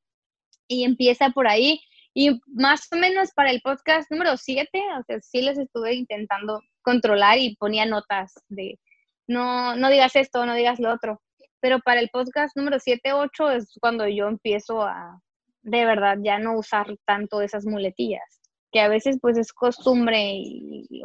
y 0.67 0.83
empieza 0.83 1.29
por 1.31 1.47
ahí. 1.47 1.81
Y 2.13 2.39
más 2.47 2.87
o 2.91 2.95
menos 2.95 3.31
para 3.35 3.51
el 3.51 3.61
podcast 3.61 4.09
número 4.09 4.37
7, 4.37 4.69
o 4.99 5.03
sea, 5.03 5.19
sí 5.19 5.41
les 5.41 5.57
estuve 5.57 5.95
intentando 5.95 6.61
controlar 6.81 7.39
y 7.39 7.55
ponía 7.57 7.85
notas 7.85 8.33
de 8.47 8.79
no, 9.27 9.75
no 9.75 9.89
digas 9.89 10.15
esto, 10.15 10.45
no 10.45 10.53
digas 10.53 10.79
lo 10.79 10.93
otro. 10.93 11.21
Pero 11.65 11.79
para 11.79 11.99
el 11.99 12.09
podcast 12.09 12.55
número 12.55 12.77
7, 12.77 13.13
8 13.13 13.49
es 13.49 13.75
cuando 13.81 14.07
yo 14.07 14.27
empiezo 14.27 14.83
a, 14.83 15.19
de 15.63 15.83
verdad, 15.83 16.15
ya 16.21 16.37
no 16.37 16.59
usar 16.59 16.95
tanto 17.05 17.41
esas 17.41 17.65
muletillas, 17.65 18.39
que 18.71 18.81
a 18.81 18.87
veces 18.87 19.17
pues 19.19 19.35
es 19.35 19.51
costumbre 19.51 20.43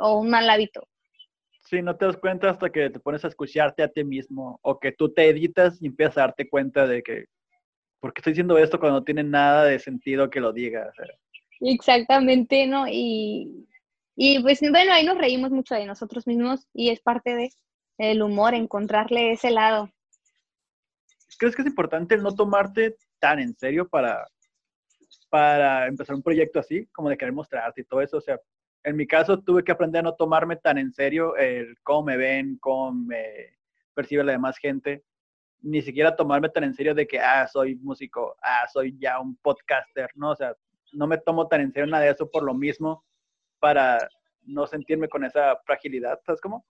o 0.01 0.21
un 0.21 0.29
mal 0.29 0.51
hábito. 0.51 0.87
Sí, 1.63 1.81
no 1.81 1.97
te 1.97 2.05
das 2.05 2.19
cuenta 2.19 2.51
hasta 2.51 2.69
que 2.69 2.91
te 2.91 3.01
pones 3.01 3.25
a 3.25 3.29
escucharte 3.29 3.83
a 3.83 3.89
ti 3.89 4.05
mismo 4.05 4.61
o 4.61 4.79
que 4.79 4.93
tú 4.93 5.11
te 5.11 5.31
editas 5.31 5.81
y 5.81 5.87
empiezas 5.87 6.19
a 6.19 6.21
darte 6.21 6.47
cuenta 6.47 6.87
de 6.87 7.03
que, 7.03 7.25
¿por 7.99 8.13
qué 8.13 8.21
estoy 8.21 8.35
diciendo 8.35 8.59
esto 8.59 8.79
cuando 8.79 8.99
no 8.99 9.05
tiene 9.05 9.23
nada 9.23 9.65
de 9.65 9.79
sentido 9.79 10.29
que 10.29 10.41
lo 10.41 10.53
diga? 10.53 10.93
Exactamente, 11.61 12.67
¿no? 12.67 12.85
Y, 12.87 13.67
y 14.15 14.43
pues 14.43 14.61
bueno, 14.61 14.93
ahí 14.93 15.07
nos 15.07 15.17
reímos 15.17 15.53
mucho 15.53 15.75
de 15.75 15.87
nosotros 15.87 16.27
mismos 16.27 16.69
y 16.75 16.91
es 16.91 17.01
parte 17.01 17.35
de 17.35 17.49
el 17.97 18.23
humor, 18.23 18.55
encontrarle 18.55 19.33
ese 19.33 19.51
lado. 19.51 19.91
¿Crees 21.41 21.57
que 21.57 21.63
es 21.63 21.69
importante 21.69 22.19
no 22.19 22.35
tomarte 22.35 22.99
tan 23.19 23.39
en 23.39 23.57
serio 23.57 23.89
para, 23.89 24.27
para 25.31 25.87
empezar 25.87 26.15
un 26.15 26.23
proyecto 26.23 26.61
así, 26.61 26.85
como 26.89 27.09
de 27.09 27.17
querer 27.17 27.33
mostrarte 27.33 27.81
y 27.81 27.85
todo 27.85 28.03
eso? 28.03 28.19
O 28.19 28.21
sea, 28.21 28.39
en 28.85 28.95
mi 28.95 29.07
caso 29.07 29.41
tuve 29.41 29.65
que 29.65 29.73
aprender 29.73 30.01
a 30.01 30.03
no 30.03 30.15
tomarme 30.15 30.57
tan 30.57 30.77
en 30.77 30.93
serio 30.93 31.35
el 31.37 31.79
cómo 31.83 32.03
me 32.03 32.19
ven, 32.19 32.59
cómo 32.59 32.93
me 32.93 33.57
percibe 33.95 34.23
la 34.23 34.33
demás 34.33 34.59
gente, 34.59 35.03
ni 35.63 35.81
siquiera 35.81 36.15
tomarme 36.15 36.51
tan 36.51 36.65
en 36.65 36.75
serio 36.75 36.95
de 36.95 37.07
que, 37.07 37.19
ah, 37.19 37.49
soy 37.49 37.75
músico, 37.77 38.37
ah, 38.43 38.69
soy 38.71 38.99
ya 38.99 39.19
un 39.19 39.35
podcaster, 39.37 40.11
¿no? 40.17 40.33
O 40.33 40.37
sea, 40.37 40.55
no 40.93 41.07
me 41.07 41.17
tomo 41.17 41.49
tan 41.49 41.63
en 41.63 41.73
serio 41.73 41.87
nada 41.87 42.05
de 42.05 42.11
eso 42.11 42.31
por 42.31 42.43
lo 42.43 42.53
mismo, 42.53 43.03
para 43.59 44.11
no 44.43 44.67
sentirme 44.67 45.09
con 45.09 45.25
esa 45.25 45.57
fragilidad, 45.65 46.21
¿sabes 46.23 46.43
cómo? 46.43 46.67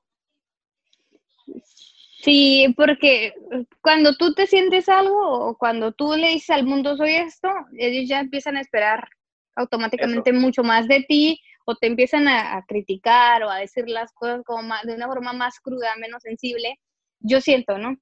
Sí, 2.23 2.75
porque 2.77 3.33
cuando 3.81 4.15
tú 4.15 4.35
te 4.35 4.47
sientes 4.47 4.89
algo 4.89 5.49
o 5.49 5.57
cuando 5.57 5.93
tú 5.93 6.15
le 6.15 6.29
dices 6.29 6.51
al 6.51 6.67
mundo 6.67 6.97
soy 6.97 7.15
esto, 7.15 7.49
ellos 7.79 8.09
ya 8.09 8.21
empiezan 8.21 8.57
a 8.57 8.61
esperar 8.61 9.09
automáticamente 9.57 10.33
mucho 10.33 10.63
más 10.63 10.87
de 10.87 11.03
ti 11.09 11.41
o 11.65 11.77
te 11.77 11.87
empiezan 11.87 12.29
a, 12.29 12.63
criticar 12.69 13.43
o 13.43 13.51
a 13.51 13.59
decir 13.59 13.89
las 13.89 14.13
cosas 14.13 14.43
como 14.45 14.75
de 14.85 14.95
una 14.95 15.07
forma 15.07 15.33
más 15.33 15.61
cruda, 15.61 15.97
menos 15.97 16.23
sensible, 16.23 16.79
yo 17.21 17.41
siento, 17.41 17.79
¿no? 17.79 17.97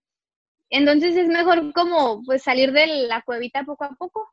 Entonces 0.71 1.17
es 1.17 1.29
mejor 1.29 1.73
como 1.73 2.23
pues 2.25 2.43
salir 2.43 2.73
de 2.73 2.87
la 3.07 3.23
cuevita 3.23 3.65
poco 3.65 3.85
a 3.85 3.91
poco. 3.91 4.29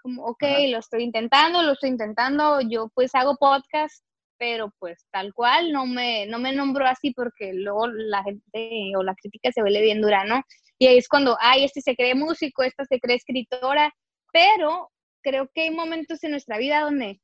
Como, 0.00 0.24
ok, 0.24 0.42
lo 0.68 0.78
estoy 0.78 1.04
intentando, 1.04 1.62
lo 1.62 1.72
estoy 1.72 1.90
intentando, 1.90 2.60
yo 2.60 2.88
pues 2.94 3.14
hago 3.14 3.36
podcast, 3.36 4.04
pero 4.42 4.74
pues 4.80 5.06
tal 5.12 5.32
cual, 5.32 5.70
no 5.70 5.86
me, 5.86 6.26
no 6.26 6.40
me 6.40 6.52
nombro 6.52 6.84
así 6.84 7.12
porque 7.12 7.52
luego 7.54 7.86
la 7.86 8.24
gente 8.24 8.90
o 8.98 9.04
la 9.04 9.14
crítica 9.14 9.52
se 9.52 9.62
vuelve 9.62 9.82
bien 9.82 10.02
dura, 10.02 10.24
¿no? 10.24 10.42
Y 10.80 10.88
ahí 10.88 10.98
es 10.98 11.06
cuando, 11.06 11.36
ay, 11.38 11.62
este 11.62 11.80
se 11.80 11.94
cree 11.94 12.16
músico, 12.16 12.64
esta 12.64 12.84
se 12.84 12.98
cree 12.98 13.14
escritora, 13.14 13.94
pero 14.32 14.90
creo 15.22 15.48
que 15.54 15.62
hay 15.62 15.70
momentos 15.70 16.24
en 16.24 16.32
nuestra 16.32 16.58
vida 16.58 16.80
donde, 16.80 17.20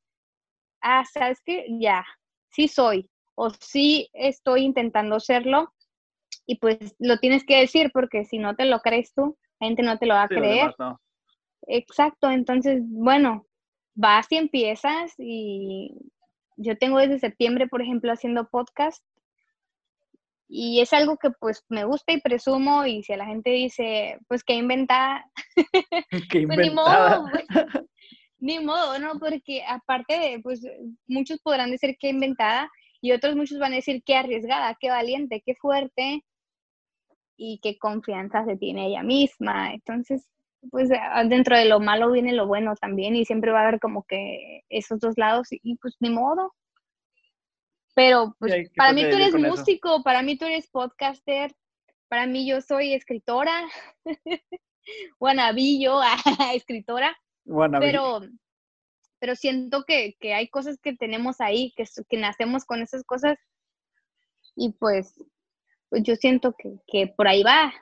ah, 0.81 1.03
sabes 1.11 1.39
que 1.43 1.65
ya, 1.81 2.05
sí 2.53 2.69
soy, 2.69 3.09
o 3.35 3.49
sí 3.49 4.09
estoy 4.13 4.61
intentando 4.61 5.19
serlo, 5.19 5.73
y 6.45 6.55
pues 6.55 6.95
lo 6.99 7.17
tienes 7.17 7.43
que 7.43 7.57
decir 7.57 7.91
porque 7.91 8.23
si 8.23 8.37
no 8.37 8.55
te 8.55 8.63
lo 8.63 8.79
crees 8.79 9.13
tú, 9.13 9.37
la 9.59 9.67
gente 9.67 9.83
no 9.83 9.97
te 9.97 10.05
lo 10.05 10.13
va 10.13 10.23
a 10.23 10.29
creer. 10.29 10.73
Exacto, 11.67 12.31
entonces, 12.31 12.81
bueno, 12.85 13.45
vas 13.93 14.25
y 14.29 14.37
empiezas 14.37 15.13
y 15.17 15.97
yo 16.59 16.77
tengo 16.77 16.99
desde 16.99 17.19
septiembre, 17.19 17.67
por 17.67 17.81
ejemplo, 17.81 18.11
haciendo 18.11 18.49
podcast 18.49 19.03
y 20.47 20.81
es 20.81 20.91
algo 20.93 21.17
que 21.17 21.29
pues 21.29 21.63
me 21.69 21.85
gusta 21.85 22.11
y 22.11 22.21
presumo 22.21 22.85
y 22.85 23.03
si 23.03 23.13
a 23.13 23.17
la 23.17 23.27
gente 23.27 23.51
dice, 23.51 24.17
pues 24.27 24.43
que 24.43 24.55
inventa, 24.55 25.25
pues 26.47 26.57
ni 26.57 26.69
modo, 26.71 27.25
ni 28.39 28.59
modo, 28.59 28.99
¿no? 28.99 29.19
Porque 29.19 29.63
aparte 29.65 30.19
de, 30.19 30.39
pues 30.41 30.61
muchos 31.07 31.39
podrán 31.39 31.71
decir 31.71 31.95
que 31.99 32.09
inventada 32.09 32.69
y 32.99 33.11
otros 33.11 33.35
muchos 33.35 33.59
van 33.59 33.73
a 33.73 33.77
decir 33.77 34.03
que 34.03 34.15
arriesgada, 34.15 34.75
qué 34.79 34.89
valiente, 34.89 35.41
qué 35.45 35.55
fuerte 35.55 36.25
y 37.37 37.59
qué 37.61 37.77
confianza 37.77 38.43
se 38.43 38.57
tiene 38.57 38.87
ella 38.87 39.03
misma. 39.03 39.73
Entonces, 39.73 40.27
pues 40.71 40.89
ah, 40.91 41.23
dentro 41.23 41.57
de 41.57 41.65
lo 41.65 41.79
malo 41.79 42.11
viene 42.11 42.33
lo 42.33 42.47
bueno 42.47 42.75
también 42.75 43.15
y 43.15 43.25
siempre 43.25 43.51
va 43.51 43.61
a 43.61 43.67
haber 43.67 43.79
como 43.79 44.03
que 44.03 44.63
esos 44.69 44.99
dos 44.99 45.17
lados 45.17 45.47
y, 45.51 45.75
pues 45.77 45.95
ni 45.99 46.09
modo. 46.09 46.53
Pero 47.95 48.35
pues 48.39 48.69
para 48.75 48.93
mí 48.93 49.01
tú 49.09 49.15
eres 49.15 49.33
músico, 49.35 50.03
para 50.03 50.21
mí 50.21 50.37
tú 50.37 50.45
eres 50.45 50.69
podcaster, 50.69 51.53
para 52.07 52.27
mí 52.27 52.47
yo 52.47 52.61
soy 52.61 52.93
escritora, 52.93 53.67
yo, 55.79 56.01
escritora, 56.53 57.17
pero 57.79 58.21
pero 59.19 59.35
siento 59.35 59.83
que, 59.83 60.15
que, 60.19 60.33
hay 60.33 60.47
cosas 60.47 60.79
que 60.81 60.95
tenemos 60.95 61.41
ahí, 61.41 61.73
que, 61.75 61.83
que 62.09 62.17
nacemos 62.17 62.63
con 62.63 62.81
esas 62.81 63.03
cosas 63.03 63.37
y 64.55 64.71
pues, 64.73 65.13
pues 65.89 66.03
yo 66.03 66.15
siento 66.15 66.55
que, 66.57 66.79
que 66.87 67.07
por 67.07 67.27
ahí 67.27 67.43
va, 67.43 67.73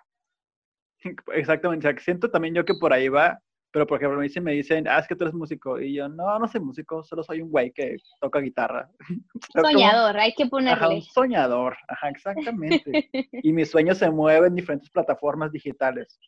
Exactamente, 1.33 1.99
siento 1.99 2.29
también 2.29 2.55
yo 2.55 2.65
que 2.65 2.73
por 2.73 2.93
ahí 2.93 3.09
va, 3.09 3.39
pero 3.71 3.85
por 3.85 3.97
ejemplo, 3.97 4.19
a 4.19 4.23
mí 4.23 4.29
me 4.41 4.53
dicen, 4.53 4.87
ah, 4.87 4.99
es 4.99 5.07
que 5.07 5.15
tú 5.15 5.23
eres 5.25 5.35
músico, 5.35 5.79
y 5.79 5.93
yo, 5.93 6.07
no, 6.07 6.39
no 6.39 6.47
soy 6.47 6.61
músico, 6.61 7.03
solo 7.03 7.23
soy 7.23 7.41
un 7.41 7.51
güey 7.51 7.71
que 7.71 7.97
toca 8.19 8.39
guitarra. 8.39 8.89
Soñador, 9.53 10.17
hay 10.17 10.33
que 10.33 10.47
ponerle. 10.47 10.85
Ajá, 10.85 10.89
un 10.89 11.01
soñador, 11.01 11.77
ajá, 11.87 12.09
exactamente. 12.09 13.09
y 13.43 13.53
mis 13.53 13.69
sueños 13.69 13.97
se 13.97 14.09
mueven 14.09 14.49
en 14.49 14.55
diferentes 14.55 14.89
plataformas 14.89 15.51
digitales. 15.51 16.19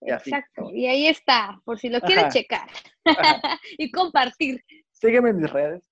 Exacto, 0.00 0.70
y 0.72 0.86
ahí 0.86 1.06
está, 1.06 1.60
por 1.64 1.78
si 1.78 1.88
lo 1.88 2.00
quieres 2.00 2.32
checar 2.32 2.68
y 3.78 3.90
compartir. 3.90 4.62
Sígueme 4.92 5.30
en 5.30 5.40
mis 5.40 5.50
redes. 5.50 5.90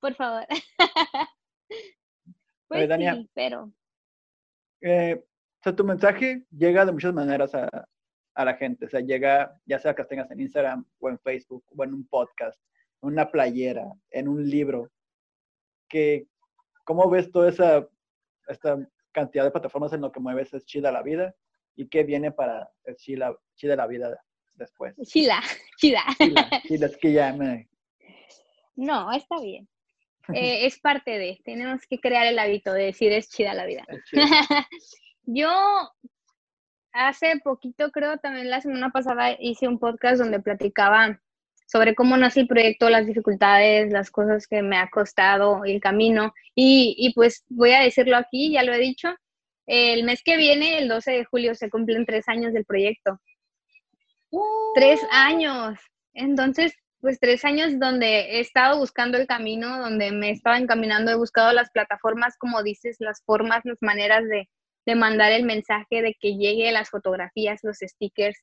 Por 0.00 0.14
favor. 0.14 0.46
pues 2.68 2.88
sí, 2.88 3.28
pero... 3.34 3.72
Eh, 4.80 5.18
o 5.18 5.22
sea, 5.68 5.76
tu 5.76 5.84
mensaje 5.84 6.44
llega 6.50 6.84
de 6.84 6.92
muchas 6.92 7.14
maneras 7.14 7.54
a, 7.54 7.68
a 8.34 8.44
la 8.44 8.54
gente. 8.54 8.86
O 8.86 8.88
sea, 8.88 9.00
llega 9.00 9.60
ya 9.66 9.78
sea 9.78 9.94
que 9.94 10.04
tengas 10.04 10.30
en 10.30 10.40
Instagram 10.40 10.84
o 11.00 11.08
en 11.08 11.18
Facebook 11.18 11.64
o 11.76 11.84
en 11.84 11.92
un 11.92 12.06
podcast, 12.06 12.60
en 13.02 13.10
una 13.10 13.30
playera, 13.30 13.84
en 14.10 14.28
un 14.28 14.48
libro. 14.48 14.90
Que, 15.88 16.26
¿Cómo 16.84 17.08
ves 17.10 17.30
toda 17.30 17.48
esa 17.48 17.88
esta 18.48 18.78
cantidad 19.12 19.44
de 19.44 19.50
plataformas 19.50 19.92
en 19.92 20.00
lo 20.00 20.12
que 20.12 20.20
mueves 20.20 20.52
es 20.54 20.64
chida 20.64 20.92
la 20.92 21.02
vida? 21.02 21.34
¿Y 21.76 21.88
qué 21.88 22.02
viene 22.02 22.32
para 22.32 22.70
el 22.84 22.96
chida, 22.96 23.36
chida 23.56 23.76
la 23.76 23.86
vida 23.86 24.16
después? 24.54 24.94
Chila, 25.02 25.40
chida. 25.76 26.02
Chila, 26.18 26.50
chila 26.66 26.86
es 26.86 26.96
que 26.96 27.12
ya 27.12 27.32
me... 27.32 27.68
No, 28.76 29.10
está 29.12 29.40
bien. 29.40 29.68
Eh, 30.34 30.66
es 30.66 30.78
parte 30.78 31.18
de, 31.18 31.40
tenemos 31.44 31.86
que 31.88 31.98
crear 31.98 32.26
el 32.26 32.38
hábito 32.38 32.72
de 32.72 32.84
decir 32.84 33.12
es 33.12 33.30
chida 33.30 33.54
la 33.54 33.66
vida. 33.66 33.84
Yo 35.30 35.50
hace 36.90 37.38
poquito, 37.44 37.90
creo, 37.90 38.16
también 38.16 38.48
la 38.48 38.62
semana 38.62 38.88
pasada 38.88 39.36
hice 39.38 39.68
un 39.68 39.78
podcast 39.78 40.18
donde 40.18 40.40
platicaba 40.40 41.20
sobre 41.66 41.94
cómo 41.94 42.16
nace 42.16 42.40
el 42.40 42.48
proyecto, 42.48 42.88
las 42.88 43.04
dificultades, 43.04 43.92
las 43.92 44.10
cosas 44.10 44.46
que 44.46 44.62
me 44.62 44.78
ha 44.78 44.88
costado 44.88 45.66
el 45.66 45.82
camino. 45.82 46.32
Y, 46.54 47.12
pues 47.14 47.44
voy 47.50 47.72
a 47.72 47.80
decirlo 47.80 48.16
aquí, 48.16 48.52
ya 48.52 48.62
lo 48.62 48.72
he 48.72 48.78
dicho, 48.78 49.14
el 49.66 50.02
mes 50.04 50.22
que 50.24 50.38
viene, 50.38 50.78
el 50.78 50.88
12 50.88 51.10
de 51.12 51.24
julio, 51.26 51.54
se 51.54 51.68
cumplen 51.68 52.06
tres 52.06 52.26
años 52.26 52.54
del 52.54 52.64
proyecto. 52.64 53.20
Tres 54.74 54.98
años. 55.10 55.78
Entonces, 56.14 56.72
pues 57.02 57.20
tres 57.20 57.44
años 57.44 57.78
donde 57.78 58.38
he 58.38 58.40
estado 58.40 58.78
buscando 58.78 59.18
el 59.18 59.26
camino, 59.26 59.78
donde 59.78 60.10
me 60.10 60.30
estaba 60.30 60.56
encaminando, 60.56 61.10
he 61.10 61.16
buscado 61.16 61.52
las 61.52 61.68
plataformas, 61.68 62.38
como 62.38 62.62
dices, 62.62 62.96
las 62.98 63.22
formas, 63.26 63.60
las 63.64 63.82
maneras 63.82 64.24
de, 64.26 64.48
de 64.88 64.94
mandar 64.94 65.32
el 65.32 65.44
mensaje, 65.44 66.00
de 66.00 66.16
que 66.18 66.38
llegue 66.38 66.72
las 66.72 66.88
fotografías, 66.88 67.60
los 67.62 67.76
stickers. 67.76 68.38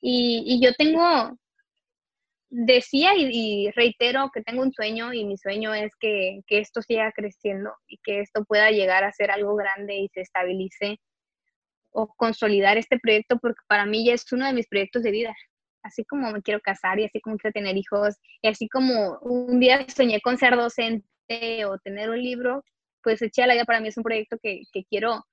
Y, 0.00 0.58
yo 0.62 0.72
tengo, 0.72 1.38
decía 2.48 3.10
y, 3.18 3.70
reitero 3.72 4.30
que 4.32 4.40
tengo 4.40 4.62
un 4.62 4.72
sueño 4.72 5.12
y 5.12 5.26
mi 5.26 5.36
sueño 5.36 5.74
es 5.74 5.92
que, 6.00 6.40
que, 6.46 6.60
esto 6.60 6.80
siga 6.80 7.12
creciendo 7.12 7.70
y 7.86 7.98
que 8.02 8.20
esto 8.20 8.46
pueda 8.46 8.70
llegar 8.70 9.04
a 9.04 9.12
ser 9.12 9.30
algo 9.30 9.56
grande 9.56 9.96
y 9.96 10.08
se 10.08 10.22
estabilice 10.22 10.98
o 11.90 12.06
consolidar 12.16 12.78
este 12.78 12.98
proyecto 12.98 13.38
porque 13.38 13.60
para 13.68 13.84
mí 13.84 14.06
ya 14.06 14.14
es 14.14 14.32
uno 14.32 14.46
de 14.46 14.54
mis 14.54 14.66
proyectos 14.66 15.02
de 15.02 15.10
vida. 15.10 15.34
Así 15.82 16.02
como 16.06 16.30
me 16.30 16.40
quiero 16.40 16.60
casar 16.60 16.98
y 16.98 17.04
así 17.04 17.20
como 17.20 17.36
quiero 17.36 17.52
tener 17.52 17.76
hijos 17.76 18.14
y 18.40 18.48
así 18.48 18.70
como 18.70 19.18
un 19.20 19.60
día 19.60 19.86
soñé 19.94 20.22
con 20.22 20.38
ser 20.38 20.56
docente 20.56 21.66
o 21.66 21.76
tener 21.78 22.08
un 22.08 22.22
libro, 22.22 22.64
pues 23.02 23.20
Eché 23.20 23.42
a 23.42 23.46
la 23.46 23.52
Vida 23.52 23.66
para 23.66 23.80
mí 23.80 23.88
es 23.88 23.98
un 23.98 24.02
proyecto 24.02 24.38
que, 24.42 24.62
que 24.72 24.84
quiero 24.84 25.26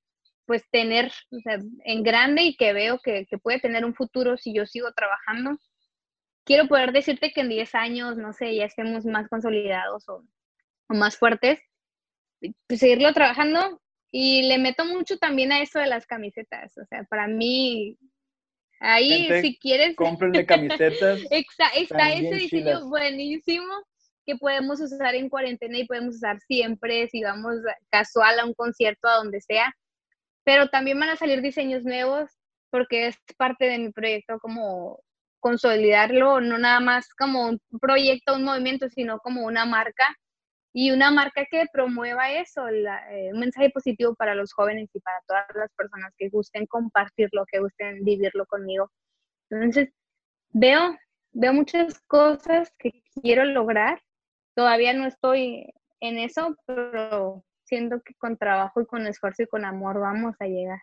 pues 0.45 0.63
tener 0.71 1.11
o 1.31 1.39
sea, 1.39 1.59
en 1.85 2.03
grande 2.03 2.43
y 2.43 2.55
que 2.55 2.73
veo 2.73 2.99
que, 2.99 3.25
puede 3.41 3.59
tener 3.59 3.85
un 3.85 3.95
futuro 3.95 4.37
si 4.37 4.53
yo 4.53 4.65
sigo 4.65 4.91
trabajando. 4.93 5.57
Quiero 6.43 6.67
poder 6.67 6.91
decirte 6.91 7.31
que 7.31 7.41
en 7.41 7.49
10 7.49 7.75
años, 7.75 8.17
no 8.17 8.33
sé, 8.33 8.55
ya 8.55 8.65
estemos 8.65 9.05
más 9.05 9.27
consolidados 9.29 10.07
o, 10.09 10.23
más 10.89 11.15
fuertes, 11.15 11.61
pues 12.67 12.79
seguirlo 12.79 13.13
trabajando 13.13 13.79
Y 14.11 14.43
le 14.49 14.57
meto 14.57 14.83
mucho 14.83 15.17
también 15.17 15.53
a 15.53 15.61
eso 15.61 15.79
de 15.79 15.87
las 15.87 16.05
camisetas. 16.05 16.77
O 16.77 16.85
sea, 16.85 17.03
para 17.05 17.27
mí, 17.27 17.97
ahí 18.79 19.29
si 19.41 19.57
quieres... 19.57 19.95
Cómprenle 19.95 20.45
camisetas. 20.45 21.21
está, 21.31 21.69
está 21.69 22.11
ese 22.11 22.35
diseño 22.35 22.89
buenísimo 22.89 23.71
que 24.25 24.35
podemos 24.35 24.81
usar 24.81 25.15
en 25.15 25.29
cuarentena 25.29 25.77
y 25.77 25.85
podemos 25.85 26.15
usar 26.15 26.39
siempre 26.41 27.07
si 27.07 27.23
vamos 27.23 27.55
casual 27.89 28.39
a 28.39 28.45
un 28.45 28.53
concierto, 28.53 29.07
a 29.07 29.15
donde 29.15 29.41
sea. 29.41 29.73
Pero 30.43 30.69
también 30.69 30.99
van 30.99 31.09
a 31.09 31.15
salir 31.15 31.41
diseños 31.41 31.83
nuevos 31.83 32.29
porque 32.69 33.07
es 33.07 33.17
parte 33.37 33.65
de 33.65 33.79
mi 33.79 33.91
proyecto 33.91 34.39
como 34.39 34.99
consolidarlo, 35.39 36.39
no 36.39 36.57
nada 36.57 36.79
más 36.79 37.13
como 37.13 37.49
un 37.49 37.59
proyecto, 37.81 38.35
un 38.35 38.43
movimiento, 38.45 38.89
sino 38.89 39.19
como 39.19 39.45
una 39.45 39.65
marca 39.65 40.05
y 40.73 40.91
una 40.91 41.11
marca 41.11 41.45
que 41.49 41.65
promueva 41.73 42.31
eso, 42.31 42.67
eh, 42.69 43.31
un 43.33 43.39
mensaje 43.39 43.69
positivo 43.71 44.15
para 44.15 44.35
los 44.35 44.53
jóvenes 44.53 44.89
y 44.93 44.99
para 45.01 45.19
todas 45.27 45.45
las 45.55 45.71
personas 45.73 46.13
que 46.17 46.29
gusten 46.29 46.65
compartirlo, 46.67 47.45
que 47.51 47.59
gusten 47.59 48.03
vivirlo 48.03 48.45
conmigo. 48.45 48.89
Entonces, 49.49 49.89
veo, 50.51 50.97
veo 51.33 51.53
muchas 51.53 51.99
cosas 52.07 52.71
que 52.79 53.03
quiero 53.21 53.43
lograr. 53.45 54.01
Todavía 54.55 54.93
no 54.93 55.05
estoy 55.07 55.73
en 55.99 56.19
eso, 56.19 56.55
pero 56.65 57.43
siento 57.71 58.01
que 58.01 58.13
con 58.15 58.35
trabajo 58.35 58.81
y 58.81 58.85
con 58.85 59.07
esfuerzo 59.07 59.43
y 59.43 59.47
con 59.47 59.63
amor 59.63 60.01
vamos 60.01 60.35
a 60.39 60.45
llegar. 60.45 60.81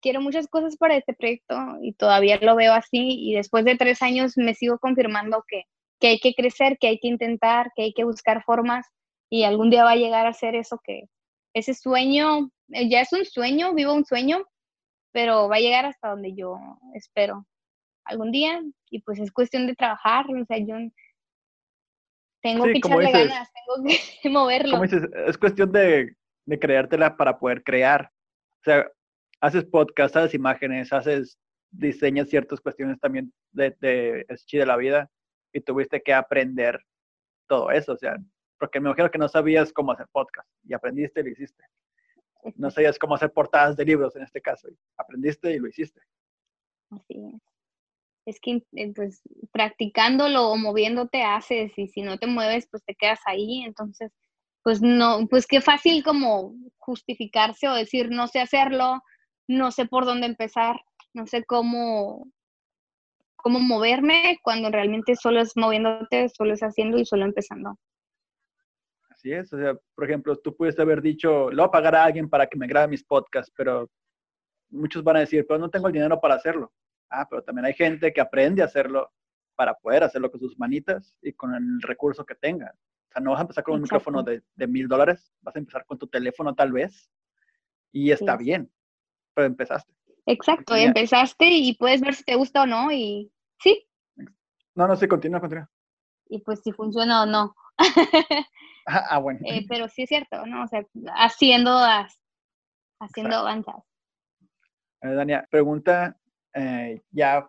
Quiero 0.00 0.20
muchas 0.20 0.46
cosas 0.46 0.76
para 0.76 0.96
este 0.96 1.14
proyecto 1.14 1.56
y 1.82 1.94
todavía 1.94 2.38
lo 2.40 2.54
veo 2.54 2.72
así 2.74 3.08
y 3.28 3.34
después 3.34 3.64
de 3.64 3.76
tres 3.76 4.02
años 4.02 4.34
me 4.36 4.54
sigo 4.54 4.78
confirmando 4.78 5.42
que, 5.48 5.64
que 5.98 6.06
hay 6.06 6.20
que 6.20 6.32
crecer, 6.34 6.78
que 6.78 6.86
hay 6.86 7.00
que 7.00 7.08
intentar, 7.08 7.72
que 7.74 7.82
hay 7.82 7.92
que 7.92 8.04
buscar 8.04 8.44
formas 8.44 8.86
y 9.28 9.42
algún 9.42 9.68
día 9.68 9.82
va 9.82 9.92
a 9.92 9.96
llegar 9.96 10.28
a 10.28 10.32
ser 10.32 10.54
eso 10.54 10.80
que, 10.84 11.08
ese 11.54 11.74
sueño, 11.74 12.50
eh, 12.68 12.88
ya 12.88 13.00
es 13.00 13.12
un 13.12 13.24
sueño, 13.24 13.74
vivo 13.74 13.92
un 13.92 14.04
sueño, 14.04 14.44
pero 15.10 15.48
va 15.48 15.56
a 15.56 15.60
llegar 15.60 15.86
hasta 15.86 16.10
donde 16.10 16.34
yo 16.34 16.56
espero 16.94 17.46
algún 18.04 18.30
día 18.30 18.62
y 18.90 19.00
pues 19.00 19.18
es 19.18 19.32
cuestión 19.32 19.66
de 19.66 19.74
trabajar, 19.74 20.26
o 20.30 20.44
sea, 20.44 20.58
yo 20.58 20.76
tengo 22.46 22.64
que 22.64 22.78
echarle 22.78 23.12
ganas, 23.12 23.50
tengo 23.52 23.88
que 24.22 24.30
moverlo. 24.30 24.70
Como 24.72 24.82
dices, 24.84 25.08
es 25.26 25.38
cuestión 25.38 25.72
de, 25.72 26.14
de 26.44 26.58
creértela 26.58 27.16
para 27.16 27.38
poder 27.38 27.62
crear. 27.62 28.10
O 28.60 28.64
sea, 28.64 28.90
haces 29.40 29.64
podcast, 29.64 30.16
haces 30.16 30.34
imágenes, 30.34 30.92
haces, 30.92 31.38
diseñas 31.70 32.28
ciertas 32.28 32.60
cuestiones 32.60 32.98
también 33.00 33.32
de, 33.52 33.76
de, 33.80 34.26
de 34.28 34.66
la 34.66 34.76
vida 34.76 35.10
y 35.52 35.60
tuviste 35.60 36.00
que 36.00 36.14
aprender 36.14 36.80
todo 37.48 37.70
eso. 37.70 37.92
O 37.92 37.96
sea, 37.96 38.16
porque 38.58 38.80
me 38.80 38.88
imagino 38.88 39.10
que 39.10 39.18
no 39.18 39.28
sabías 39.28 39.72
cómo 39.72 39.92
hacer 39.92 40.06
podcast 40.12 40.48
y 40.64 40.74
aprendiste 40.74 41.20
y 41.20 41.24
lo 41.24 41.30
hiciste. 41.30 41.64
No 42.54 42.70
sabías 42.70 42.98
cómo 42.98 43.16
hacer 43.16 43.32
portadas 43.32 43.76
de 43.76 43.84
libros 43.84 44.14
en 44.14 44.22
este 44.22 44.40
caso, 44.40 44.68
y 44.68 44.78
aprendiste 44.96 45.52
y 45.52 45.58
lo 45.58 45.66
hiciste. 45.68 46.00
Así 46.90 47.14
es. 47.34 47.55
Es 48.26 48.38
que 48.40 48.62
eh, 48.72 48.92
pues 48.94 49.22
practicándolo 49.52 50.50
o 50.50 50.56
moviéndote 50.56 51.22
haces 51.22 51.72
y 51.78 51.88
si 51.88 52.02
no 52.02 52.18
te 52.18 52.26
mueves 52.26 52.68
pues 52.70 52.84
te 52.84 52.94
quedas 52.94 53.20
ahí, 53.26 53.62
entonces 53.62 54.12
pues 54.62 54.82
no, 54.82 55.26
pues 55.28 55.46
qué 55.46 55.60
fácil 55.60 56.02
como 56.02 56.54
justificarse 56.76 57.68
o 57.68 57.74
decir 57.74 58.10
no 58.10 58.26
sé 58.26 58.40
hacerlo, 58.40 59.00
no 59.48 59.70
sé 59.70 59.86
por 59.86 60.04
dónde 60.04 60.26
empezar, 60.26 60.76
no 61.14 61.26
sé 61.26 61.44
cómo 61.44 62.26
cómo 63.36 63.60
moverme 63.60 64.38
cuando 64.42 64.70
realmente 64.70 65.14
solo 65.16 65.40
es 65.40 65.56
moviéndote, 65.56 66.28
solo 66.28 66.54
es 66.54 66.60
haciendo 66.60 66.98
y 66.98 67.06
solo 67.06 67.24
empezando 67.24 67.78
es. 69.32 69.52
O 69.52 69.58
sea, 69.58 69.74
por 69.94 70.04
ejemplo, 70.04 70.36
tú 70.36 70.54
puedes 70.54 70.78
haber 70.78 71.02
dicho, 71.02 71.50
lo 71.50 71.62
voy 71.62 71.68
a 71.68 71.70
pagar 71.70 71.94
a 71.94 72.04
alguien 72.04 72.28
para 72.28 72.46
que 72.46 72.58
me 72.58 72.66
grabe 72.66 72.88
mis 72.88 73.04
podcasts, 73.04 73.52
pero 73.56 73.88
muchos 74.70 75.02
van 75.02 75.16
a 75.16 75.20
decir, 75.20 75.44
pero 75.46 75.58
no 75.58 75.70
tengo 75.70 75.86
el 75.88 75.92
dinero 75.92 76.20
para 76.20 76.34
hacerlo. 76.34 76.72
Ah, 77.10 77.26
pero 77.28 77.42
también 77.42 77.66
hay 77.66 77.74
gente 77.74 78.12
que 78.12 78.20
aprende 78.20 78.62
a 78.62 78.66
hacerlo 78.66 79.12
para 79.54 79.74
poder 79.74 80.04
hacerlo 80.04 80.30
con 80.30 80.40
sus 80.40 80.58
manitas 80.58 81.16
y 81.22 81.32
con 81.32 81.54
el 81.54 81.80
recurso 81.82 82.24
que 82.24 82.34
tenga. 82.34 82.74
O 83.08 83.12
sea, 83.12 83.22
no 83.22 83.30
vas 83.30 83.40
a 83.40 83.42
empezar 83.42 83.64
con 83.64 83.76
un 83.76 83.82
micrófono 83.82 84.22
de 84.22 84.66
mil 84.66 84.88
dólares, 84.88 85.32
vas 85.40 85.56
a 85.56 85.58
empezar 85.58 85.86
con 85.86 85.98
tu 85.98 86.06
teléfono 86.06 86.54
tal 86.54 86.72
vez 86.72 87.10
y 87.92 88.10
está 88.10 88.36
bien, 88.36 88.70
pero 89.34 89.46
empezaste. 89.46 89.96
Exacto, 90.26 90.74
empezaste 90.74 91.46
y 91.48 91.74
puedes 91.76 92.00
ver 92.00 92.14
si 92.14 92.24
te 92.24 92.34
gusta 92.34 92.62
o 92.62 92.66
no 92.66 92.90
y 92.90 93.32
sí. 93.60 93.88
No, 94.74 94.86
no, 94.86 94.96
sí, 94.96 95.06
continúa, 95.06 95.40
continúa. 95.40 95.70
Y 96.28 96.40
pues 96.40 96.60
si 96.62 96.72
funciona 96.72 97.22
o 97.22 97.26
no. 97.26 97.54
Ah, 98.88 99.18
bueno. 99.18 99.40
Eh, 99.42 99.66
pero 99.68 99.88
sí 99.88 100.04
es 100.04 100.08
cierto, 100.08 100.46
¿no? 100.46 100.62
O 100.62 100.68
sea, 100.68 100.86
haciendo, 101.16 101.76
haciendo 103.00 103.36
avanzas. 103.36 103.82
Dania, 105.02 105.44
pregunta 105.50 106.16
eh, 106.56 107.00
ya 107.10 107.48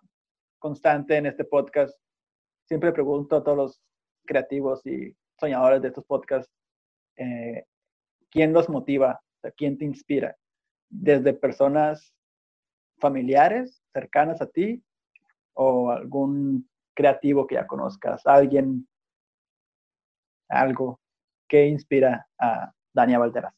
constante 0.59 1.17
en 1.17 1.25
este 1.25 1.43
podcast. 1.43 1.97
Siempre 2.65 2.91
pregunto 2.91 3.37
a 3.37 3.43
todos 3.43 3.57
los 3.57 3.81
creativos 4.25 4.85
y 4.85 5.15
soñadores 5.39 5.81
de 5.81 5.87
estos 5.87 6.05
podcasts, 6.05 6.51
¿quién 8.29 8.53
los 8.53 8.69
motiva? 8.69 9.19
¿Quién 9.55 9.77
te 9.77 9.85
inspira? 9.85 10.35
Desde 10.89 11.33
personas 11.33 12.13
familiares, 12.99 13.81
cercanas 13.93 14.41
a 14.41 14.47
ti, 14.47 14.83
o 15.53 15.89
algún 15.89 16.69
creativo 16.93 17.47
que 17.47 17.55
ya 17.55 17.65
conozcas, 17.65 18.27
alguien, 18.27 18.87
algo 20.49 20.99
¿Qué 21.47 21.65
inspira 21.65 22.27
a 22.37 22.73
Dania 22.93 23.19
Valderas? 23.19 23.53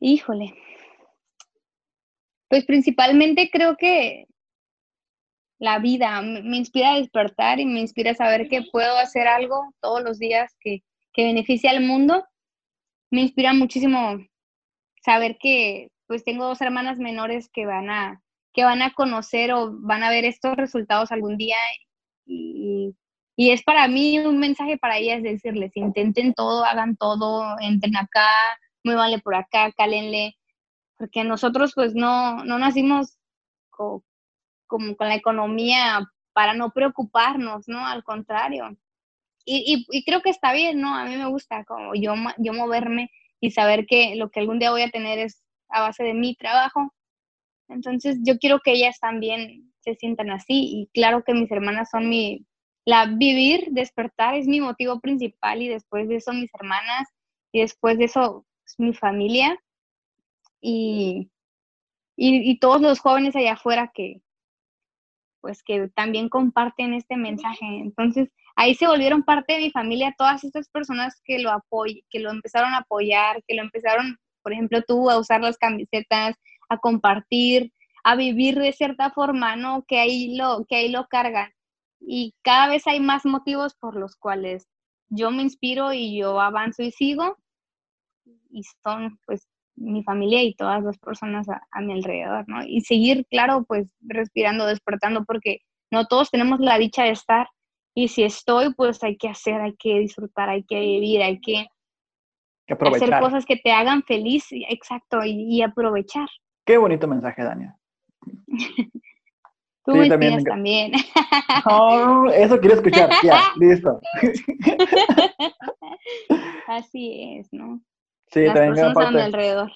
Híjole. 0.00 0.54
Pues 2.48 2.64
principalmente 2.64 3.50
creo 3.50 3.76
que 3.76 4.26
la 5.58 5.78
vida 5.78 6.20
me 6.20 6.56
inspira 6.56 6.92
a 6.92 6.98
despertar 6.98 7.60
y 7.60 7.66
me 7.66 7.80
inspira 7.80 8.10
a 8.10 8.14
saber 8.14 8.48
que 8.48 8.62
puedo 8.70 8.96
hacer 8.98 9.26
algo 9.26 9.72
todos 9.80 10.02
los 10.02 10.18
días 10.18 10.54
que, 10.60 10.82
que 11.12 11.24
beneficie 11.24 11.70
al 11.70 11.80
mundo. 11.80 12.26
Me 13.10 13.22
inspira 13.22 13.54
muchísimo 13.54 14.18
saber 15.02 15.38
que 15.38 15.88
pues 16.06 16.24
tengo 16.24 16.44
dos 16.44 16.60
hermanas 16.60 16.98
menores 16.98 17.48
que 17.52 17.66
van 17.66 17.90
a 17.90 18.20
que 18.52 18.64
van 18.64 18.82
a 18.82 18.92
conocer 18.92 19.52
o 19.52 19.72
van 19.80 20.04
a 20.04 20.10
ver 20.10 20.24
estos 20.24 20.56
resultados 20.56 21.10
algún 21.10 21.36
día 21.36 21.56
y, 22.24 22.94
y 23.36 23.50
es 23.50 23.62
para 23.64 23.88
mí 23.88 24.18
un 24.20 24.38
mensaje 24.38 24.78
para 24.78 24.96
ellas 24.96 25.22
decirles, 25.22 25.72
intenten 25.74 26.34
todo, 26.34 26.64
hagan 26.64 26.96
todo, 26.96 27.56
entren 27.60 27.96
acá, 27.96 28.28
muévanle 28.84 29.18
por 29.18 29.34
acá, 29.34 29.72
cálenle, 29.72 30.36
porque 31.04 31.22
nosotros 31.22 31.72
pues 31.74 31.94
no, 31.94 32.42
no 32.44 32.58
nacimos 32.58 33.18
como 33.68 34.02
con 34.96 35.08
la 35.08 35.16
economía 35.16 36.10
para 36.32 36.54
no 36.54 36.70
preocuparnos, 36.70 37.68
¿no? 37.68 37.86
Al 37.86 38.02
contrario. 38.02 38.74
Y, 39.44 39.84
y, 39.90 40.04
creo 40.04 40.22
que 40.22 40.30
está 40.30 40.54
bien, 40.54 40.80
¿no? 40.80 40.94
A 40.94 41.04
mí 41.04 41.14
me 41.16 41.28
gusta 41.28 41.62
como 41.66 41.94
yo, 41.94 42.14
yo 42.38 42.54
moverme 42.54 43.10
y 43.38 43.50
saber 43.50 43.84
que 43.84 44.16
lo 44.16 44.30
que 44.30 44.40
algún 44.40 44.58
día 44.58 44.70
voy 44.70 44.80
a 44.80 44.90
tener 44.90 45.18
es 45.18 45.42
a 45.68 45.82
base 45.82 46.04
de 46.04 46.14
mi 46.14 46.34
trabajo. 46.36 46.94
Entonces 47.68 48.16
yo 48.22 48.38
quiero 48.38 48.60
que 48.64 48.72
ellas 48.72 48.98
también 48.98 49.74
se 49.80 49.94
sientan 49.96 50.30
así 50.30 50.54
y 50.54 50.88
claro 50.94 51.22
que 51.22 51.34
mis 51.34 51.50
hermanas 51.50 51.90
son 51.90 52.08
mi, 52.08 52.46
la 52.86 53.04
vivir, 53.04 53.66
despertar 53.72 54.36
es 54.36 54.46
mi 54.46 54.62
motivo 54.62 55.00
principal 55.00 55.60
y 55.60 55.68
después 55.68 56.08
de 56.08 56.16
eso 56.16 56.32
mis 56.32 56.50
hermanas 56.54 57.06
y 57.52 57.60
después 57.60 57.98
de 57.98 58.06
eso 58.06 58.46
pues, 58.62 58.74
mi 58.78 58.94
familia 58.94 59.58
y, 60.66 61.30
y, 62.16 62.58
todos 62.58 62.80
los 62.80 63.00
jóvenes 63.00 63.36
allá 63.36 63.52
afuera 63.54 63.90
que 63.94 64.22
pues 65.40 65.62
que 65.62 65.88
también 65.94 66.30
comparten 66.30 66.94
este 66.94 67.16
mensaje. 67.18 67.66
Entonces, 67.66 68.30
ahí 68.56 68.74
se 68.74 68.86
volvieron 68.86 69.24
parte 69.24 69.54
de 69.54 69.58
mi 69.60 69.70
familia 69.70 70.14
todas 70.16 70.42
estas 70.42 70.70
personas 70.70 71.20
que 71.22 71.38
lo 71.38 71.50
que 72.10 72.20
lo 72.20 72.30
empezaron 72.30 72.72
a 72.72 72.78
apoyar, 72.78 73.42
que 73.46 73.54
lo 73.54 73.62
empezaron, 73.62 74.16
por 74.42 74.54
ejemplo, 74.54 74.80
tú 74.82 75.10
a 75.10 75.18
usar 75.18 75.42
las 75.42 75.58
camisetas, 75.58 76.34
a 76.70 76.78
compartir, 76.78 77.72
a 78.04 78.16
vivir 78.16 78.58
de 78.58 78.72
cierta 78.72 79.10
forma, 79.10 79.56
¿no? 79.56 79.84
Que 79.86 79.98
ahí 79.98 80.34
lo 80.36 80.64
que 80.66 80.76
ahí 80.76 80.88
lo 80.88 81.06
cargan 81.08 81.52
y 82.00 82.34
cada 82.42 82.68
vez 82.68 82.86
hay 82.86 83.00
más 83.00 83.26
motivos 83.26 83.74
por 83.74 83.96
los 83.96 84.16
cuales 84.16 84.66
yo 85.08 85.30
me 85.30 85.42
inspiro 85.42 85.92
y 85.92 86.18
yo 86.18 86.40
avanzo 86.40 86.82
y 86.82 86.90
sigo 86.90 87.36
y 88.50 88.62
son 88.82 89.18
pues 89.26 89.46
mi 89.76 90.02
familia 90.02 90.42
y 90.42 90.54
todas 90.54 90.82
las 90.82 90.98
personas 90.98 91.46
a, 91.48 91.80
mi 91.80 91.92
alrededor, 91.92 92.44
¿no? 92.48 92.64
Y 92.64 92.80
seguir, 92.82 93.26
claro, 93.26 93.64
pues 93.64 93.88
respirando, 94.00 94.66
despertando, 94.66 95.24
porque 95.24 95.58
no 95.90 96.06
todos 96.06 96.30
tenemos 96.30 96.60
la 96.60 96.78
dicha 96.78 97.04
de 97.04 97.10
estar 97.10 97.48
y 97.94 98.08
si 98.08 98.24
estoy, 98.24 98.74
pues 98.74 99.02
hay 99.04 99.16
que 99.16 99.28
hacer, 99.28 99.60
hay 99.60 99.74
que 99.76 99.98
disfrutar, 99.98 100.48
hay 100.48 100.64
que 100.64 100.80
vivir, 100.80 101.22
hay 101.22 101.40
que, 101.40 101.68
hacer 102.68 103.20
cosas 103.20 103.44
que 103.44 103.56
te 103.56 103.72
hagan 103.72 104.02
feliz, 104.02 104.46
exacto, 104.50 105.24
y, 105.24 105.58
y 105.58 105.62
aprovechar. 105.62 106.28
Qué 106.64 106.78
bonito 106.78 107.06
mensaje, 107.06 107.42
Dania. 107.42 107.76
Tú 109.84 110.02
sí, 110.02 110.08
también. 110.08 110.44
también. 110.44 110.92
Oh, 111.66 112.26
eso 112.30 112.58
quiero 112.58 112.76
escuchar. 112.76 113.10
Ya, 113.22 113.40
listo. 113.56 114.00
Así 116.66 117.38
es, 117.38 117.52
¿no? 117.52 117.80
Sí, 118.34 118.44
las 118.46 118.54
personas 118.54 118.96
a 118.96 119.10
mi 119.12 119.20
alrededor. 119.20 119.70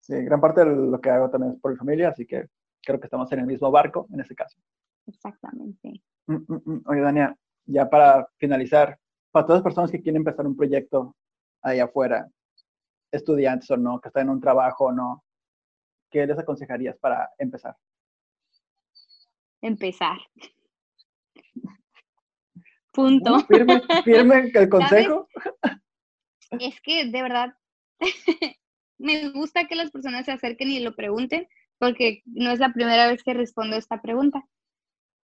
Sí, 0.00 0.14
gran 0.24 0.42
parte 0.42 0.62
de 0.62 0.66
lo 0.66 1.00
que 1.00 1.08
hago 1.08 1.30
también 1.30 1.54
es 1.54 1.60
por 1.60 1.70
mi 1.70 1.78
familia, 1.78 2.10
así 2.10 2.26
que 2.26 2.48
creo 2.82 3.00
que 3.00 3.06
estamos 3.06 3.32
en 3.32 3.38
el 3.38 3.46
mismo 3.46 3.70
barco 3.70 4.06
en 4.12 4.20
ese 4.20 4.34
caso. 4.34 4.60
Exactamente. 5.06 6.02
Mm, 6.26 6.34
mm, 6.34 6.62
mm. 6.66 6.82
Oye, 6.84 7.00
Dania, 7.00 7.34
ya 7.64 7.88
para 7.88 8.28
finalizar, 8.36 8.98
para 9.30 9.46
todas 9.46 9.60
las 9.60 9.64
personas 9.64 9.90
que 9.90 10.02
quieren 10.02 10.20
empezar 10.20 10.46
un 10.46 10.54
proyecto 10.54 11.16
ahí 11.62 11.80
afuera, 11.80 12.28
estudiantes 13.10 13.70
o 13.70 13.78
no, 13.78 13.98
que 14.02 14.08
están 14.08 14.24
en 14.24 14.34
un 14.34 14.40
trabajo 14.40 14.86
o 14.86 14.92
no, 14.92 15.24
¿qué 16.10 16.26
les 16.26 16.38
aconsejarías 16.38 16.98
para 16.98 17.30
empezar? 17.38 17.74
Empezar. 19.62 20.18
Punto. 22.92 23.40
firme, 23.46 23.80
firme 24.04 24.50
el 24.52 24.68
consejo. 24.68 25.26
Es 26.50 26.78
que 26.82 27.06
de 27.06 27.22
verdad 27.22 27.54
me 28.98 29.30
gusta 29.30 29.66
que 29.66 29.76
las 29.76 29.90
personas 29.90 30.26
se 30.26 30.32
acerquen 30.32 30.70
y 30.70 30.80
lo 30.80 30.94
pregunten, 30.94 31.46
porque 31.78 32.22
no 32.26 32.50
es 32.50 32.58
la 32.58 32.72
primera 32.72 33.08
vez 33.08 33.22
que 33.22 33.34
respondo 33.34 33.76
esta 33.76 34.00
pregunta. 34.00 34.44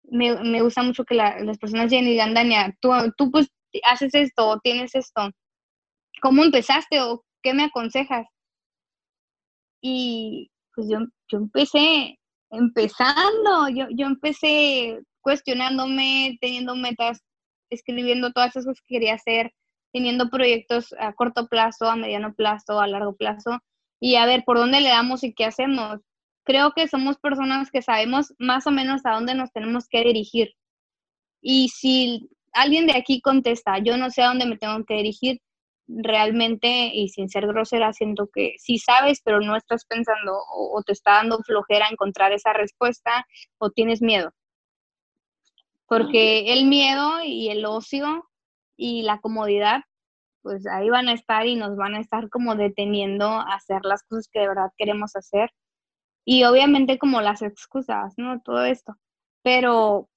Me, 0.05 0.43
me 0.43 0.63
gusta 0.63 0.83
mucho 0.83 1.05
que 1.05 1.15
las 1.15 1.59
personas 1.59 1.91
lleguen 1.91 2.07
y 2.09 2.13
digan, 2.13 2.35
Dania, 2.35 2.77
tú, 2.81 2.91
tú 3.17 3.31
pues 3.31 3.49
haces 3.85 4.15
esto 4.15 4.49
o 4.49 4.61
tienes 4.61 4.95
esto. 4.95 5.31
¿Cómo 6.23 6.43
empezaste 6.43 7.01
o 7.01 7.25
qué 7.43 7.55
me 7.55 7.65
aconsejas? 7.65 8.27
Y 9.81 10.51
pues 10.75 10.89
yo, 10.91 10.99
yo 11.31 11.39
empecé 11.39 12.19
empezando, 12.51 13.69
yo, 13.69 13.87
yo 13.91 14.07
empecé 14.07 15.01
cuestionándome, 15.21 16.39
teniendo 16.41 16.75
metas, 16.75 17.21
escribiendo 17.71 18.33
todas 18.33 18.51
esas 18.51 18.65
cosas 18.65 18.81
que 18.87 18.95
quería 18.95 19.15
hacer, 19.15 19.53
teniendo 19.99 20.31
proyectos 20.31 20.95
a 21.01 21.13
corto 21.13 21.49
plazo, 21.49 21.91
a 21.91 21.97
mediano 21.97 22.33
plazo, 22.33 22.81
a 22.81 22.87
largo 22.87 23.17
plazo, 23.17 23.59
y 23.99 24.15
a 24.15 24.27
ver 24.27 24.45
por 24.45 24.57
dónde 24.57 24.81
le 24.81 24.91
damos 24.91 25.25
y 25.25 25.35
qué 25.35 25.45
hacemos. 25.45 25.99
Creo 26.45 26.71
que 26.71 26.87
somos 26.87 27.19
personas 27.19 27.73
que 27.73 27.83
sabemos 27.83 28.33
más 28.39 28.69
o 28.69 28.71
menos 28.71 29.05
a 29.05 29.15
dónde 29.15 29.35
nos 29.35 29.51
tenemos 29.51 29.89
que 29.89 30.05
dirigir. 30.05 30.55
Y 31.43 31.71
si 31.71 32.31
alguien 32.53 32.87
de 32.87 32.97
aquí 32.97 33.21
contesta, 33.21 33.79
yo 33.79 33.97
no 33.97 34.09
sé 34.11 34.23
a 34.23 34.29
dónde 34.29 34.47
me 34.47 34.57
tengo 34.57 34.85
que 34.85 34.95
dirigir, 34.95 35.41
realmente, 35.89 36.93
y 36.95 37.09
sin 37.09 37.29
ser 37.29 37.49
grosera, 37.49 37.93
siento 37.93 38.29
que 38.33 38.55
sí 38.59 38.79
sabes, 38.79 39.21
pero 39.25 39.41
no 39.41 39.57
estás 39.57 39.85
pensando 39.85 40.39
o, 40.55 40.81
te 40.87 40.93
está 40.93 41.15
dando 41.15 41.39
flojera 41.43 41.89
encontrar 41.91 42.31
esa 42.33 42.53
respuesta 42.53 43.27
o 43.59 43.71
tienes 43.71 44.01
miedo. 44.01 44.33
Porque 45.87 46.53
el 46.53 46.67
miedo 46.67 47.25
y 47.25 47.49
el 47.49 47.65
ocio 47.65 48.29
y 48.79 49.03
la 49.03 49.21
comodidad, 49.21 49.83
pues 50.49 50.67
ahí 50.67 50.89
van 50.89 51.09
a 51.09 51.13
estar 51.13 51.47
y 51.47 51.57
nos 51.57 51.77
van 51.77 51.95
a 51.95 52.01
estar 52.01 52.31
como 52.31 52.57
deteniendo 52.57 53.27
a 53.27 53.55
hacer 53.55 53.83
las 53.85 54.03
cosas 54.05 54.31
que 54.33 54.41
de 54.41 54.49
verdad 54.49 54.73
queremos 54.79 55.15
hacer. 55.15 55.51
Y 56.25 56.45
obviamente 56.45 56.99
como 56.99 57.21
las 57.21 57.43
excusas, 57.43 58.15
¿no? 58.17 58.41
Todo 58.41 58.65
esto. 58.65 58.95
Pero 59.43 60.09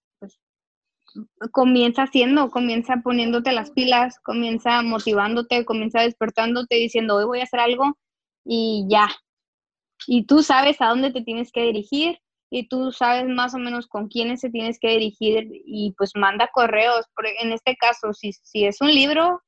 comienza 1.52 2.04
haciendo, 2.04 2.50
comienza 2.50 3.02
poniéndote 3.04 3.52
las 3.52 3.72
pilas, 3.72 4.20
comienza 4.24 4.82
motivándote, 4.84 5.66
comienza 5.66 6.00
despertándote 6.00 6.76
diciendo, 6.76 7.18
hoy 7.18 7.26
voy 7.26 7.40
a 7.42 7.44
hacer 7.44 7.60
algo 7.60 7.98
y 8.46 8.88
ya. 8.90 9.10
Y 10.08 10.28
tú 10.28 10.44
sabes 10.44 10.80
a 10.80 10.88
dónde 10.88 11.12
te 11.12 11.24
tienes 11.24 11.52
que 11.52 11.64
dirigir 11.64 12.20
y 12.50 12.70
tú 12.70 12.94
sabes 12.94 13.28
más 13.28 13.54
o 13.54 13.58
menos 13.58 13.86
con 13.86 14.08
quiénes 14.08 14.40
se 14.40 14.50
tienes 14.50 14.80
que 14.80 14.92
dirigir 14.92 15.50
y 15.66 15.94
pues 15.98 16.12
manda 16.16 16.50
correos. 16.54 17.06
En 17.42 17.52
este 17.52 17.76
caso, 17.76 18.14
si, 18.14 18.32
si 18.32 18.64
es 18.64 18.80
un 18.80 18.96
libro, 18.96 19.42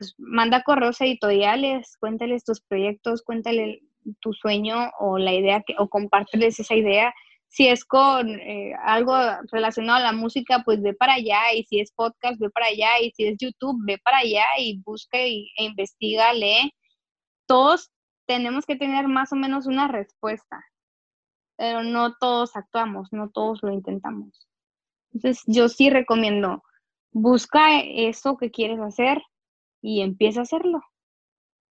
pues 0.00 0.14
manda 0.18 0.62
correos 0.62 1.00
editoriales, 1.02 1.96
cuéntales 2.00 2.42
tus 2.42 2.60
proyectos, 2.62 3.22
cuéntale 3.22 3.82
tu 4.20 4.32
sueño 4.32 4.90
o 4.98 5.18
la 5.18 5.34
idea 5.34 5.62
que, 5.64 5.74
o 5.78 5.88
compárteles 5.88 6.58
esa 6.58 6.74
idea 6.74 7.12
si 7.50 7.66
es 7.66 7.84
con 7.84 8.28
eh, 8.28 8.74
algo 8.84 9.12
relacionado 9.50 9.98
a 9.98 10.12
la 10.12 10.12
música, 10.12 10.62
pues 10.64 10.80
ve 10.80 10.94
para 10.94 11.14
allá, 11.14 11.52
y 11.52 11.64
si 11.64 11.80
es 11.80 11.90
podcast, 11.92 12.40
ve 12.40 12.48
para 12.48 12.66
allá, 12.66 13.00
y 13.02 13.10
si 13.10 13.26
es 13.26 13.36
YouTube, 13.40 13.76
ve 13.84 13.98
para 13.98 14.18
allá 14.18 14.44
y 14.56 14.80
busca 14.82 15.18
e 15.18 15.48
investiga, 15.58 16.32
lee. 16.32 16.72
Todos 17.46 17.90
tenemos 18.26 18.66
que 18.66 18.76
tener 18.76 19.08
más 19.08 19.32
o 19.32 19.36
menos 19.36 19.66
una 19.66 19.88
respuesta, 19.88 20.64
pero 21.56 21.82
no 21.82 22.14
todos 22.20 22.54
actuamos, 22.54 23.08
no 23.12 23.30
todos 23.30 23.58
lo 23.62 23.72
intentamos. 23.72 24.48
Entonces, 25.12 25.42
yo 25.46 25.68
sí 25.68 25.90
recomiendo, 25.90 26.62
busca 27.10 27.80
eso 27.80 28.36
que 28.36 28.52
quieres 28.52 28.78
hacer 28.78 29.20
y 29.82 30.02
empieza 30.02 30.40
a 30.40 30.42
hacerlo 30.42 30.82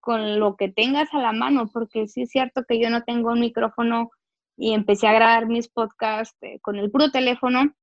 con 0.00 0.40
lo 0.40 0.56
que 0.56 0.68
tengas 0.70 1.12
a 1.12 1.18
la 1.18 1.32
mano, 1.32 1.70
porque 1.72 2.08
sí 2.08 2.22
es 2.22 2.30
cierto 2.30 2.64
que 2.66 2.80
yo 2.80 2.90
no 2.90 3.02
tengo 3.02 3.30
un 3.30 3.40
micrófono 3.40 4.10
y 4.56 4.72
empecé 4.72 5.06
a 5.06 5.12
grabar 5.12 5.46
mis 5.46 5.68
podcasts 5.68 6.36
eh, 6.42 6.58
con 6.60 6.76
el 6.76 6.90
puro 6.90 7.10
teléfono. 7.10 7.74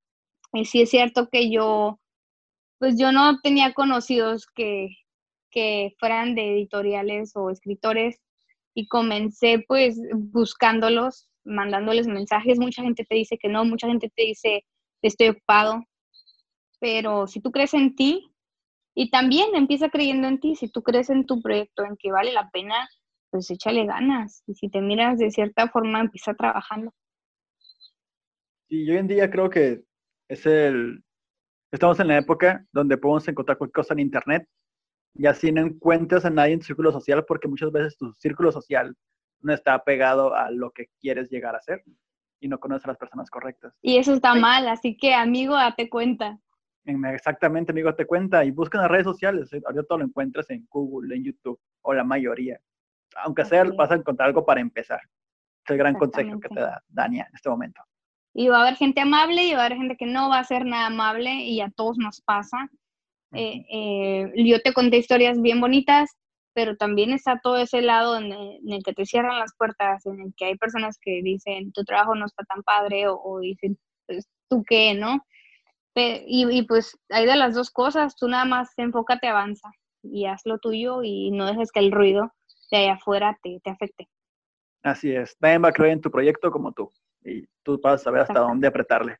Y 0.53 0.65
sí 0.65 0.81
es 0.81 0.89
cierto 0.89 1.29
que 1.29 1.51
yo, 1.51 1.99
pues 2.79 2.97
yo 2.97 3.11
no 3.11 3.39
tenía 3.41 3.73
conocidos 3.73 4.47
que, 4.47 4.89
que 5.51 5.95
fueran 5.99 6.35
de 6.35 6.53
editoriales 6.53 7.33
o 7.35 7.49
escritores 7.49 8.19
y 8.73 8.87
comencé 8.87 9.63
pues 9.67 9.99
buscándolos, 10.13 11.29
mandándoles 11.43 12.07
mensajes. 12.07 12.59
Mucha 12.59 12.83
gente 12.83 13.05
te 13.05 13.15
dice 13.15 13.37
que 13.37 13.49
no, 13.49 13.65
mucha 13.65 13.87
gente 13.87 14.11
te 14.15 14.23
dice 14.23 14.65
estoy 15.01 15.29
ocupado, 15.29 15.83
pero 16.79 17.27
si 17.27 17.39
tú 17.39 17.51
crees 17.51 17.73
en 17.73 17.95
ti 17.95 18.31
y 18.99 19.11
también 19.11 19.53
empieza 19.53 19.89
creyendo 19.89 20.27
en 20.27 20.39
ti, 20.39 20.55
si 20.55 20.69
tú 20.69 20.81
crees 20.81 21.11
en 21.11 21.27
tu 21.27 21.39
proyecto, 21.39 21.85
en 21.85 21.97
que 21.97 22.11
vale 22.11 22.33
la 22.33 22.49
pena, 22.49 22.89
pues 23.29 23.51
échale 23.51 23.85
ganas. 23.85 24.41
Y 24.47 24.55
si 24.55 24.69
te 24.69 24.81
miras 24.81 25.19
de 25.19 25.29
cierta 25.29 25.67
forma, 25.69 25.99
empieza 25.99 26.33
trabajando. 26.33 26.91
Y 28.67 28.89
hoy 28.89 28.97
en 28.97 29.07
día 29.07 29.29
creo 29.29 29.51
que 29.51 29.83
es 30.27 30.47
el... 30.47 31.03
Estamos 31.71 31.99
en 31.99 32.07
la 32.07 32.17
época 32.17 32.65
donde 32.71 32.97
podemos 32.97 33.27
encontrar 33.27 33.59
cualquier 33.59 33.83
cosa 33.83 33.93
en 33.93 33.99
Internet 33.99 34.49
y 35.13 35.27
así 35.27 35.51
no 35.51 35.61
encuentras 35.61 36.25
a 36.25 36.31
nadie 36.31 36.53
en 36.53 36.59
tu 36.61 36.65
círculo 36.65 36.91
social 36.91 37.23
porque 37.23 37.47
muchas 37.47 37.71
veces 37.71 37.97
tu 37.99 38.11
círculo 38.13 38.51
social 38.51 38.95
no 39.41 39.53
está 39.53 39.83
pegado 39.83 40.33
a 40.33 40.49
lo 40.49 40.71
que 40.71 40.87
quieres 40.99 41.29
llegar 41.29 41.55
a 41.55 41.61
ser 41.61 41.83
y 42.39 42.47
no 42.47 42.59
conoces 42.59 42.85
a 42.85 42.87
las 42.87 42.97
personas 42.97 43.29
correctas. 43.29 43.75
Y 43.83 43.97
eso 43.97 44.15
está 44.15 44.33
mal, 44.33 44.67
así 44.67 44.97
que 44.97 45.13
amigo, 45.13 45.53
date 45.53 45.87
cuenta. 45.87 46.39
Exactamente, 46.87 47.71
amigo, 47.71 47.89
date 47.89 48.05
cuenta 48.05 48.43
y 48.45 48.51
busca 48.51 48.77
en 48.77 48.83
las 48.83 48.91
redes 48.91 49.05
sociales. 49.05 49.49
Ahorita 49.53 49.83
todo 49.83 49.99
lo 49.99 50.05
encuentras 50.05 50.49
en 50.49 50.65
Google, 50.69 51.15
en 51.15 51.23
YouTube 51.25 51.59
o 51.81 51.93
la 51.93 52.03
mayoría 52.03 52.59
aunque 53.23 53.45
sea, 53.45 53.63
vas 53.63 53.91
a 53.91 53.95
encontrar 53.95 54.27
algo 54.27 54.45
para 54.45 54.61
empezar. 54.61 54.99
Es 55.65 55.71
el 55.71 55.77
gran 55.77 55.95
consejo 55.95 56.39
que 56.39 56.49
te 56.49 56.59
da 56.59 56.81
Dania 56.87 57.25
en 57.29 57.35
este 57.35 57.49
momento. 57.49 57.81
Y 58.33 58.49
va 58.49 58.59
a 58.59 58.61
haber 58.61 58.75
gente 58.75 59.01
amable 59.01 59.45
y 59.45 59.53
va 59.53 59.63
a 59.63 59.65
haber 59.65 59.77
gente 59.77 59.97
que 59.97 60.05
no 60.05 60.29
va 60.29 60.39
a 60.39 60.43
ser 60.43 60.65
nada 60.65 60.87
amable 60.87 61.33
y 61.33 61.61
a 61.61 61.69
todos 61.71 61.97
nos 61.97 62.21
pasa. 62.21 62.69
Eh, 63.33 63.65
eh, 63.69 64.31
yo 64.45 64.61
te 64.61 64.73
conté 64.73 64.97
historias 64.97 65.41
bien 65.41 65.59
bonitas, 65.59 66.15
pero 66.53 66.77
también 66.77 67.11
está 67.11 67.39
todo 67.41 67.57
ese 67.57 67.81
lado 67.81 68.17
en 68.17 68.31
el, 68.31 68.83
que 68.83 68.93
te 68.93 69.05
cierran 69.05 69.39
las 69.39 69.53
puertas, 69.57 70.05
en 70.05 70.21
el 70.21 70.33
que 70.35 70.45
hay 70.45 70.55
personas 70.55 70.97
que 71.01 71.21
dicen 71.23 71.71
tu 71.71 71.83
trabajo 71.83 72.15
no 72.15 72.25
está 72.25 72.43
tan 72.45 72.63
padre 72.63 73.05
o, 73.07 73.39
dicen 73.39 73.77
pues, 74.05 74.27
tú 74.49 74.63
qué, 74.67 74.93
¿no? 74.93 75.23
Y, 76.01 76.45
y, 76.49 76.61
pues 76.63 76.97
hay 77.09 77.25
de 77.25 77.35
las 77.35 77.55
dos 77.55 77.71
cosas, 77.71 78.15
tú 78.15 78.27
nada 78.27 78.45
más 78.45 78.71
enfócate, 78.77 79.27
avanza 79.27 79.69
y 80.03 80.25
haz 80.25 80.41
lo 80.45 80.59
tuyo 80.59 81.01
y 81.03 81.31
no 81.31 81.45
dejes 81.45 81.71
que 81.71 81.79
el 81.79 81.91
ruido 81.91 82.31
de 82.71 82.77
allá 82.77 82.93
afuera 82.93 83.37
te, 83.41 83.59
te 83.63 83.69
afecte. 83.69 84.07
Así 84.83 85.11
es. 85.11 85.35
Nadie 85.39 85.57
va 85.57 85.69
a 85.69 85.73
creer 85.73 85.93
en 85.93 86.01
tu 86.01 86.11
proyecto 86.11 86.51
como 86.51 86.71
tú. 86.71 86.91
Y 87.23 87.45
tú 87.63 87.79
vas 87.81 88.01
a 88.01 88.03
saber 88.05 88.21
hasta 88.21 88.39
dónde 88.39 88.67
apretarle. 88.67 89.17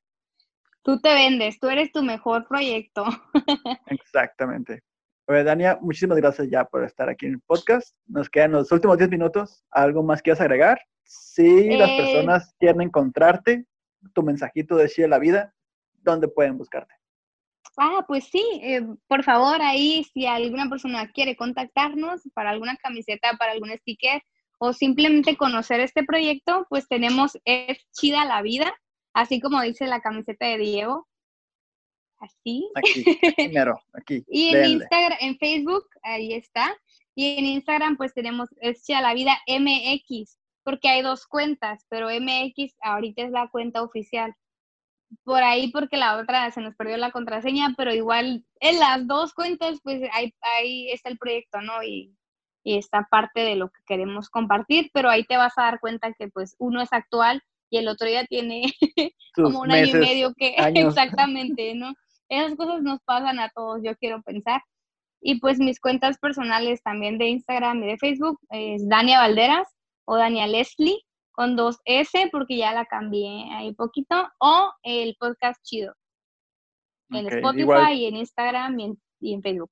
Tú 0.84 1.02
te 1.02 1.14
vendes, 1.14 1.60
tú 1.60 1.68
eres 1.68 1.92
tu 1.92 2.04
mejor 2.04 2.48
proyecto. 2.48 3.04
Exactamente. 3.88 4.84
Oye, 5.28 5.44
Dania, 5.44 5.78
muchísimas 5.82 6.18
gracias 6.18 6.50
ya 6.50 6.64
por 6.64 6.86
estar 6.86 7.10
aquí 7.10 7.26
en 7.26 7.34
el 7.34 7.42
podcast. 7.42 7.94
Nos 8.06 8.30
quedan 8.30 8.54
los 8.54 8.72
últimos 8.72 8.98
10 8.98 9.10
minutos. 9.10 9.66
¿Algo 9.72 10.02
más 10.04 10.22
quieras 10.22 10.40
agregar? 10.40 10.80
Si 11.04 11.76
las 11.78 11.90
eh, 11.90 11.98
personas 11.98 12.56
quieren 12.60 12.82
encontrarte, 12.82 13.66
tu 14.14 14.24
mensajito 14.24 14.78
de 14.78 14.88
Chile 14.88 15.10
la 15.10 15.20
Vida, 15.20 15.54
¿dónde 15.98 16.28
pueden 16.28 16.58
buscarte? 16.58 16.94
Ah, 17.80 18.04
pues 18.08 18.26
sí, 18.26 18.44
eh, 18.64 18.82
por 19.08 19.24
favor, 19.24 19.62
ahí 19.62 20.04
si 20.12 20.26
alguna 20.26 20.68
persona 20.68 21.12
quiere 21.12 21.36
contactarnos 21.36 22.22
para 22.34 22.50
alguna 22.50 22.76
camiseta, 22.78 23.38
para 23.38 23.52
algún 23.52 23.70
sticker 23.78 24.24
o 24.58 24.74
simplemente 24.74 25.38
conocer 25.38 25.80
este 25.80 26.04
proyecto, 26.04 26.66
pues 26.70 26.88
tenemos 26.88 27.38
Es 27.46 27.78
Chida 27.92 28.26
la 28.26 28.42
Vida, 28.42 28.74
así 29.14 29.40
como 29.40 29.62
dice 29.62 29.86
la 29.86 30.02
camiseta 30.02 30.48
de 30.48 30.58
Diego. 30.58 31.08
Así. 32.20 32.68
Aquí, 32.74 33.06
primero, 33.36 33.80
aquí. 33.94 34.24
y 34.28 34.56
en 34.56 34.66
Instagram, 34.66 35.18
en 35.22 35.38
Facebook, 35.38 35.86
ahí 36.02 36.34
está. 36.34 36.76
Y 37.14 37.38
en 37.38 37.46
Instagram, 37.46 37.96
pues 37.96 38.12
tenemos 38.16 38.50
Es 38.60 38.84
Chida 38.84 39.02
la 39.02 39.14
Vida 39.14 39.38
MX, 39.48 40.40
porque 40.64 40.90
hay 40.90 41.04
dos 41.04 41.28
cuentas, 41.28 41.86
pero 41.90 42.08
MX 42.10 42.76
ahorita 42.82 43.22
es 43.22 43.30
la 43.30 43.50
cuenta 43.50 43.84
oficial 43.84 44.34
por 45.24 45.44
ahí 45.44 45.72
porque 45.72 45.98
la 45.98 46.18
otra 46.18 46.50
se 46.52 46.62
nos 46.62 46.76
perdió 46.76 46.98
la 46.98 47.12
contraseña, 47.12 47.74
pero 47.78 47.94
igual 47.94 48.46
en 48.60 48.80
las 48.80 49.08
dos 49.08 49.34
cuentas, 49.34 49.80
pues 49.84 50.02
ahí, 50.14 50.34
ahí 50.58 50.90
está 50.92 51.10
el 51.10 51.18
proyecto, 51.18 51.62
¿no? 51.62 51.84
Y, 51.84 52.14
esta 52.70 53.08
parte 53.10 53.46
de 53.46 53.56
lo 53.56 53.70
que 53.70 53.80
queremos 53.86 54.30
compartir, 54.30 54.90
pero 54.94 55.10
ahí 55.10 55.24
te 55.24 55.38
vas 55.38 55.58
a 55.58 55.62
dar 55.62 55.80
cuenta 55.80 56.12
que 56.12 56.28
pues 56.28 56.54
uno 56.60 56.82
es 56.82 56.92
actual 56.92 57.42
y 57.70 57.78
el 57.78 57.88
otro 57.88 58.10
ya 58.10 58.26
tiene 58.26 58.64
como 59.36 59.62
un 59.62 59.72
año 59.72 59.86
y 59.86 59.94
medio 59.94 60.34
que 60.34 60.54
exactamente, 60.76 61.76
¿no? 61.76 61.94
Esas 62.28 62.56
cosas 62.56 62.82
nos 62.82 63.00
pasan 63.04 63.40
a 63.40 63.48
todos, 63.56 63.80
yo 63.86 63.96
quiero 63.96 64.22
pensar. 64.22 64.62
Y 65.22 65.40
pues 65.40 65.60
mis 65.60 65.80
cuentas 65.80 66.18
personales 66.18 66.84
también 66.84 67.18
de 67.18 67.30
Instagram 67.30 67.82
y 67.84 67.88
de 67.88 67.98
Facebook 68.00 68.38
es 68.50 68.86
Dania 68.90 69.20
Valderas 69.20 69.70
o 70.04 70.18
Dania 70.18 70.46
Leslie 70.46 71.07
con 71.38 71.56
dos 71.56 71.80
S 71.86 72.30
porque 72.32 72.58
ya 72.58 72.74
la 72.74 72.86
cambié 72.86 73.46
ahí 73.54 73.72
poquito 73.74 74.28
o 74.40 74.72
el 74.82 75.16
podcast 75.20 75.62
chido 75.64 75.94
en 77.12 77.28
Spotify 77.28 77.94
y 77.94 78.06
en 78.08 78.16
Instagram 78.16 78.80
y 79.20 79.34
en, 79.34 79.42
Facebook. 79.44 79.70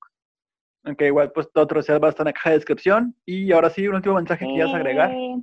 Ok, 0.88 1.02
igual 1.02 1.32
pues 1.32 1.52
todo 1.52 1.64
otro 1.64 1.82
va 2.00 2.08
a 2.08 2.10
estar 2.12 2.24
en 2.24 2.30
la 2.30 2.34
caja 2.34 2.52
de 2.52 2.58
descripción. 2.58 3.16
Y 3.26 3.52
ahora 3.52 3.72
sí, 3.72 3.88
un 3.88 3.96
último 3.96 4.16
mensaje 4.16 4.46
que 4.46 4.54
quieras 4.54 4.76
agregar. 4.76 5.12
Eh, 5.12 5.42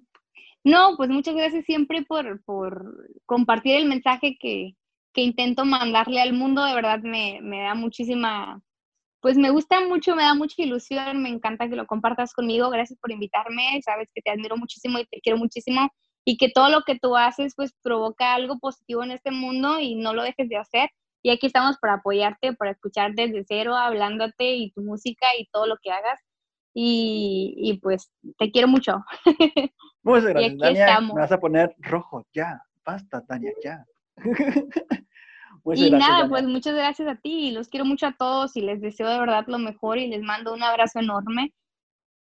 no, 0.62 0.97
pues 0.97 1.11
muchas 1.11 1.35
gracias 1.35 1.65
siempre 1.65 2.03
por, 2.03 2.43
por 2.44 3.11
compartir 3.27 3.77
el 3.77 3.86
mensaje 3.86 4.36
que, 4.40 4.77
que, 5.12 5.23
intento 5.23 5.65
mandarle 5.65 6.20
al 6.20 6.35
mundo. 6.35 6.65
De 6.65 6.74
verdad 6.74 7.01
me, 7.01 7.40
me 7.43 7.62
da 7.62 7.74
muchísima, 7.74 8.62
pues 9.20 9.36
me 9.36 9.51
gusta 9.51 9.81
mucho, 9.86 10.15
me 10.15 10.23
da 10.23 10.35
mucha 10.35 10.62
ilusión, 10.62 11.20
me 11.20 11.31
encanta 11.31 11.69
que 11.69 11.77
lo 11.77 11.86
compartas 11.86 12.32
conmigo. 12.32 12.70
Gracias 12.70 12.99
por 13.01 13.11
invitarme, 13.11 13.82
sabes 13.85 14.09
que 14.15 14.23
te 14.23 14.31
admiro 14.31 14.57
muchísimo 14.57 15.01
y 15.01 15.07
te 15.07 15.20
quiero 15.20 15.36
muchísimo 15.36 15.90
y 16.24 16.36
que 16.36 16.51
todo 16.51 16.69
lo 16.70 16.82
que 16.82 16.99
tú 16.99 17.16
haces 17.16 17.55
pues 17.57 17.74
provoca 17.82 18.35
algo 18.35 18.59
positivo 18.59 19.03
en 19.03 19.11
este 19.12 19.31
mundo 19.31 19.81
y 19.81 19.97
no 19.97 20.12
lo 20.15 20.23
dejes 20.23 20.49
de 20.49 20.57
hacer. 20.57 20.90
Y 21.23 21.31
aquí 21.31 21.47
estamos 21.47 21.78
para 21.78 21.94
apoyarte, 21.94 22.53
para 22.55 22.73
escuchar 22.73 23.12
desde 23.15 23.44
cero, 23.47 23.77
hablándote 23.77 24.55
y 24.55 24.73
tu 24.73 24.82
música 24.82 25.27
y 25.39 25.47
todo 25.47 25.66
lo 25.66 25.77
que 25.81 25.90
hagas. 25.90 26.20
Y, 26.74 27.78
pues 27.82 28.11
te 28.39 28.51
quiero 28.51 28.66
mucho. 28.66 29.05
Muchas 30.03 30.24
gracias, 30.24 30.59
Tania. 30.59 31.01
Me 31.01 31.12
vas 31.12 31.32
a 31.32 31.39
poner 31.39 31.74
rojo, 31.78 32.27
ya. 32.32 32.62
Basta, 32.85 33.24
Tania, 33.24 33.53
ya. 33.62 33.85
y 35.74 35.90
nada, 35.90 36.28
pues 36.28 36.44
muchas 36.44 36.74
gracias 36.74 37.09
a 37.09 37.16
ti. 37.16 37.53
Los 37.53 37.69
quiero 37.69 37.85
mucho 37.85 38.07
a 38.07 38.16
todos 38.16 38.57
y 38.57 38.62
les 38.62 38.81
deseo 38.81 39.09
de 39.09 39.20
verdad 39.20 39.44
lo 39.47 39.59
mejor 39.59 39.99
y 39.99 40.09
les 40.09 40.23
mando 40.23 40.53
un 40.53 40.62
abrazo 40.62 40.99
enorme. 40.99 41.53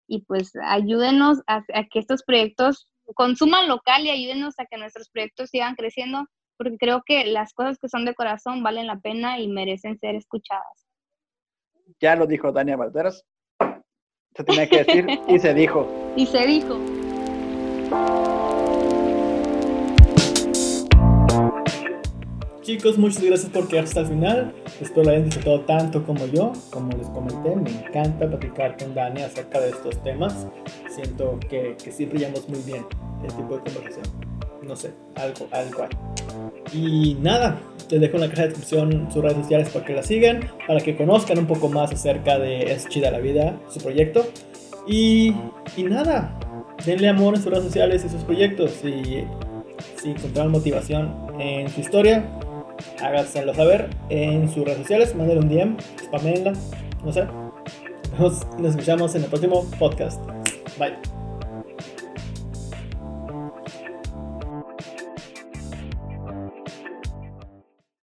Y 0.06 0.24
pues 0.26 0.52
ayúdenos 0.64 1.40
a 1.48 1.64
que 1.90 2.00
estos 2.00 2.24
proyectos 2.24 2.92
consuman 3.14 3.68
local 3.68 4.06
y 4.06 4.10
ayúdenos 4.10 4.56
a 4.60 4.66
que 4.66 4.78
nuestros 4.78 5.10
proyectos 5.10 5.50
sigan 5.50 5.76
creciendo 5.76 6.26
porque 6.58 6.78
creo 6.78 7.02
que 7.06 7.26
las 7.26 7.54
cosas 7.54 7.78
que 7.80 7.90
son 7.90 8.06
de 8.06 8.14
corazón 8.14 8.62
valen 8.62 8.88
la 8.88 9.00
pena 9.00 9.40
y 9.40 9.48
merecen 9.48 9.98
ser 9.98 10.16
escuchadas. 10.16 10.86
Ya 12.00 12.16
lo 12.16 12.28
dijo 12.28 12.52
Dania 12.52 12.78
Valderas. 12.78 13.26
Se 14.36 14.44
tenía 14.44 14.70
que 14.70 14.84
decir 14.84 15.08
y 15.28 15.40
se 15.40 15.54
dijo. 15.54 16.14
Y 16.16 16.26
se 16.26 16.46
dijo. 16.46 17.01
Chicos, 22.62 22.98
muchas 22.98 23.24
gracias 23.24 23.52
por 23.52 23.68
quedarse 23.68 24.00
hasta 24.00 24.02
el 24.02 24.08
final. 24.08 24.54
Espero 24.80 25.04
la 25.04 25.12
hayan 25.12 25.26
disfrutado 25.26 25.62
tanto 25.62 26.06
como 26.06 26.26
yo. 26.28 26.54
Como 26.70 26.96
les 26.96 27.08
comenté, 27.08 27.56
me 27.56 27.72
encanta 27.72 28.28
platicar 28.28 28.78
con 28.78 28.94
Dani 28.94 29.22
acerca 29.22 29.60
de 29.60 29.70
estos 29.70 30.02
temas. 30.04 30.48
Siento 30.90 31.40
que, 31.50 31.76
que 31.84 31.92
sí 31.92 32.06
brillamos 32.06 32.48
muy 32.48 32.60
bien 32.60 32.86
en 33.20 33.26
este 33.26 33.42
tipo 33.42 33.58
de 33.58 33.64
conversación 33.64 34.32
no 34.62 34.76
sé, 34.76 34.92
algo, 35.16 35.48
algo 35.52 35.84
hay. 35.84 36.78
Y 36.78 37.16
nada, 37.16 37.60
les 37.90 38.00
dejo 38.00 38.16
en 38.16 38.22
la 38.22 38.30
caja 38.30 38.44
de 38.44 38.48
descripción 38.50 39.10
sus 39.12 39.22
redes 39.22 39.38
sociales 39.38 39.70
para 39.70 39.86
que 39.86 39.94
la 39.94 40.04
sigan, 40.04 40.50
para 40.68 40.80
que 40.80 40.96
conozcan 40.96 41.40
un 41.40 41.48
poco 41.48 41.70
más 41.70 41.92
acerca 41.92 42.38
de 42.40 42.72
Es 42.72 42.88
Chida 42.88 43.12
la 43.12 43.20
Vida, 43.20 43.60
su 43.70 43.80
proyecto. 43.80 44.26
Y, 44.88 45.34
y 45.78 45.84
nada, 45.84 46.38
denle 46.86 47.10
amor 47.10 47.36
en 47.36 47.42
sus 47.42 47.52
redes 47.52 47.66
sociales 47.66 48.06
y 48.06 48.10
sus 48.10 48.24
proyectos. 48.24 48.84
Y 48.84 49.26
si 49.96 50.12
encontraron 50.12 50.52
motivación 50.52 51.14
en 51.40 51.70
su 51.70 51.82
historia, 51.82 52.24
háganselo 53.02 53.54
saber 53.54 53.90
en 54.10 54.50
sus 54.50 54.64
redes 54.64 54.80
sociales, 54.80 55.16
mándenle 55.16 55.42
un 55.42 55.50
DM, 55.50 55.78
spamenla, 56.06 56.54
no 57.04 57.12
sé. 57.12 57.26
Nos, 58.20 58.46
nos 58.58 58.72
escuchamos 58.72 59.16
en 59.16 59.24
el 59.24 59.30
próximo 59.30 59.66
podcast. 59.80 60.22
Bye. 60.78 61.21